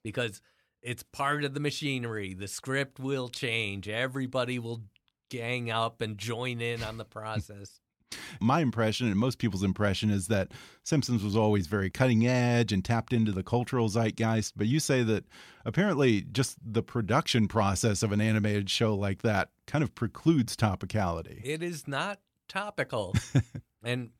because 0.04 0.40
it's 0.82 1.02
part 1.02 1.44
of 1.44 1.54
the 1.54 1.60
machinery. 1.60 2.34
The 2.34 2.48
script 2.48 2.98
will 3.00 3.28
change. 3.28 3.88
Everybody 3.88 4.58
will 4.58 4.82
gang 5.30 5.70
up 5.70 6.00
and 6.00 6.18
join 6.18 6.60
in 6.60 6.82
on 6.82 6.98
the 6.98 7.04
process. 7.04 7.80
My 8.40 8.60
impression, 8.60 9.06
and 9.06 9.16
most 9.16 9.38
people's 9.38 9.62
impression, 9.62 10.10
is 10.10 10.26
that 10.28 10.52
Simpsons 10.84 11.22
was 11.22 11.36
always 11.36 11.66
very 11.66 11.90
cutting 11.90 12.26
edge 12.26 12.72
and 12.72 12.84
tapped 12.84 13.12
into 13.12 13.32
the 13.32 13.42
cultural 13.42 13.88
zeitgeist. 13.88 14.52
But 14.56 14.66
you 14.66 14.80
say 14.80 15.02
that 15.02 15.24
apparently 15.64 16.22
just 16.22 16.58
the 16.62 16.82
production 16.82 17.48
process 17.48 18.02
of 18.02 18.12
an 18.12 18.20
animated 18.20 18.68
show 18.68 18.94
like 18.94 19.22
that 19.22 19.48
kind 19.66 19.82
of 19.82 19.94
precludes 19.94 20.56
topicality. 20.56 21.40
It 21.42 21.62
is 21.62 21.88
not 21.88 22.18
topical. 22.52 23.14
and, 23.82 24.10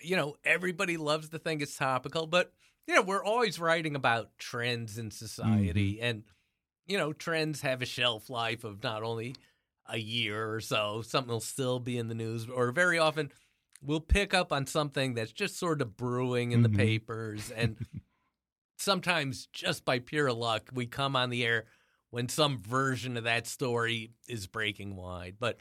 you 0.00 0.16
know, 0.16 0.36
everybody 0.44 0.96
loves 0.96 1.28
to 1.30 1.38
think 1.38 1.62
it's 1.62 1.76
topical, 1.76 2.26
but, 2.26 2.52
you 2.86 2.94
know, 2.94 3.02
we're 3.02 3.24
always 3.24 3.58
writing 3.58 3.96
about 3.96 4.30
trends 4.38 4.98
in 4.98 5.10
society. 5.10 5.94
Mm-hmm. 5.94 6.04
And, 6.04 6.22
you 6.86 6.98
know, 6.98 7.12
trends 7.12 7.62
have 7.62 7.82
a 7.82 7.86
shelf 7.86 8.28
life 8.30 8.64
of 8.64 8.82
not 8.82 9.02
only 9.02 9.34
a 9.86 9.98
year 9.98 10.52
or 10.52 10.60
so, 10.60 11.02
something 11.02 11.32
will 11.32 11.40
still 11.40 11.78
be 11.80 11.98
in 11.98 12.08
the 12.08 12.14
news, 12.14 12.48
or 12.48 12.72
very 12.72 12.98
often 12.98 13.30
we'll 13.82 14.00
pick 14.00 14.32
up 14.32 14.52
on 14.52 14.66
something 14.66 15.14
that's 15.14 15.32
just 15.32 15.58
sort 15.58 15.82
of 15.82 15.96
brewing 15.96 16.52
in 16.52 16.60
Mhm. 16.60 16.62
the 16.72 16.78
papers. 16.78 17.50
And 17.50 17.76
sometimes, 18.78 19.46
just 19.52 19.84
by 19.84 19.98
pure 19.98 20.32
luck, 20.32 20.70
we 20.72 20.86
come 20.86 21.16
on 21.16 21.30
the 21.30 21.44
air 21.44 21.66
when 22.10 22.28
some 22.28 22.58
version 22.58 23.16
of 23.16 23.24
that 23.24 23.46
story 23.46 24.12
is 24.28 24.46
breaking 24.46 24.96
wide. 24.96 25.36
But 25.38 25.58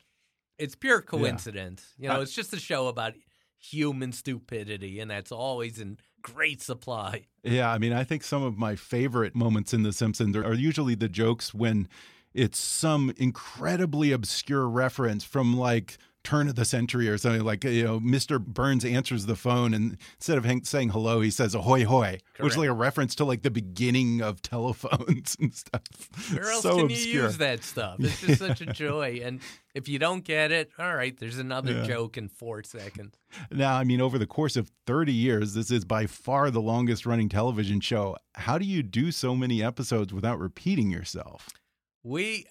it's 0.58 0.76
pure 0.76 1.01
coincidence. 1.01 1.93
You 1.97 2.10
know, 2.10 2.18
Uh, 2.18 2.22
it's 2.22 2.34
just 2.34 2.54
a 2.54 2.60
show 2.60 2.88
about 2.88 3.14
human 3.58 4.12
stupidity, 4.12 4.99
and 4.99 5.10
that's 5.10 5.32
always 5.32 5.80
in 5.80 5.97
great 6.22 6.62
supply. 6.62 7.28
Yeah, 7.43 7.72
I 7.72 7.78
mean, 7.78 7.93
I 7.93 8.04
think 8.04 8.24
some 8.24 8.43
of 8.43 8.58
my 8.58 8.76
favorite 8.76 9.36
moments 9.36 9.74
in 9.74 9.84
The 9.84 9.93
Simpsons 9.93 10.36
are 10.36 10.54
usually 10.54 10.95
the 10.95 11.10
jokes 11.10 11.54
when 11.54 11.88
it's 12.34 12.58
some 12.58 13.14
incredibly 13.18 14.12
obscure 14.12 14.68
reference 14.68 15.24
from 15.24 15.56
like 15.56 15.97
turn 16.24 16.47
of 16.47 16.55
the 16.55 16.63
century 16.65 17.09
or 17.09 17.17
something 17.17 17.43
like 17.43 17.63
you 17.65 17.84
know 17.84 17.99
Mr. 17.99 18.39
Burns 18.43 18.86
answers 18.86 19.26
the 19.26 19.36
phone 19.36 19.74
and 19.74 19.97
instead 20.15 20.38
of 20.38 20.45
saying 20.65 20.89
hello 20.89 21.19
he 21.21 21.30
says 21.30 21.53
ahoy 21.53 21.84
hoy 21.86 22.17
which 22.39 22.53
is 22.53 22.57
like 22.57 22.69
a 22.69 22.74
reference 22.74 23.13
to 23.15 23.26
like 23.26 23.41
the 23.41 23.51
beginning 23.51 24.21
of 24.21 24.41
telephones 24.41 25.36
and 25.39 25.53
stuff 25.53 25.82
Where 26.34 26.49
else 26.51 26.61
so 26.63 26.76
can 26.78 26.86
obscure. 26.86 27.13
you 27.15 27.21
use 27.24 27.38
that 27.38 27.63
stuff? 27.63 27.97
It's 27.99 28.21
just 28.21 28.39
such 28.39 28.61
a 28.61 28.65
joy. 28.84 29.21
And 29.24 29.41
if 29.76 29.88
you 29.89 29.99
don't 29.99 30.24
get 30.24 30.51
it, 30.51 30.69
all 30.80 30.95
right, 30.95 31.17
there's 31.17 31.39
another 31.39 31.74
Yeah. 31.74 31.84
joke 31.84 32.17
in 32.17 32.30
four 32.30 32.63
seconds. 32.63 33.15
now 33.51 33.76
I 33.76 33.84
mean 33.84 33.99
over 34.01 34.17
the 34.17 34.28
course 34.28 34.55
of 34.55 34.71
30 34.88 35.11
years 35.13 35.53
this 35.53 35.71
is 35.71 35.84
by 35.86 36.05
far 36.07 36.49
the 36.51 36.61
longest 36.61 37.05
running 37.05 37.30
television 37.30 37.80
show 37.82 38.15
how 38.36 38.57
do 38.57 38.65
you 38.65 38.82
do 38.84 39.11
so 39.11 39.36
many 39.36 39.61
episodes 39.63 40.13
without 40.13 40.39
repeating 40.39 40.89
yourself 40.91 41.49
We, 42.03 42.45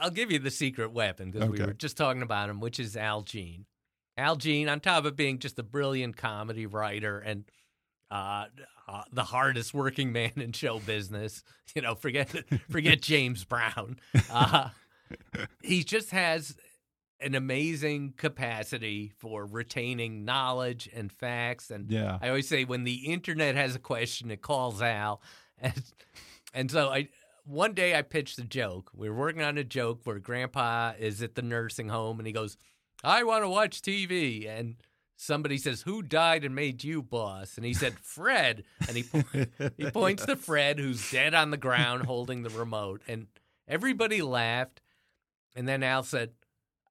I'll 0.00 0.10
give 0.10 0.30
you 0.30 0.38
the 0.38 0.50
secret 0.50 0.92
weapon 0.92 1.30
because 1.30 1.48
we 1.48 1.58
were 1.58 1.72
just 1.72 1.96
talking 1.96 2.22
about 2.22 2.48
him, 2.48 2.60
which 2.60 2.80
is 2.80 2.96
Al 2.96 3.22
Jean. 3.22 3.66
Al 4.16 4.36
Jean, 4.36 4.68
on 4.68 4.80
top 4.80 5.04
of 5.04 5.16
being 5.16 5.38
just 5.38 5.58
a 5.58 5.62
brilliant 5.62 6.16
comedy 6.16 6.66
writer 6.66 7.18
and 7.18 7.44
uh, 8.10 8.46
uh, 8.88 9.02
the 9.12 9.24
hardest 9.24 9.72
working 9.72 10.12
man 10.12 10.32
in 10.36 10.52
show 10.52 10.78
business, 10.80 11.42
you 11.74 11.82
know, 11.82 11.94
forget 11.94 12.28
forget 12.68 13.00
James 13.02 13.44
Brown. 13.44 13.98
Uh, 14.30 14.68
he 15.60 15.82
just 15.82 16.10
has 16.10 16.56
an 17.18 17.34
amazing 17.34 18.14
capacity 18.16 19.12
for 19.18 19.44
retaining 19.44 20.24
knowledge 20.24 20.88
and 20.94 21.10
facts 21.10 21.68
and 21.72 21.90
yeah 21.90 22.16
I 22.22 22.28
always 22.28 22.46
say 22.46 22.64
when 22.64 22.84
the 22.84 23.06
internet 23.06 23.56
has 23.56 23.74
a 23.74 23.80
question, 23.80 24.30
it 24.30 24.40
calls 24.40 24.80
Al. 24.80 25.20
And, 25.58 25.82
and 26.54 26.70
so 26.70 26.90
I 26.90 27.08
one 27.44 27.74
day 27.74 27.96
I 27.96 28.02
pitched 28.02 28.38
a 28.38 28.44
joke. 28.44 28.90
We 28.94 29.08
were 29.08 29.16
working 29.16 29.42
on 29.42 29.58
a 29.58 29.64
joke 29.64 30.00
where 30.04 30.18
grandpa 30.18 30.92
is 30.98 31.22
at 31.22 31.34
the 31.34 31.42
nursing 31.42 31.88
home 31.88 32.18
and 32.18 32.26
he 32.26 32.32
goes, 32.32 32.56
I 33.02 33.22
want 33.24 33.44
to 33.44 33.48
watch 33.48 33.82
TV. 33.82 34.48
And 34.48 34.76
somebody 35.16 35.58
says, 35.58 35.82
Who 35.82 36.02
died 36.02 36.44
and 36.44 36.54
made 36.54 36.84
you 36.84 37.02
boss? 37.02 37.56
And 37.56 37.64
he 37.64 37.74
said, 37.74 37.98
Fred. 38.02 38.64
And 38.86 38.96
he, 38.96 39.02
po- 39.02 39.70
he 39.76 39.90
points 39.90 40.26
to 40.26 40.36
Fred, 40.36 40.78
who's 40.78 41.10
dead 41.10 41.34
on 41.34 41.50
the 41.50 41.56
ground 41.56 42.06
holding 42.06 42.42
the 42.42 42.50
remote. 42.50 43.02
And 43.08 43.26
everybody 43.68 44.22
laughed. 44.22 44.80
And 45.56 45.68
then 45.68 45.82
Al 45.82 46.02
said, 46.02 46.30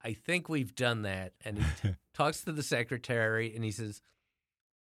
I 0.04 0.14
think 0.14 0.50
we've 0.50 0.76
done 0.76 1.04
that. 1.04 1.34
And 1.43 1.60
he 1.82 1.95
talks 2.14 2.41
to 2.41 2.52
the 2.52 2.64
secretary 2.64 3.54
and 3.56 3.64
he 3.64 3.72
says, 3.72 4.02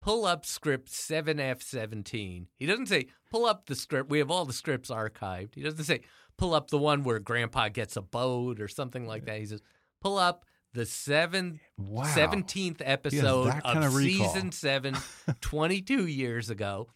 pull 0.02 0.26
up 0.26 0.46
script 0.46 0.90
7F17. 0.92 2.48
He 2.58 2.66
doesn't 2.66 2.88
say, 2.88 3.08
pull 3.32 3.46
up 3.46 3.66
the 3.66 3.76
script. 3.76 4.10
We 4.10 4.20
have 4.20 4.32
all 4.32 4.46
the 4.46 4.54
scripts 4.54 4.90
archived. 4.90 5.56
He 5.56 5.62
doesn't 5.62 5.84
say, 5.84 6.02
pull 6.38 6.54
up 6.54 6.70
the 6.70 6.78
one 6.78 7.04
where 7.04 7.20
grandpa 7.20 7.70
gets 7.70 7.98
a 7.98 8.02
boat 8.02 8.60
or 8.60 8.68
something 8.68 9.08
like 9.08 9.26
that. 9.26 9.40
He 9.40 9.46
says, 9.46 9.62
pull 10.02 10.18
up 10.18 10.46
the 10.74 10.86
seven, 10.86 11.60
Wow. 11.78 12.04
17th 12.06 12.82
episode 12.84 13.48
of, 13.64 13.84
of 13.84 13.94
season 13.94 14.52
7, 14.52 14.96
22 15.42 16.06
years 16.08 16.50
ago. 16.50 16.88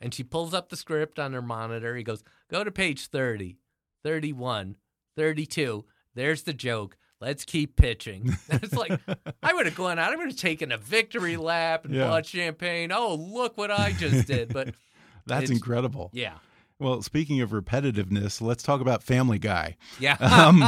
And 0.00 0.12
she 0.12 0.24
pulls 0.24 0.52
up 0.52 0.68
the 0.68 0.76
script 0.76 1.18
on 1.18 1.32
her 1.32 1.42
monitor. 1.42 1.96
He 1.96 2.02
goes, 2.02 2.24
go 2.50 2.64
to 2.64 2.70
page 2.72 3.06
30, 3.06 3.56
31, 4.02 4.76
32. 5.16 5.84
There's 6.14 6.42
the 6.42 6.52
joke. 6.52 6.96
Let's 7.22 7.44
keep 7.44 7.76
pitching. 7.76 8.36
It's 8.50 8.72
like, 8.74 8.98
I 9.42 9.52
would 9.54 9.66
have 9.66 9.76
gone 9.76 9.98
out. 10.00 10.12
I 10.12 10.16
would 10.16 10.26
have 10.28 10.36
taken 10.36 10.72
a 10.72 10.76
victory 10.76 11.36
lap 11.36 11.84
and 11.84 11.94
Yeah. 11.94 12.08
bought 12.08 12.26
champagne. 12.26 12.90
Oh, 12.92 13.14
look 13.14 13.56
what 13.56 13.70
I 13.70 13.92
just 13.92 14.26
did. 14.26 14.52
But 14.52 14.74
That's 15.26 15.50
incredible. 15.50 16.10
yeah. 16.12 16.34
Well, 16.80 17.00
speaking 17.00 17.40
of 17.40 17.50
repetitiveness, 17.50 18.40
let's 18.40 18.64
talk 18.64 18.80
about 18.80 19.04
Family 19.04 19.38
Guy. 19.38 19.76
Yeah. 20.00 20.16
Um, 20.20 20.64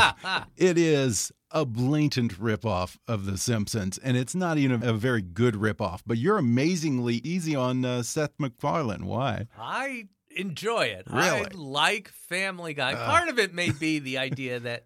It 0.57 0.79
is 0.79 1.33
a 1.51 1.65
blatant 1.65 2.39
ripoff 2.41 2.97
of 3.09 3.27
The 3.27 3.37
Simpsons, 3.37 3.99
and 3.99 4.17
it's 4.17 4.35
not 4.35 4.57
even 4.57 4.85
a 4.85 4.93
very 4.93 5.23
good 5.23 5.55
ripoff, 5.55 6.03
but 6.07 6.19
you're 6.19 6.39
amazingly 6.39 7.17
easy 7.25 7.57
on 7.57 7.85
uh, 7.85 8.03
Seth 8.05 8.33
MacFarlane. 8.39 9.07
Why? 9.07 9.49
I 9.59 10.07
enjoy 10.37 10.83
it. 10.87 11.07
I 11.11 11.47
like 11.53 12.09
Family 12.09 12.75
Guy. 12.75 12.93
Ugh. 12.93 13.09
Part 13.11 13.29
of 13.29 13.39
it 13.41 13.53
may 13.53 13.71
be 13.71 13.99
the 13.99 14.19
idea 14.19 14.61
that 14.61 14.85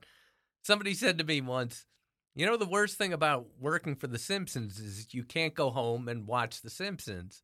somebody 0.69 0.93
said 0.93 1.16
to 1.16 1.25
me 1.25 1.41
once, 1.41 1.87
you 2.35 2.45
know, 2.45 2.59
the 2.59 2.66
worst 2.66 2.99
thing 2.99 3.14
about 3.14 3.47
working 3.59 3.97
for 3.97 4.07
The 4.07 4.19
Simpsons 4.19 4.79
is 4.79 5.14
you 5.14 5.25
can't 5.25 5.55
go 5.55 5.71
home 5.71 6.09
and 6.09 6.27
watch 6.27 6.61
The 6.61 6.69
Simpsons. 6.69 7.43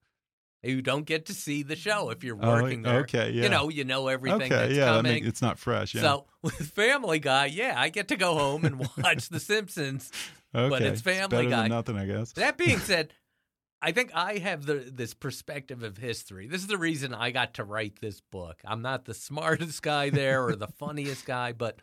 You 0.62 0.82
don't 0.82 1.04
get 1.06 1.24
to 1.26 1.34
see 1.34 1.62
the 1.62 1.74
show 1.74 2.10
if 2.10 2.22
you're 2.22 2.38
Oh, 2.40 2.62
working 2.62 2.82
there. 2.82 3.00
okay, 3.00 3.30
yeah. 3.30 3.44
You 3.44 3.48
know, 3.48 3.68
you 3.70 3.84
know 3.84 4.08
everything 4.08 4.42
okay, 4.42 4.48
that's 4.50 4.72
yeah, 4.74 4.84
that 4.84 4.96
coming. 4.98 5.12
make, 5.14 5.24
it's 5.24 5.40
not 5.42 5.58
fresh. 5.58 5.94
Yeah. 5.94 6.02
So 6.02 6.26
with 6.42 6.54
Family 6.54 7.18
Guy, 7.18 7.46
yeah, 7.46 7.74
I 7.76 7.88
get 7.88 8.08
to 8.08 8.16
go 8.16 8.34
home 8.34 8.64
and 8.66 8.78
watch 9.02 9.30
The 9.30 9.40
Simpsons. 9.40 10.12
okay. 10.54 10.68
but 10.68 10.82
it's 10.82 11.00
Family 11.00 11.28
better 11.28 11.48
Guy. 11.50 11.62
Than 11.62 11.70
nothing, 11.70 11.96
I 11.98 12.04
guess. 12.06 12.32
That 12.32 12.58
being 12.58 12.78
said, 12.90 13.12
I 13.82 13.92
think 13.92 14.12
I 14.14 14.38
have 14.38 14.64
the 14.66 14.74
this 14.92 15.12
perspective 15.12 15.82
of 15.82 15.96
history. 15.98 16.46
This 16.46 16.60
is 16.62 16.66
the 16.68 16.78
reason 16.78 17.12
I 17.14 17.30
got 17.30 17.54
to 17.54 17.64
write 17.64 18.00
this 18.00 18.20
book. 18.20 18.60
I'm 18.64 18.80
not 18.82 19.06
the 19.06 19.14
smartest 19.14 19.82
guy 19.82 20.08
there 20.10 20.44
or 20.44 20.56
the 20.56 20.68
funniest 20.68 21.26
guy, 21.26 21.52
but 21.52 21.78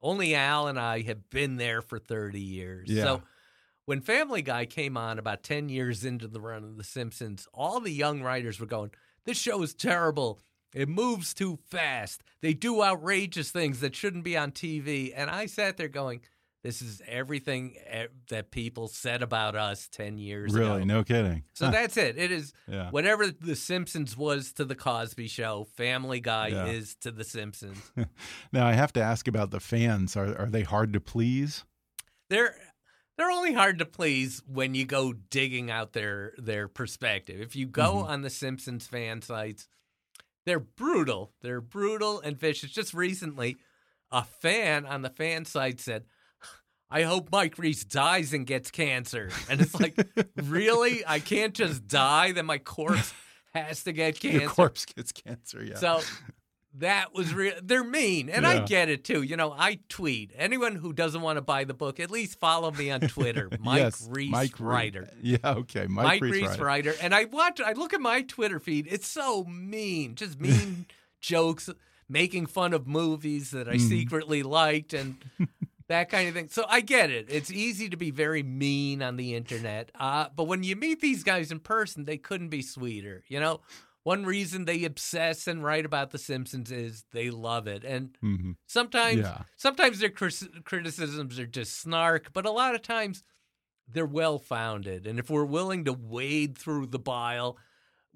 only 0.00 0.34
Al 0.34 0.68
and 0.68 0.78
I 0.78 1.02
have 1.02 1.30
been 1.30 1.56
there 1.56 1.82
for 1.82 1.98
30 1.98 2.40
years. 2.40 2.88
Yeah. 2.90 3.02
So 3.04 3.22
when 3.84 4.00
Family 4.00 4.42
Guy 4.42 4.66
came 4.66 4.96
on 4.96 5.18
about 5.18 5.42
10 5.42 5.68
years 5.68 6.04
into 6.04 6.28
the 6.28 6.40
run 6.40 6.64
of 6.64 6.76
The 6.76 6.84
Simpsons, 6.84 7.48
all 7.52 7.80
the 7.80 7.92
young 7.92 8.22
writers 8.22 8.60
were 8.60 8.66
going, 8.66 8.90
This 9.24 9.38
show 9.38 9.62
is 9.62 9.74
terrible. 9.74 10.40
It 10.74 10.88
moves 10.88 11.32
too 11.32 11.58
fast. 11.64 12.22
They 12.42 12.52
do 12.52 12.82
outrageous 12.82 13.50
things 13.50 13.80
that 13.80 13.96
shouldn't 13.96 14.24
be 14.24 14.36
on 14.36 14.52
TV. 14.52 15.12
And 15.16 15.30
I 15.30 15.46
sat 15.46 15.78
there 15.78 15.88
going, 15.88 16.20
This 16.64 16.82
is 16.82 17.00
everything 17.06 17.76
eh, 17.86 18.08
that 18.30 18.50
people 18.50 18.88
said 18.88 19.22
about 19.22 19.54
us 19.54 19.86
10 19.88 20.18
years 20.18 20.52
ago. 20.54 20.60
really, 20.74 20.84
no 20.84 21.04
kidding. 21.04 21.44
So 21.54 21.66
Huh. 21.66 21.70
that's 21.72 21.96
it. 21.96 22.18
It 22.18 22.32
is 22.32 22.52
Yeah. 22.66 22.90
whatever 22.90 23.28
The 23.30 23.54
Simpsons 23.54 24.16
was 24.16 24.52
to 24.54 24.64
The 24.64 24.74
Cosby 24.74 25.28
Show, 25.28 25.64
Family 25.76 26.20
Guy 26.20 26.48
Yeah. 26.48 26.66
is 26.66 26.96
to 26.96 27.12
The 27.12 27.24
Simpsons. 27.24 27.92
Now 28.52 28.66
I 28.66 28.72
have 28.72 28.92
to 28.94 29.02
ask 29.02 29.28
about 29.28 29.50
the 29.52 29.60
fans. 29.60 30.16
Are 30.16 30.36
are 30.36 30.50
they 30.50 30.62
hard 30.62 30.92
to 30.94 31.00
please? 31.00 31.64
they're 32.28 32.56
they're 33.16 33.30
only 33.30 33.52
hard 33.52 33.78
to 33.78 33.86
please 33.86 34.42
when 34.46 34.74
you 34.74 34.84
go 34.84 35.12
digging 35.12 35.70
out 35.70 35.92
their 35.92 36.34
their 36.38 36.66
perspective. 36.68 37.40
If 37.40 37.54
you 37.56 37.66
go 37.66 38.02
Mhm. 38.02 38.08
on 38.08 38.22
the 38.22 38.30
Simpsons 38.30 38.86
fan 38.86 39.22
sites, 39.22 39.68
they're 40.44 40.60
brutal. 40.60 41.32
They're 41.40 41.60
brutal 41.60 42.20
and 42.20 42.38
vicious. 42.38 42.70
Just 42.72 42.94
recently, 42.94 43.56
a 44.10 44.24
fan 44.24 44.86
on 44.86 45.02
the 45.02 45.10
fan 45.10 45.44
site 45.44 45.80
said, 45.80 46.04
I 46.90 47.02
hope 47.02 47.30
Mike 47.30 47.58
Reiss 47.58 47.84
dies 47.84 48.32
and 48.32 48.46
gets 48.46 48.70
cancer. 48.70 49.30
And 49.50 49.60
it's 49.60 49.78
like, 49.78 49.94
really? 50.42 51.04
I 51.06 51.18
can't 51.18 51.54
just 51.54 51.86
die, 51.86 52.32
then 52.32 52.46
my 52.46 52.58
corpse 52.58 53.12
has 53.54 53.84
to 53.84 53.92
get 53.92 54.18
cancer. 54.20 54.40
Your 54.40 54.48
corpse 54.48 54.86
gets 54.86 55.12
cancer. 55.12 55.62
Yeah. 55.62 55.76
So 55.76 56.00
that 56.74 57.12
was 57.12 57.34
real. 57.34 57.54
They're 57.62 57.84
mean, 57.84 58.28
and 58.30 58.46
I 58.46 58.60
get 58.64 58.88
it 58.88 59.04
too. 59.04 59.22
You 59.22 59.36
know, 59.36 59.52
I 59.52 59.80
tweet. 59.88 60.32
Anyone 60.36 60.76
who 60.76 60.92
doesn't 60.92 61.20
want 61.20 61.36
to 61.36 61.42
buy 61.42 61.64
the 61.64 61.74
book, 61.74 61.98
at 62.00 62.10
least 62.10 62.38
follow 62.38 62.70
me 62.70 62.90
on 62.90 63.00
Twitter, 63.00 63.48
Mike 63.60 63.78
yes, 63.80 64.08
Reiss 64.10 64.30
Mike 64.30 64.60
Re- 64.60 64.66
Writer. 64.66 65.08
Yeah. 65.20 65.38
Okay. 65.44 65.86
Mike, 65.88 66.06
Mike, 66.06 66.22
Reiss, 66.22 66.46
Reiss 66.46 66.58
Writer. 66.58 66.94
And 67.02 67.14
I 67.14 67.24
watch. 67.24 67.60
I 67.60 67.72
look 67.72 67.92
at 67.94 68.00
my 68.00 68.22
Twitter 68.22 68.60
feed. 68.60 68.86
It's 68.88 69.08
so 69.08 69.44
mean, 69.44 70.14
just 70.14 70.40
mean 70.40 70.86
jokes, 71.20 71.68
making 72.08 72.46
fun 72.46 72.72
of 72.72 72.86
movies 72.86 73.50
that 73.50 73.68
I 73.68 73.74
Mhm. 73.74 73.88
secretly 73.88 74.42
liked, 74.42 74.94
and 74.94 75.16
that 75.88 76.10
kind 76.10 76.28
of 76.28 76.34
thing. 76.34 76.48
So 76.48 76.64
I 76.68 76.80
get 76.80 77.10
it. 77.10 77.26
It's 77.30 77.50
easy 77.50 77.88
to 77.88 77.96
be 77.96 78.10
very 78.10 78.42
mean 78.42 79.02
on 79.02 79.16
the 79.16 79.34
internet, 79.34 79.90
uh, 79.94 80.28
but 80.34 80.44
when 80.44 80.62
you 80.62 80.76
meet 80.76 81.00
these 81.00 81.22
guys 81.24 81.50
in 81.50 81.60
person, 81.60 82.04
they 82.04 82.18
couldn't 82.18 82.48
be 82.50 82.62
sweeter. 82.62 83.24
You 83.28 83.40
know, 83.40 83.60
one 84.04 84.24
reason 84.24 84.64
they 84.64 84.84
obsess 84.84 85.46
and 85.46 85.62
write 85.64 85.84
about 85.84 86.10
The 86.10 86.18
Simpsons 86.18 86.70
is 86.70 87.04
they 87.12 87.30
love 87.30 87.66
it, 87.66 87.84
and 87.84 88.16
Mhm. 88.22 88.56
sometimes 88.66 89.18
Yeah. 89.20 89.42
sometimes 89.56 89.98
their 89.98 90.10
cris- 90.10 90.48
criticisms 90.64 91.38
are 91.38 91.46
just 91.46 91.78
snark, 91.78 92.32
but 92.32 92.46
a 92.46 92.50
lot 92.50 92.74
of 92.74 92.82
times 92.82 93.22
they're 93.90 94.06
well 94.06 94.38
founded. 94.38 95.06
And 95.06 95.18
if 95.18 95.30
we're 95.30 95.44
willing 95.44 95.84
to 95.86 95.92
wade 95.94 96.56
through 96.58 96.86
the 96.88 96.98
bile, 96.98 97.58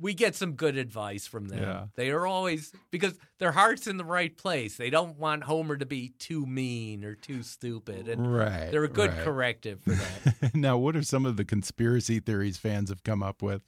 we 0.03 0.15
get 0.15 0.35
some 0.35 0.55
good 0.55 0.77
advice 0.77 1.27
from 1.29 1.47
them. 1.49 1.61
Yeah. 1.63 1.87
They 1.95 2.11
are 2.11 2.27
always 2.27 2.73
because 2.91 3.15
their 3.39 3.53
heart's 3.53 3.87
in 3.87 3.97
the 3.97 4.05
right 4.05 4.37
place. 4.37 4.77
They 4.77 4.91
don't 4.91 5.17
want 5.17 5.45
Homer 5.45 5.77
to 5.77 5.87
be 5.87 6.13
too 6.19 6.45
mean 6.45 7.05
or 7.05 7.15
too 7.15 7.43
stupid. 7.45 8.09
And 8.09 8.35
Right. 8.35 8.71
they're 8.73 8.85
a 8.85 8.89
good 8.89 9.11
right. 9.11 9.23
corrective 9.25 9.81
for 9.81 9.91
that. 9.93 10.55
now, 10.55 10.77
what 10.77 10.97
are 10.97 11.03
some 11.05 11.25
of 11.25 11.37
the 11.37 11.45
conspiracy 11.45 12.19
theories 12.19 12.59
fans 12.59 12.91
have 12.91 13.05
come 13.05 13.23
up 13.23 13.41
with? 13.43 13.63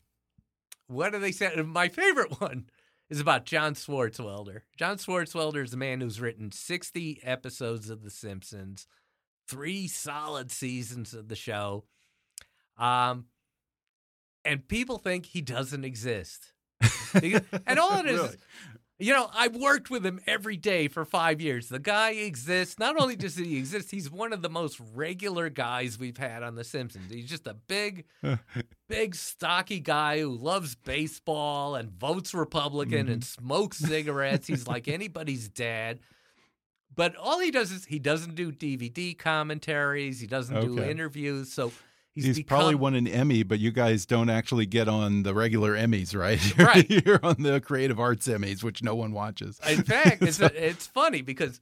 what 0.87 1.13
do 1.13 1.19
they 1.19 1.33
say? 1.33 1.55
My 1.63 1.89
favorite 1.89 2.41
one 2.41 2.67
is 3.09 3.21
about 3.21 3.47
John 3.47 3.75
Swartzwelder. 3.75 4.63
John 4.77 4.99
Swartzwelder 4.99 5.63
is 5.65 5.73
a 5.73 5.77
man 5.79 6.01
who's 6.01 6.21
written 6.21 6.51
60 6.53 7.21
episodes 7.23 7.89
of 7.91 8.03
The 8.03 8.11
Simpsons, 8.11 8.87
three 9.49 9.87
solid 9.87 10.51
seasons 10.51 11.15
of 11.15 11.29
the 11.29 11.37
show. 11.37 11.85
Um, 12.77 13.27
and 14.45 14.67
people 14.67 14.99
think 14.99 15.27
he 15.27 15.41
doesn't 15.41 15.85
exist. 15.85 16.53
and 17.15 17.79
all 17.79 17.99
it 17.99 18.07
is, 18.07 18.21
Really? 18.21 18.37
you 18.99 19.13
know, 19.13 19.29
I've 19.35 19.57
worked 19.57 19.91
with 19.91 20.07
him 20.07 20.21
every 20.27 20.57
day 20.57 20.87
for 20.89 21.05
five 21.05 21.41
years. 21.41 21.69
The 21.69 21.79
guy 21.79 22.11
exists. 22.11 22.79
Not 22.79 23.01
only 23.01 23.17
does 23.17 23.37
he 23.37 23.57
exist, 23.57 23.91
he's 23.91 24.11
one 24.11 24.33
of 24.33 24.41
the 24.41 24.49
most 24.49 24.81
regular 24.95 25.51
guys 25.51 25.99
we've 25.99 26.17
had 26.17 26.43
on 26.43 26.55
The 26.55 26.65
Simpsons. 26.65 27.11
He's 27.11 27.29
just 27.29 27.47
a 27.47 27.55
big, 27.55 28.05
big, 28.89 29.15
stocky 29.15 29.81
guy 29.81 30.21
who 30.21 30.31
loves 30.31 30.75
baseball 30.77 31.75
and 31.75 31.91
votes 31.91 32.35
Republican 32.35 33.05
mm-hmm. 33.05 33.13
and 33.15 33.25
smokes 33.25 33.79
cigarettes. 33.79 34.47
He's 34.47 34.69
like 34.69 34.87
anybody's 34.87 35.49
dad. 35.49 35.99
But 36.95 37.17
all 37.17 37.41
he 37.41 37.51
does 37.51 37.73
is 37.73 37.87
he 37.87 37.99
doesn't 37.99 38.37
do 38.37 38.53
DVD 38.53 39.19
commentaries. 39.19 40.21
He 40.21 40.29
doesn't 40.29 40.61
do 40.61 40.81
interviews. 40.81 41.53
So 41.53 41.73
he's, 42.15 42.25
He's, 42.25 42.37
become, 42.39 42.57
probably 42.59 42.75
won 42.77 42.95
an 42.95 43.07
Emmy, 43.07 43.43
but 43.43 43.59
you 43.59 43.71
guys 43.73 44.07
don't 44.07 44.31
actually 44.31 44.67
get 44.67 44.89
on 44.89 45.23
the 45.23 45.35
regular 45.35 45.75
Emmys, 45.75 46.17
right? 46.17 46.41
Right. 46.59 46.89
You're 46.91 47.21
on 47.23 47.37
the 47.43 47.61
Creative 47.61 47.99
Arts 48.01 48.27
Emmys, 48.29 48.63
which 48.63 48.83
no 48.83 48.95
one 48.95 49.13
watches. 49.13 49.61
In 49.69 49.83
fact, 49.83 50.23
it's 50.23 50.37
So- 50.39 50.47
it's 50.55 50.87
funny 50.87 51.23
because 51.23 51.61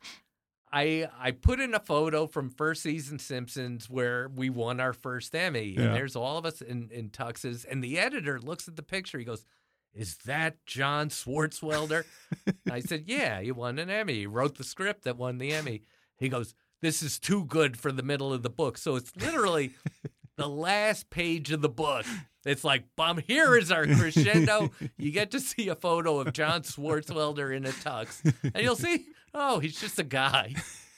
I 0.72 1.08
I 1.20 1.32
put 1.32 1.60
in 1.60 1.74
a 1.74 1.80
photo 1.80 2.26
from 2.26 2.48
first 2.48 2.82
season 2.82 3.18
Simpsons 3.18 3.90
where 3.90 4.28
we 4.34 4.48
won 4.50 4.80
our 4.80 4.92
first 4.94 5.34
Emmy, 5.34 5.74
Yeah. 5.76 5.82
and 5.82 5.94
there's 5.94 6.16
all 6.16 6.38
of 6.38 6.46
us 6.46 6.60
in 6.62 6.88
in 6.90 7.10
tuxes, 7.10 7.66
and 7.70 7.82
the 7.84 7.98
editor 7.98 8.40
looks 8.40 8.68
at 8.68 8.76
the 8.76 8.82
picture. 8.82 9.18
He 9.18 9.24
goes, 9.24 9.44
"Is 9.92 10.16
that 10.24 10.64
John 10.64 11.10
Swartzwelder?" 11.10 12.04
I 12.70 12.80
said, 12.80 13.04
"Yeah, 13.06 13.42
he 13.42 13.52
won 13.52 13.78
an 13.78 13.90
Emmy. 13.90 14.20
He 14.20 14.26
wrote 14.26 14.56
the 14.56 14.64
script 14.64 15.04
that 15.04 15.18
won 15.18 15.36
the 15.36 15.52
Emmy." 15.52 15.82
He 16.16 16.30
goes, 16.30 16.54
"This 16.80 17.02
is 17.02 17.18
too 17.18 17.44
good 17.44 17.76
for 17.76 17.92
the 17.92 18.02
middle 18.02 18.32
of 18.32 18.42
the 18.42 18.48
book." 18.50 18.78
So 18.78 18.96
it's 18.96 19.14
literally 19.16 19.72
the 20.36 20.48
last 20.48 21.10
page 21.10 21.52
of 21.52 21.62
the 21.62 21.68
book. 21.68 22.06
It's 22.44 22.64
like, 22.64 22.84
"Bum, 22.96 23.18
here 23.26 23.56
is 23.56 23.70
our 23.70 23.86
crescendo." 23.86 24.70
You 24.98 25.12
get 25.12 25.30
to 25.32 25.40
see 25.40 25.68
a 25.68 25.76
photo 25.76 26.20
of 26.20 26.32
John 26.32 26.62
Swartzwelder 26.62 27.54
in 27.54 27.64
a 27.64 27.70
tux, 27.70 28.22
and 28.42 28.62
you'll 28.64 28.76
see, 28.76 29.06
oh, 29.34 29.58
he's 29.58 29.80
just 29.80 29.98
a 29.98 30.04
guy. 30.04 30.54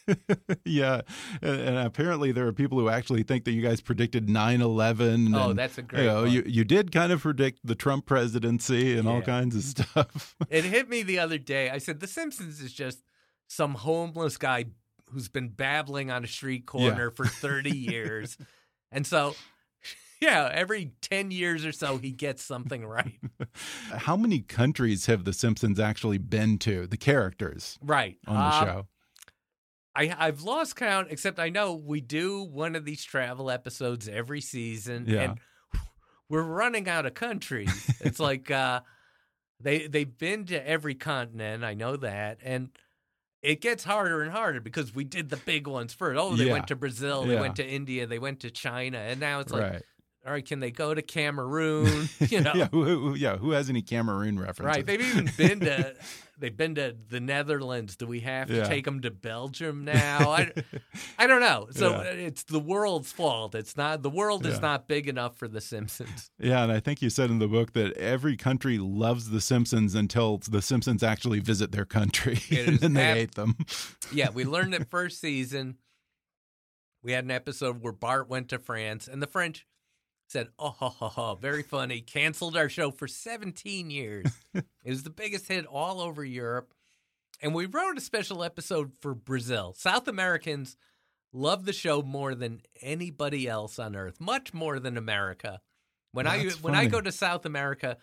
yeah. 0.65 1.01
And, 1.43 1.79
apparently 1.79 2.33
there 2.33 2.47
are 2.47 2.53
people 2.53 2.79
who 2.79 2.89
actually 2.89 3.23
think 3.23 3.45
that 3.45 3.53
you 3.53 3.63
guys 3.63 3.81
predicted 3.81 4.27
9-11. 4.27 5.35
Oh, 5.35 5.51
and, 5.51 5.59
that's 5.59 5.79
a 5.79 5.83
great 5.83 6.03
you, 6.03 6.09
know, 6.09 6.25
you 6.25 6.43
you 6.47 6.65
did 6.65 6.93
kind 6.93 7.13
of 7.13 7.23
predict 7.23 7.61
the 7.65 7.75
Trump 7.75 8.07
presidency 8.07 8.97
and 8.97 9.09
all 9.09 9.23
kinds 9.23 9.57
of 9.57 9.63
stuff. 9.63 10.37
It 10.51 10.65
hit 10.65 10.89
me 10.89 11.03
the 11.03 11.19
other 11.19 11.39
day. 11.39 11.71
I 11.71 11.79
said, 11.79 12.01
The 12.01 12.07
Simpsons 12.07 12.61
is 12.61 12.73
just 12.73 13.03
some 13.49 13.75
homeless 13.75 14.37
guy 14.37 14.67
who's 15.11 15.29
been 15.29 15.49
babbling 15.49 16.11
on 16.11 16.25
a 16.25 16.27
street 16.27 16.67
corner 16.67 17.11
for 17.11 17.27
30 17.27 17.77
years. 17.77 18.37
And 18.95 19.07
so, 19.07 19.35
yeah, 20.23 20.49
every 20.51 20.93
10 21.03 21.31
years 21.31 21.67
or 21.67 21.73
so, 21.73 21.99
he 21.99 22.13
gets 22.13 22.43
something 22.43 22.87
right. 22.87 23.21
How 23.95 24.17
many 24.17 24.41
countries 24.41 25.07
have 25.07 25.25
the 25.25 25.33
Simpsons 25.35 25.79
actually 25.79 26.17
been 26.19 26.57
to, 26.61 26.87
the 26.87 26.97
characters 26.97 27.79
Right. 27.83 28.17
on 28.27 28.37
the 28.37 28.57
Um, 28.57 28.65
show? 28.67 28.87
I, 29.97 30.15
I've 30.19 30.43
lost 30.43 30.75
count, 30.77 31.09
except 31.11 31.39
I 31.39 31.51
know 31.51 31.75
we 31.75 32.01
do 32.01 32.43
one 32.43 32.75
of 32.75 32.85
these 32.85 33.05
travel 33.05 33.51
episodes 33.51 34.09
every 34.09 34.41
season, 34.41 35.05
Yeah. 35.07 35.21
and 35.23 35.39
we're 36.29 36.43
running 36.43 36.89
out 36.89 37.07
of 37.07 37.15
countries. 37.15 37.91
it's 38.01 38.19
like 38.19 38.51
uh, 38.51 38.81
they 39.61 39.87
they've 39.87 40.19
been 40.19 40.47
to 40.47 40.69
every 40.69 40.95
continent. 40.97 41.63
I 41.65 41.75
know 41.75 41.97
that, 41.97 42.39
and 42.43 42.71
it 43.45 43.61
gets 43.61 43.85
harder 43.85 44.23
and 44.23 44.33
harder 44.33 44.61
because 44.61 44.95
we 44.95 45.05
did 45.05 45.29
the 45.29 45.37
big 45.37 45.67
ones 45.67 45.93
first. 45.93 46.19
Oh, 46.19 46.35
they 46.35 46.47
Yeah. 46.47 46.53
went 46.53 46.69
to 46.69 46.77
Brazil, 46.77 47.25
they 47.25 47.35
Yeah. 47.35 47.41
went 47.43 47.57
to 47.57 47.67
India, 47.67 48.07
they 48.07 48.19
went 48.19 48.41
to 48.41 48.51
China, 48.51 48.99
and 48.99 49.21
now 49.21 49.41
it's 49.41 49.53
like, 49.53 49.63
right. 49.73 49.83
All 50.27 50.33
right, 50.33 50.45
can 50.47 50.61
they 50.61 50.71
go 50.71 50.95
to 50.95 51.03
Cameroon? 51.03 52.09
You 52.31 52.41
know, 52.41 52.53
yeah, 52.55 52.69
who, 52.71 52.85
who- 52.85 53.15
yeah, 53.15 53.37
who 53.37 53.51
has 53.51 53.69
any 53.69 53.83
Cameroon 53.83 54.39
references? 54.39 54.65
Right. 54.65 54.87
They've 54.87 55.01
even 55.01 55.31
been 55.37 55.61
to 55.61 55.95
they've 56.39 56.57
been 56.57 56.75
to 56.77 56.97
the 57.11 57.21
Netherlands. 57.21 57.97
Do 57.97 58.07
we 58.07 58.21
have 58.21 58.49
to 58.49 58.57
Yeah. 58.57 58.65
take 58.65 58.85
them 58.87 59.03
to 59.03 59.11
Belgium 59.11 59.85
now? 59.85 60.31
I, 60.31 60.53
I 61.19 61.27
don't 61.27 61.41
know. 61.41 61.69
So 61.71 61.91
Yeah. 61.91 61.97
Uh, 61.99 62.03
it's 62.15 62.43
the 62.45 62.59
world's 62.59 63.13
fault. 63.13 63.55
It's 63.55 63.77
not 63.77 64.03
the 64.03 64.11
world 64.11 64.47
is 64.47 64.61
not 64.61 64.89
big 64.89 65.09
enough 65.09 65.37
for 65.37 65.47
the 65.47 65.61
Simpsons. 65.61 66.31
Yeah, 66.39 66.63
and 66.63 66.73
I 66.73 66.81
think 66.81 67.03
you 67.03 67.11
said 67.11 67.31
in 67.31 67.39
the 67.39 67.47
book 67.49 67.75
that 67.75 67.93
every 67.99 68.37
country 68.37 68.79
loves 68.79 69.29
the 69.31 69.41
Simpsons 69.41 69.95
until 69.95 70.39
the 70.39 70.63
Simpsons 70.63 71.03
actually 71.03 71.41
visit 71.41 71.71
their 71.73 71.85
country, 71.85 72.39
and 72.51 72.79
then 72.79 72.95
they 72.95 73.13
hate 73.13 73.35
them. 73.35 73.57
Yeah, 74.13 74.31
we 74.31 74.45
learned 74.45 74.75
it 74.75 74.89
first 74.91 75.21
season. 75.21 75.77
We 77.03 77.13
had 77.13 77.25
an 77.25 77.31
episode 77.31 77.83
where 77.83 77.93
Bart 77.93 78.29
went 78.31 78.49
to 78.49 78.59
France 78.59 79.07
and 79.09 79.23
the 79.23 79.27
French 79.27 79.67
said, 80.35 80.49
"Oh, 80.59 80.71
ho, 80.71 80.89
ho, 80.89 81.09
ho, 81.09 81.39
very 81.41 81.63
funny." 81.63 82.01
Canceled 82.01 82.57
our 82.57 82.69
show 82.69 82.91
for 82.91 83.07
17 83.07 83.89
years. 83.91 84.27
it 84.55 84.65
was 84.85 85.05
the 85.05 85.11
biggest 85.11 85.49
hit 85.49 85.65
all 85.65 86.01
over 86.01 86.25
Europe. 86.25 86.75
And 87.41 87.55
we 87.55 87.67
wrote 87.67 87.97
a 87.97 88.01
special 88.01 88.43
episode 88.43 88.93
for 89.01 89.15
Brazil. 89.15 89.75
South 89.77 90.09
Americans 90.09 90.77
love 91.33 91.65
the 91.65 91.73
show 91.73 92.03
more 92.03 92.35
than 92.35 92.63
anybody 92.83 93.47
else 93.47 93.79
on 93.79 93.95
earth, 93.95 94.21
much 94.21 94.53
more 94.53 94.81
than 94.81 94.97
America. 94.97 95.61
When 96.13 96.27
I 96.27 96.45
That's 96.45 96.63
when 96.63 96.75
I 96.75 96.87
go 96.87 97.01
to 97.01 97.13
South 97.13 97.47
America, 97.47 97.97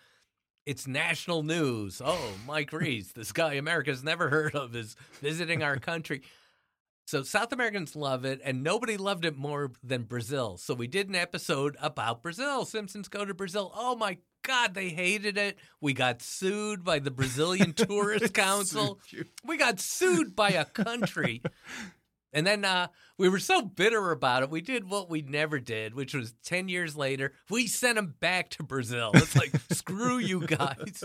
it's 0.64 0.86
national 0.86 1.42
news. 1.42 2.00
Oh, 2.02 2.32
Mike 2.46 2.72
Reiss, 2.72 3.12
this 3.12 3.32
guy 3.32 3.54
America's 3.54 4.02
never 4.02 4.30
heard 4.30 4.54
of, 4.54 4.74
is 4.74 4.96
visiting 5.20 5.62
our 5.62 5.76
country. 5.76 6.22
So 7.12 7.22
South 7.22 7.52
Americans 7.52 7.94
love 7.94 8.24
it, 8.24 8.40
and 8.42 8.62
nobody 8.62 8.96
loved 8.96 9.26
it 9.26 9.36
more 9.36 9.70
than 9.84 10.04
Brazil. 10.04 10.56
So 10.56 10.72
we 10.72 10.86
did 10.86 11.10
an 11.10 11.14
episode 11.14 11.76
about 11.78 12.22
Brazil. 12.22 12.64
Simpsons 12.64 13.08
go 13.08 13.26
to 13.26 13.34
Brazil. 13.34 13.70
Oh 13.76 13.94
my 13.94 14.16
God, 14.42 14.72
they 14.72 14.88
hated 14.88 15.36
it. 15.36 15.58
We 15.78 15.92
got 15.92 16.22
sued 16.22 16.82
by 16.82 17.00
the 17.00 17.10
Brazilian 17.10 17.72
Tourist 17.74 18.32
Council. 18.32 18.98
We 19.44 19.58
got 19.58 19.78
sued 19.78 20.34
by 20.34 20.52
a 20.52 20.64
country. 20.64 21.42
And 22.34 22.46
then 22.46 22.64
uh, 22.64 22.86
we 23.18 23.28
were 23.28 23.38
so 23.38 23.60
bitter 23.60 24.10
about 24.10 24.42
it, 24.42 24.48
we 24.48 24.62
did 24.62 24.88
what 24.88 25.10
we 25.10 25.20
never 25.20 25.60
did, 25.60 25.94
which 25.94 26.14
was 26.14 26.32
10 26.44 26.70
years 26.70 26.96
later, 26.96 27.34
we 27.50 27.66
sent 27.66 27.96
them 27.96 28.14
back 28.20 28.48
to 28.52 28.62
Brazil. 28.62 29.10
It's 29.12 29.36
like, 29.36 29.52
screw 29.70 30.16
you 30.16 30.46
guys. 30.46 31.04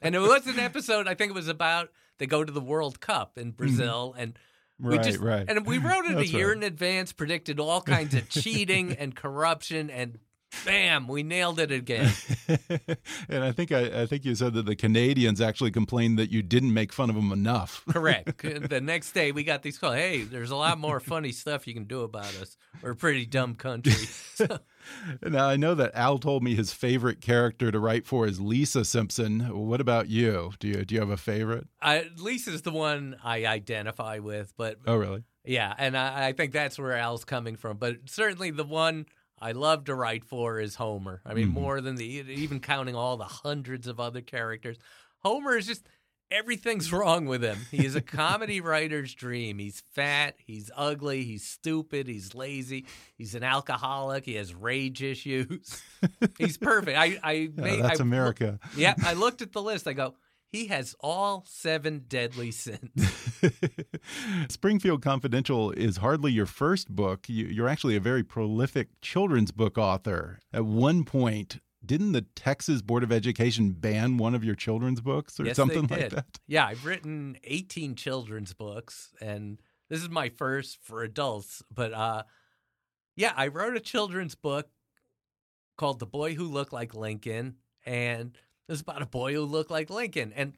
And 0.00 0.14
it 0.14 0.20
was 0.20 0.46
an 0.46 0.60
episode, 0.60 1.08
I 1.08 1.14
think 1.14 1.30
it 1.30 1.34
was 1.34 1.48
about 1.48 1.88
they 2.18 2.26
go 2.26 2.44
to 2.44 2.52
the 2.52 2.60
World 2.60 3.00
Cup 3.00 3.36
in 3.36 3.50
Brazil. 3.50 4.14
And 4.16 4.38
We 4.80 4.96
Right, 4.96 5.04
just, 5.04 5.18
right. 5.18 5.44
And 5.48 5.66
we 5.66 5.78
wrote 5.78 6.06
it 6.06 6.16
a 6.16 6.26
year 6.26 6.48
right. 6.48 6.56
in 6.56 6.62
advance, 6.62 7.12
predicted 7.12 7.60
all 7.60 7.80
kinds 7.82 8.14
of 8.14 8.28
cheating 8.28 8.92
and 8.92 9.14
corruption, 9.14 9.90
and 9.90 10.18
bam, 10.64 11.08
we 11.08 11.22
nailed 11.22 11.58
it 11.60 11.70
again. 11.70 12.10
and 13.28 13.44
I 13.44 13.52
think 13.52 13.72
I, 13.72 14.02
I 14.02 14.06
think 14.06 14.24
you 14.24 14.34
said 14.34 14.54
that 14.54 14.66
the 14.66 14.76
Canadians 14.76 15.40
actually 15.40 15.70
complained 15.70 16.18
that 16.18 16.30
you 16.30 16.42
didn't 16.42 16.72
make 16.74 16.92
fun 16.92 17.10
of 17.10 17.16
them 17.16 17.32
enough. 17.32 17.84
Correct. 17.90 18.42
The 18.42 18.80
next 18.80 19.12
day, 19.12 19.32
we 19.32 19.44
got 19.44 19.62
these 19.62 19.78
calls. 19.78 19.94
Hey, 19.94 20.22
there's 20.22 20.50
a 20.50 20.56
lot 20.56 20.78
more 20.78 21.00
funny 21.00 21.32
stuff 21.32 21.66
you 21.66 21.74
can 21.74 21.84
do 21.84 22.02
about 22.02 22.34
us. 22.40 22.56
We're 22.82 22.92
a 22.92 22.96
pretty 22.96 23.26
dumb 23.26 23.54
country. 23.54 23.92
So, 23.92 24.46
now 25.22 25.48
I 25.48 25.56
know 25.56 25.74
that 25.74 25.92
Al 25.94 26.18
told 26.18 26.42
me 26.42 26.54
his 26.54 26.72
favorite 26.72 27.20
character 27.20 27.70
to 27.70 27.78
write 27.78 28.06
for 28.06 28.26
is 28.26 28.40
Lisa 28.40 28.84
Simpson. 28.84 29.40
What 29.66 29.80
about 29.80 30.08
you? 30.08 30.52
Do 30.58 30.68
you 30.68 30.84
do 30.84 30.94
you 30.94 31.00
have 31.00 31.10
a 31.10 31.16
favorite? 31.16 31.66
I, 31.82 32.06
Lisa's 32.16 32.62
the 32.62 32.70
one 32.72 33.16
I 33.22 33.46
identify 33.46 34.18
with, 34.18 34.52
but 34.56 34.78
Oh, 34.86 34.96
really? 34.96 35.24
yeah, 35.44 35.74
and 35.78 35.96
I, 35.96 36.28
I 36.28 36.32
think 36.32 36.52
that's 36.52 36.78
where 36.78 36.96
Al's 36.96 37.24
coming 37.24 37.56
from. 37.56 37.76
But 37.76 37.96
certainly 38.06 38.50
the 38.50 38.64
one 38.64 39.06
I 39.40 39.52
love 39.52 39.84
to 39.86 39.94
write 39.94 40.24
for 40.24 40.60
is 40.60 40.74
Homer. 40.74 41.22
I 41.24 41.34
mean, 41.34 41.48
Mhm. 41.48 41.52
more 41.54 41.80
than 41.80 41.96
the 41.96 42.04
even 42.04 42.60
counting 42.60 42.94
all 42.94 43.16
the 43.16 43.24
hundreds 43.24 43.86
of 43.86 43.98
other 44.00 44.20
characters. 44.20 44.76
Homer 45.20 45.56
is 45.56 45.66
just 45.66 45.86
everything's 46.30 46.92
wrong 46.92 47.26
with 47.26 47.42
him. 47.42 47.58
He 47.70 47.84
is 47.84 47.94
a 47.96 48.00
comedy 48.00 48.60
writer's 48.60 49.14
dream. 49.14 49.58
He's 49.58 49.82
fat, 49.94 50.36
he's 50.38 50.70
ugly, 50.76 51.24
he's 51.24 51.44
stupid, 51.44 52.06
he's 52.06 52.34
lazy, 52.34 52.86
he's 53.16 53.34
an 53.34 53.42
alcoholic, 53.42 54.24
he 54.26 54.34
has 54.34 54.54
rage 54.54 55.02
issues. 55.02 55.82
he's 56.38 56.56
perfect. 56.56 56.96
I 56.96 57.18
I 57.22 57.50
made 57.56 57.82
that's 57.82 58.00
I, 58.00 58.02
America. 58.02 58.60
Yeah, 58.76 58.94
I 59.04 59.12
looked 59.24 59.42
at 59.42 59.52
the 59.52 59.62
list. 59.62 59.88
I 59.88 59.92
go, 59.94 60.14
he 60.50 60.66
has 60.66 60.96
all 61.00 61.44
seven 61.46 62.04
deadly 62.08 62.50
sins. 62.50 62.90
Springfield 64.48 65.00
Confidential 65.00 65.70
is 65.70 65.98
hardly 65.98 66.32
your 66.32 66.46
first 66.46 66.88
book. 66.88 67.28
You, 67.28 67.46
you're 67.46 67.68
actually 67.68 67.96
a 67.96 68.00
very 68.00 68.24
prolific 68.24 68.88
children's 69.00 69.52
book 69.52 69.78
author. 69.78 70.40
At 70.52 70.64
one 70.64 71.04
point, 71.04 71.60
didn't 71.84 72.12
the 72.12 72.22
Texas 72.22 72.82
Board 72.82 73.04
of 73.04 73.12
Education 73.12 73.70
ban 73.70 74.18
one 74.18 74.34
of 74.34 74.42
your 74.42 74.56
children's 74.56 75.00
books 75.00 75.38
or 75.38 75.44
yes, 75.44 75.56
something 75.56 75.86
like 75.86 76.10
that? 76.10 76.40
Yeah, 76.48 76.66
I've 76.66 76.84
written 76.84 77.36
18 77.44 77.94
children's 77.94 78.52
books, 78.52 79.12
and 79.20 79.60
this 79.88 80.02
is 80.02 80.10
my 80.10 80.30
first 80.30 80.78
for 80.82 81.02
adults. 81.04 81.62
But 81.72 81.94
uh, 81.94 82.24
yeah, 83.14 83.32
I 83.36 83.46
wrote 83.46 83.76
a 83.76 83.80
children's 83.80 84.34
book 84.34 84.68
called 85.78 86.00
"The 86.00 86.06
Boy 86.06 86.34
Who 86.34 86.44
Looked 86.44 86.72
Like 86.72 86.94
Lincoln," 86.94 87.56
and 87.86 88.36
it 88.70 88.74
was 88.74 88.82
about 88.82 89.02
a 89.02 89.06
boy 89.06 89.34
who 89.34 89.42
looked 89.42 89.72
like 89.72 89.90
Lincoln, 89.90 90.32
and 90.36 90.52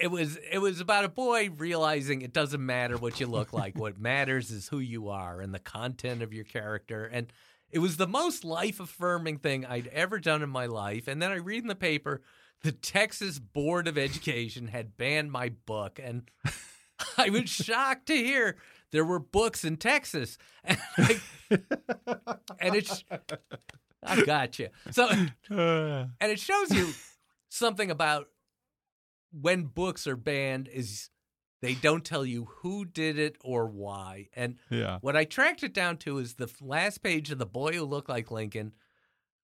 it 0.00 0.06
was 0.06 0.38
it 0.48 0.58
was 0.58 0.80
about 0.80 1.04
a 1.04 1.08
boy 1.08 1.50
realizing 1.50 2.22
it 2.22 2.32
doesn't 2.32 2.64
matter 2.64 2.96
what 2.96 3.18
you 3.18 3.26
look 3.26 3.52
like. 3.52 3.76
what 3.76 3.98
matters 3.98 4.52
is 4.52 4.68
who 4.68 4.78
you 4.78 5.08
are 5.08 5.40
and 5.40 5.52
the 5.52 5.58
content 5.58 6.22
of 6.22 6.32
your 6.32 6.44
character. 6.44 7.04
And 7.04 7.32
it 7.68 7.80
was 7.80 7.96
the 7.96 8.06
most 8.06 8.44
life 8.44 8.78
affirming 8.78 9.38
thing 9.38 9.66
I'd 9.66 9.88
ever 9.88 10.20
done 10.20 10.42
in 10.42 10.50
my 10.50 10.66
life. 10.66 11.08
And 11.08 11.20
then 11.20 11.32
I 11.32 11.36
read 11.36 11.62
in 11.62 11.68
the 11.68 11.74
paper 11.74 12.22
the 12.62 12.70
Texas 12.70 13.40
Board 13.40 13.88
of 13.88 13.98
Education 13.98 14.68
had 14.68 14.96
banned 14.96 15.32
my 15.32 15.48
book, 15.66 15.98
and 16.00 16.30
I 17.18 17.28
was 17.28 17.50
shocked 17.50 18.06
to 18.06 18.16
hear 18.16 18.56
there 18.92 19.04
were 19.04 19.18
books 19.18 19.64
in 19.64 19.78
Texas. 19.78 20.38
And, 20.64 20.78
I, 20.96 21.20
and 22.60 22.76
it's 22.76 23.02
I 24.02 24.22
got 24.22 24.58
you. 24.58 24.68
So 24.90 25.08
and 25.50 26.12
it 26.20 26.40
shows 26.40 26.70
you 26.70 26.92
something 27.52 27.90
about 27.90 28.28
when 29.30 29.64
books 29.64 30.06
are 30.06 30.16
banned 30.16 30.68
is 30.68 31.10
they 31.60 31.74
don't 31.74 32.04
tell 32.04 32.24
you 32.24 32.46
who 32.46 32.84
did 32.84 33.18
it 33.18 33.36
or 33.42 33.66
why. 33.66 34.28
And 34.34 34.56
yeah. 34.70 34.98
what 35.00 35.16
I 35.16 35.24
tracked 35.24 35.62
it 35.62 35.72
down 35.72 35.98
to 35.98 36.18
is 36.18 36.34
the 36.34 36.50
last 36.60 37.02
page 37.02 37.30
of 37.30 37.38
the 37.38 37.46
boy 37.46 37.72
who 37.74 37.84
looked 37.84 38.08
like 38.08 38.30
Lincoln. 38.30 38.72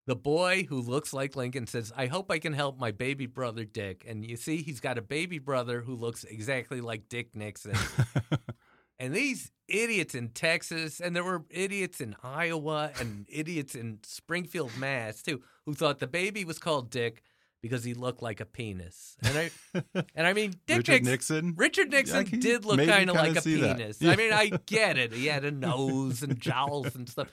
The 0.05 0.15
boy 0.15 0.65
who 0.67 0.81
looks 0.81 1.13
like 1.13 1.35
Lincoln 1.35 1.67
says, 1.67 1.93
"I 1.95 2.07
hope 2.07 2.31
I 2.31 2.39
can 2.39 2.53
help 2.53 2.79
my 2.79 2.89
baby 2.91 3.27
brother 3.27 3.63
Dick." 3.63 4.03
And 4.07 4.25
you 4.25 4.37
see, 4.37 4.63
he's 4.63 4.79
got 4.79 4.97
a 4.97 5.03
baby 5.03 5.37
brother 5.37 5.81
who 5.81 5.93
looks 5.93 6.23
exactly 6.23 6.81
like 6.81 7.09
Dick 7.09 7.35
Nixon. 7.35 7.75
And 8.99 9.15
these 9.15 9.49
idiots 9.69 10.13
in 10.13 10.29
Texas, 10.29 10.99
and 10.99 11.15
there 11.15 11.23
were 11.23 11.45
idiots 11.49 12.01
in 12.01 12.17
Iowa 12.21 12.91
and 12.99 13.25
idiots 13.29 13.73
in 13.73 13.99
Springfield, 14.03 14.77
Mass, 14.77 15.23
too, 15.23 15.41
who 15.65 15.73
thought 15.73 15.99
the 15.99 16.07
baby 16.07 16.43
was 16.43 16.59
called 16.59 16.89
Dick 16.89 17.23
because 17.61 17.83
he 17.83 17.93
looked 17.93 18.21
like 18.21 18.39
a 18.39 18.45
penis. 18.45 19.15
And 19.23 19.37
I, 19.37 19.51
and 20.15 20.27
I 20.27 20.33
mean, 20.33 20.53
Dick 20.67 20.77
Richard 20.77 21.03
Nixon, 21.05 21.05
Nixon. 21.45 21.53
Richard 21.57 21.91
Nixon 21.91 22.25
can 22.25 22.39
did 22.39 22.65
look 22.65 22.77
kind 22.85 23.09
of 23.09 23.15
like 23.15 23.35
a 23.37 23.41
penis. 23.41 24.01
Yeah. 24.01 24.11
I 24.11 24.15
mean, 24.15 24.33
I 24.33 24.47
get 24.65 24.97
it. 24.97 25.13
He 25.13 25.25
had 25.27 25.45
a 25.45 25.51
nose 25.51 26.23
and 26.23 26.39
jowls 26.39 26.95
and 26.95 27.07
stuff, 27.09 27.27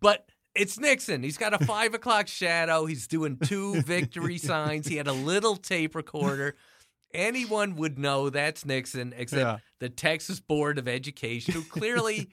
but. 0.00 0.26
It's 0.54 0.76
Nixon. 0.76 1.22
He's 1.22 1.38
got 1.38 1.54
a 1.54 1.64
five 1.64 1.94
o'clock 1.94 2.26
shadow. 2.26 2.84
He's 2.84 3.06
doing 3.06 3.36
two 3.36 3.80
victory 3.82 4.38
signs. 4.38 4.88
He 4.88 4.96
had 4.96 5.06
a 5.06 5.12
little 5.12 5.54
tape 5.54 5.94
recorder. 5.94 6.56
Anyone 7.14 7.76
would 7.76 7.96
know 7.96 8.28
that's 8.28 8.64
Nixon, 8.64 9.14
except 9.16 9.40
Yeah. 9.40 9.58
the 9.78 9.88
Texas 9.88 10.40
Board 10.40 10.78
of 10.78 10.88
Education, 10.88 11.54
who 11.54 11.62
clearly 11.62 12.30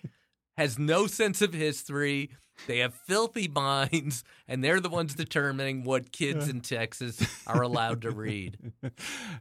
has 0.57 0.79
no 0.79 1.05
sense 1.05 1.43
of 1.43 1.53
history. 1.53 2.31
They 2.67 2.79
have 2.79 2.93
filthy 2.93 3.47
minds, 3.53 4.23
and 4.47 4.63
they're 4.63 4.79
the 4.79 4.89
ones 4.89 5.15
determining 5.15 5.83
what 5.83 6.11
kids 6.11 6.49
in 6.49 6.61
Texas 6.61 7.21
are 7.47 7.61
allowed 7.61 8.01
to 8.03 8.11
read. 8.11 8.57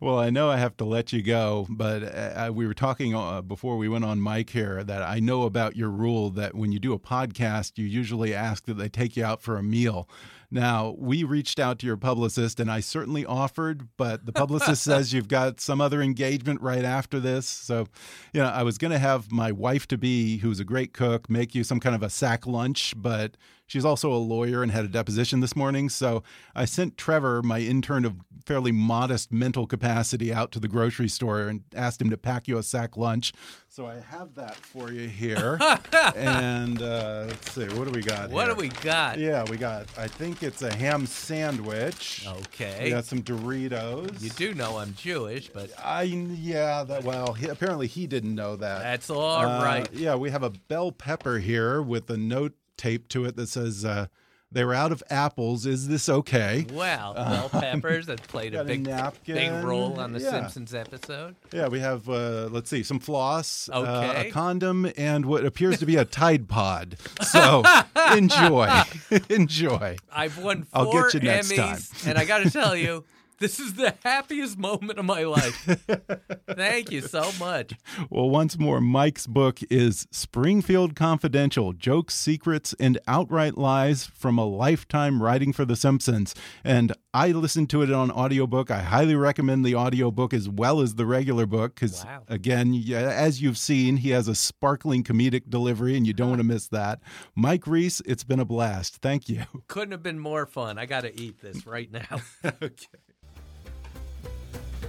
Well, 0.00 0.18
I 0.18 0.30
know 0.30 0.50
I 0.50 0.56
have 0.56 0.76
to 0.78 0.84
let 0.84 1.12
you 1.12 1.22
go, 1.22 1.66
but 1.70 2.02
uh, 2.02 2.50
we 2.52 2.66
were 2.66 2.74
talking 2.74 3.14
uh, 3.14 3.40
before 3.40 3.76
we 3.76 3.88
went 3.88 4.04
on 4.04 4.22
mic 4.22 4.50
here 4.50 4.82
that 4.84 5.02
I 5.02 5.20
know 5.20 5.44
about 5.44 5.76
your 5.76 5.88
rule 5.88 6.30
that 6.30 6.54
when 6.54 6.72
you 6.72 6.78
do 6.78 6.92
a 6.92 6.98
podcast, 6.98 7.78
you 7.78 7.86
usually 7.86 8.34
ask 8.34 8.64
that 8.66 8.74
they 8.74 8.88
take 8.88 9.16
you 9.16 9.24
out 9.24 9.40
for 9.40 9.56
a 9.56 9.62
meal. 9.62 10.08
Now, 10.54 10.94
we 10.98 11.24
reached 11.24 11.58
out 11.58 11.80
to 11.80 11.86
your 11.86 11.96
publicist, 11.96 12.60
and 12.60 12.70
I 12.70 12.78
certainly 12.78 13.26
offered, 13.26 13.88
but 13.96 14.24
the 14.24 14.32
publicist 14.32 14.82
says 14.84 15.12
you've 15.12 15.26
got 15.26 15.60
some 15.60 15.80
other 15.80 16.00
engagement 16.00 16.60
right 16.60 16.84
after 16.84 17.18
this. 17.18 17.48
So, 17.48 17.88
you 18.32 18.40
know, 18.40 18.48
I 18.48 18.62
was 18.62 18.78
going 18.78 18.92
to 18.92 18.98
have 19.00 19.32
my 19.32 19.50
wife 19.50 19.88
to 19.88 19.98
be, 19.98 20.38
who's 20.38 20.60
a 20.60 20.64
great 20.64 20.92
cook, 20.92 21.28
make 21.28 21.56
you 21.56 21.64
some 21.64 21.80
kind 21.80 21.96
of 21.96 22.04
a 22.04 22.10
sack 22.10 22.46
lunch, 22.46 22.94
but 23.04 23.36
she's 23.66 23.84
also 23.84 24.10
a 24.12 24.16
lawyer 24.16 24.62
and 24.62 24.72
had 24.72 24.84
a 24.84 24.88
deposition 24.88 25.38
this 25.40 25.54
morning. 25.54 25.88
So 25.90 26.22
I 26.56 26.64
sent 26.64 26.96
Trevor, 26.96 27.42
my 27.42 27.60
intern 27.60 28.04
of 28.04 28.16
fairly 28.46 28.72
modest 28.72 29.32
mental 29.32 29.66
capacity, 29.66 30.32
out 30.32 30.50
to 30.52 30.58
the 30.60 30.68
grocery 30.68 31.08
store 31.08 31.42
and 31.42 31.62
asked 31.74 32.00
him 32.02 32.10
to 32.10 32.16
pack 32.16 32.48
you 32.48 32.58
a 32.58 32.62
sack 32.62 32.96
lunch. 32.96 33.32
So 33.68 33.86
I 33.86 34.00
have 34.10 34.34
that 34.36 34.54
for 34.56 34.90
you 34.92 35.08
here. 35.08 35.58
and 36.16 36.80
uh, 36.80 37.24
let's 37.28 37.52
see, 37.52 37.66
what 37.68 37.84
do 37.86 37.90
we 37.90 38.02
got? 38.02 38.30
What 38.30 38.46
here? 38.46 38.54
do 38.54 38.60
we 38.60 38.68
got? 38.68 39.18
Yeah, 39.18 39.44
we 39.50 39.56
got. 39.56 39.86
I 39.98 40.08
think 40.08 40.42
it's 40.42 40.62
a 40.62 40.74
ham 40.74 41.06
sandwich. 41.06 42.26
Okay. 42.26 42.80
We 42.84 42.90
got 42.90 43.04
some 43.04 43.22
Doritos. 43.22 44.22
You 44.22 44.30
do 44.30 44.54
know 44.54 44.78
I'm 44.78 44.94
Jewish, 44.94 45.48
but 45.48 45.70
I 45.82 46.02
yeah. 46.02 46.84
That 46.84 47.04
well, 47.04 47.32
he, 47.32 47.48
apparently 47.48 47.86
he 47.86 48.06
didn't 48.06 48.34
know 48.34 48.56
that. 48.56 48.82
that's 48.82 49.10
all 49.10 49.44
Uh, 49.46 49.64
right. 49.64 49.92
Yeah, 49.92 50.14
we 50.16 50.30
have 50.30 50.42
a 50.42 50.50
bell 50.50 50.92
pepper 50.92 51.38
here 51.38 51.80
with 51.82 52.08
a 52.10 52.16
note 52.16 52.52
taped 52.76 53.10
to 53.12 53.24
it 53.24 53.36
that 53.36 53.48
says 53.48 53.84
uh, 53.84 54.06
they 54.52 54.64
were 54.64 54.74
out 54.74 54.92
of 54.92 55.02
apples. 55.10 55.66
Is 55.66 55.88
this 55.88 56.08
okay? 56.08 56.64
Well, 56.72 57.14
bell 57.14 57.48
peppers 57.52 58.06
that 58.06 58.22
played 58.28 58.54
a 58.54 58.58
got 58.58 58.64
a 58.66 58.68
big, 58.68 58.84
big 59.26 59.64
role 59.64 59.98
on 59.98 60.12
the 60.12 60.20
Yeah. 60.20 60.30
Simpsons 60.30 60.74
episode. 60.74 61.34
Yeah, 61.52 61.66
we 61.68 61.80
have 61.80 62.08
uh, 62.08 62.48
let's 62.50 62.70
see, 62.70 62.82
some 62.84 63.00
floss, 63.00 63.68
uh, 63.72 64.14
a 64.16 64.30
condom, 64.30 64.90
and 64.96 65.26
what 65.26 65.44
appears 65.44 65.78
to 65.80 65.86
be 65.86 65.96
a 65.96 66.04
Tide 66.04 66.48
Pod. 66.48 66.96
So 67.22 67.64
enjoy, 68.12 68.70
enjoy. 69.28 69.96
I've 70.12 70.38
won 70.38 70.66
I'll 70.72 70.84
four 70.90 71.10
get 71.10 71.14
you 71.14 71.20
next 71.28 71.50
Emmys, 71.50 71.56
time. 72.02 72.10
and 72.10 72.18
I 72.18 72.24
got 72.24 72.38
to 72.44 72.50
tell 72.50 72.76
you, 72.76 73.04
this 73.38 73.58
is 73.60 73.74
the 73.74 73.94
happiest 74.04 74.58
moment 74.58 74.98
of 74.98 75.04
my 75.04 75.24
life. 75.24 75.54
Thank 76.50 76.90
you 76.90 77.00
so 77.00 77.30
much. 77.38 77.72
Well, 78.10 78.30
once 78.30 78.58
more, 78.58 78.80
Mike's 78.80 79.26
book 79.26 79.60
is 79.70 80.06
Springfield 80.10 80.94
Confidential 80.94 81.72
Jokes, 81.72 82.14
Secrets, 82.14 82.74
and 82.78 82.98
Outright 83.06 83.56
Lies 83.58 84.06
from 84.06 84.38
a 84.38 84.44
Lifetime 84.46 85.22
Writing 85.22 85.52
for 85.52 85.64
The 85.64 85.76
Simpsons. 85.76 86.34
And 86.62 86.92
I 87.12 87.28
listened 87.32 87.70
to 87.70 87.82
it 87.82 87.92
on 87.92 88.10
audiobook. 88.10 88.70
I 88.70 88.80
highly 88.80 89.14
recommend 89.14 89.64
the 89.64 89.74
audiobook 89.76 90.32
as 90.34 90.48
well 90.48 90.80
as 90.80 90.94
the 90.94 91.06
regular 91.06 91.46
book 91.46 91.74
because, 91.74 92.04
Wow. 92.04 92.22
again, 92.28 92.72
yeah, 92.74 92.98
as 93.10 93.40
you've 93.40 93.58
seen, 93.58 93.98
he 93.98 94.10
has 94.10 94.28
a 94.28 94.34
sparkling 94.34 95.04
comedic 95.04 95.48
delivery, 95.48 95.96
and 95.96 96.06
you 96.06 96.12
don't 96.12 96.30
want 96.30 96.40
to 96.40 96.44
miss 96.44 96.68
that. 96.68 97.00
Mike 97.34 97.66
Reiss, 97.66 98.00
it's 98.06 98.24
been 98.24 98.40
a 98.40 98.44
blast. 98.44 98.96
Thank 98.96 99.28
you. 99.28 99.42
Couldn't 99.68 99.92
have 99.92 100.02
been 100.02 100.18
more 100.18 100.46
fun. 100.46 100.78
I 100.78 100.86
got 100.86 101.02
to 101.02 101.20
eat 101.20 101.40
this 101.40 101.66
right 101.66 101.90
now. 101.90 102.20
okay. 102.44 102.86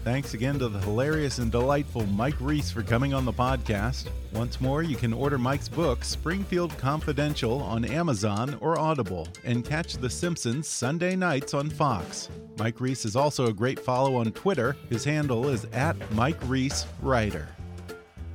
Thanks 0.05 0.35
again 0.35 0.59
to 0.59 0.69
the 0.69 0.77
hilarious 0.81 1.39
and 1.39 1.51
delightful 1.51 2.05
Mike 2.05 2.39
Reiss 2.39 2.69
for 2.69 2.83
coming 2.83 3.15
on 3.15 3.25
the 3.25 3.33
podcast. 3.33 4.07
Once 4.33 4.61
more, 4.61 4.83
you 4.83 4.95
can 4.95 5.11
order 5.11 5.39
Mike's 5.39 5.67
book, 5.67 6.03
Springfield 6.03 6.77
Confidential, 6.77 7.59
on 7.63 7.83
Amazon 7.83 8.55
or 8.61 8.77
Audible, 8.77 9.27
and 9.45 9.65
catch 9.65 9.93
The 9.93 10.07
Simpsons 10.07 10.67
Sunday 10.67 11.15
nights 11.15 11.55
on 11.55 11.71
Fox. 11.71 12.29
Mike 12.59 12.79
Reiss 12.79 13.03
is 13.03 13.15
also 13.15 13.47
a 13.47 13.53
great 13.53 13.79
follow 13.79 14.17
on 14.17 14.31
Twitter. 14.31 14.77
His 14.91 15.03
handle 15.03 15.49
is 15.49 15.65
at 15.73 15.95
Mike 16.11 16.37
Reiss 16.43 16.85
Writer. 17.01 17.47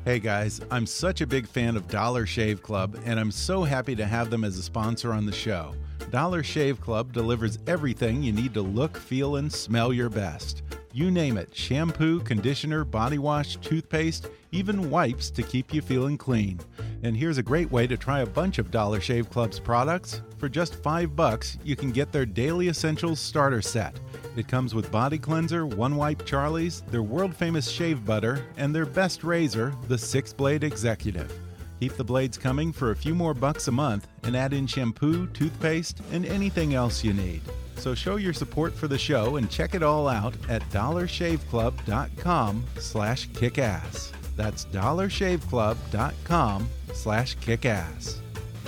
Hey 0.05 0.19
guys, 0.19 0.61
I'm 0.73 0.87
such 0.87 1.21
a 1.21 1.27
big 1.27 1.47
fan 1.47 1.77
of 1.77 1.87
Dollar 1.87 2.27
Shave 2.27 2.65
Club, 2.65 2.99
and 3.05 3.21
I'm 3.21 3.31
so 3.31 3.63
happy 3.63 3.95
to 3.95 4.07
have 4.07 4.29
them 4.29 4.43
as 4.43 4.59
a 4.59 4.63
sponsor 4.65 5.13
on 5.13 5.25
the 5.25 5.31
show. 5.31 5.77
Dollar 6.11 6.43
Shave 6.43 6.81
Club 6.81 7.13
delivers 7.13 7.61
everything 7.69 8.25
you 8.25 8.33
need 8.33 8.55
to 8.55 8.61
look, 8.61 8.97
feel, 8.97 9.37
and 9.37 9.53
smell 9.53 9.93
your 9.93 10.09
best. 10.09 10.65
You 10.93 11.13
name 11.13 11.39
it 11.39 11.55
shampoo, 11.55 12.19
conditioner, 12.21 12.85
body 12.85 13.19
wash, 13.19 13.57
toothpaste, 13.59 14.29
even 14.51 14.91
wipes 14.91 15.31
to 15.31 15.45
keep 15.45 15.73
you 15.73 15.81
feeling 15.81 16.19
clean. 16.19 16.59
And 17.05 17.17
here's 17.17 17.39
a 17.39 17.45
great 17.45 17.71
way 17.71 17.87
to 17.87 17.97
try 17.97 18.21
a 18.21 18.27
bunch 18.27 18.59
of 18.59 18.73
Dollar 18.73 19.01
Shave 19.01 19.31
Club's 19.31 19.61
products. 19.61 20.21
For 20.39 20.49
just 20.49 20.83
5 20.83 21.15
bucks, 21.15 21.59
you 21.63 21.77
can 21.77 21.93
get 21.93 22.11
their 22.11 22.27
Daily 22.27 22.69
Essentials 22.69 23.21
starter 23.21 23.63
set. 23.63 24.01
It 24.37 24.49
comes 24.49 24.75
with 24.75 24.91
body 24.91 25.19
cleanser, 25.19 25.65
one 25.65 25.95
wipe 25.95 26.27
Charlie's, 26.27 26.81
their 26.89 27.05
world 27.05 27.37
famous 27.37 27.71
shave 27.71 28.05
butter, 28.05 28.45
and 28.57 28.75
their 28.75 28.87
best 28.87 29.23
razor, 29.23 29.73
the 29.87 29.95
6-blade 29.95 30.65
Executive. 30.65 31.33
Keep 31.81 31.97
the 31.97 32.05
blades 32.05 32.37
coming 32.37 32.75
for 32.75 32.91
a 32.91 32.97
few 32.97 33.15
more 33.15 33.33
bucks 33.33 33.69
a 33.69 33.73
month 33.73 34.07
and 34.25 34.37
add 34.37 34.53
in 34.53 34.67
shampoo, 34.67 35.27
toothpaste, 35.29 36.03
and 36.13 36.27
anything 36.27 36.75
else 36.75 37.03
you 37.03 37.15
need. 37.15 37.41
So 37.77 37.95
show 37.95 38.17
your 38.17 38.35
support 38.35 38.75
for 38.75 38.87
the 38.87 38.99
show 38.99 39.37
and 39.37 39.51
check 39.51 39.75
it 39.75 39.83
all 39.83 40.07
out 40.07 40.35
at 40.51 40.61
dollarshaveclub.com 40.69 42.65
slash 42.79 43.31
kickass. 43.31 44.13
That's 44.37 44.67
dollarshaveclub.com 44.67 46.69
slash 46.93 47.39
kickass. 47.39 48.19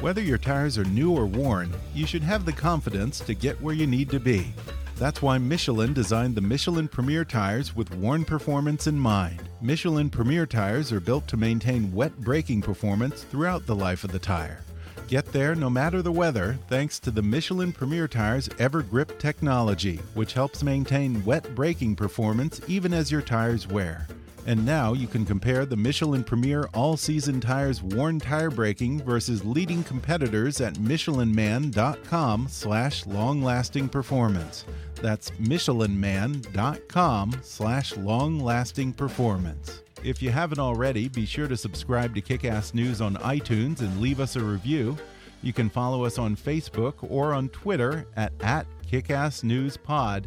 Whether 0.01 0.23
your 0.23 0.39
tires 0.39 0.79
are 0.79 0.85
new 0.85 1.13
or 1.13 1.27
worn, 1.27 1.71
you 1.93 2.07
should 2.07 2.23
have 2.23 2.47
the 2.47 2.53
confidence 2.53 3.21
to 3.21 3.35
get 3.35 3.61
where 3.61 3.75
you 3.75 3.87
need 3.87 4.09
to 4.09 4.21
be. 4.21 4.55
That's 4.97 5.21
why 5.21 5.37
Michelin 5.37 5.93
designed 5.93 6.35
the 6.35 6.41
Michelin 6.41 6.89
Premier 6.89 7.27
tires 7.27 7.77
with 7.77 7.95
worn 7.97 8.25
performance 8.25 8.87
in 8.87 8.99
mind. 8.99 9.51
Michelin 9.63 10.11
Premier 10.11 10.45
tires 10.45 10.91
are 10.91 10.99
built 10.99 11.29
to 11.29 11.37
maintain 11.37 11.95
wet 11.95 12.19
braking 12.19 12.61
performance 12.61 13.23
throughout 13.23 13.65
the 13.65 13.77
life 13.77 14.03
of 14.03 14.11
the 14.11 14.19
tire. 14.19 14.59
Get 15.07 15.25
there 15.27 15.55
no 15.55 15.71
matter 15.71 16.03
the 16.03 16.11
weather 16.11 16.59
thanks 16.69 16.99
to 16.99 17.13
the 17.13 17.23
Michelin 17.23 17.73
Premier 17.73 18.09
Tire's 18.09 18.49
EverGrip 18.49 19.21
technology, 19.21 20.01
which 20.15 20.33
helps 20.33 20.65
maintain 20.65 21.25
wet 21.25 21.55
braking 21.55 21.95
performance 21.95 22.61
even 22.67 22.93
as 22.93 23.13
your 23.13 23.23
tires 23.23 23.69
wear. 23.69 24.09
And 24.47 24.67
now 24.67 24.93
you 24.93 25.07
can 25.07 25.25
compare 25.25 25.65
the 25.65 25.77
Michelin 25.77 26.25
Premier 26.25 26.69
All 26.75 26.97
Season 26.97 27.41
Tires 27.41 27.81
worn 27.83 28.19
tire 28.19 28.51
braking 28.51 29.01
versus 29.03 29.45
leading 29.45 29.85
competitors 29.85 30.61
at 30.61 30.75
michelinman.com 30.75 32.49
slash 32.49 33.07
long-lasting 33.07 33.89
performance. 33.89 34.65
That's 34.97 35.31
michelinman.com 35.33 37.41
slash 37.43 37.97
long-lasting 37.97 38.93
performance. 38.95 39.83
If 40.03 40.21
you 40.21 40.31
haven't 40.31 40.59
already, 40.59 41.09
be 41.09 41.25
sure 41.25 41.47
to 41.47 41.57
subscribe 41.57 42.13
to 42.17 42.21
Kickass 42.21 42.75
News 42.75 43.01
on 43.01 43.15
iTunes 43.19 43.81
and 43.81 44.01
leave 44.01 44.19
us 44.19 44.35
a 44.35 44.41
review. 44.41 44.97
You 45.43 45.53
can 45.53 45.71
follow 45.71 46.05
us 46.05 46.19
on 46.19 46.35
Facebook 46.35 46.95
or 47.09 47.33
on 47.33 47.49
Twitter 47.51 48.09
at, 48.17 48.33
at 48.41 48.67
KickassNewsPod. 48.91 50.27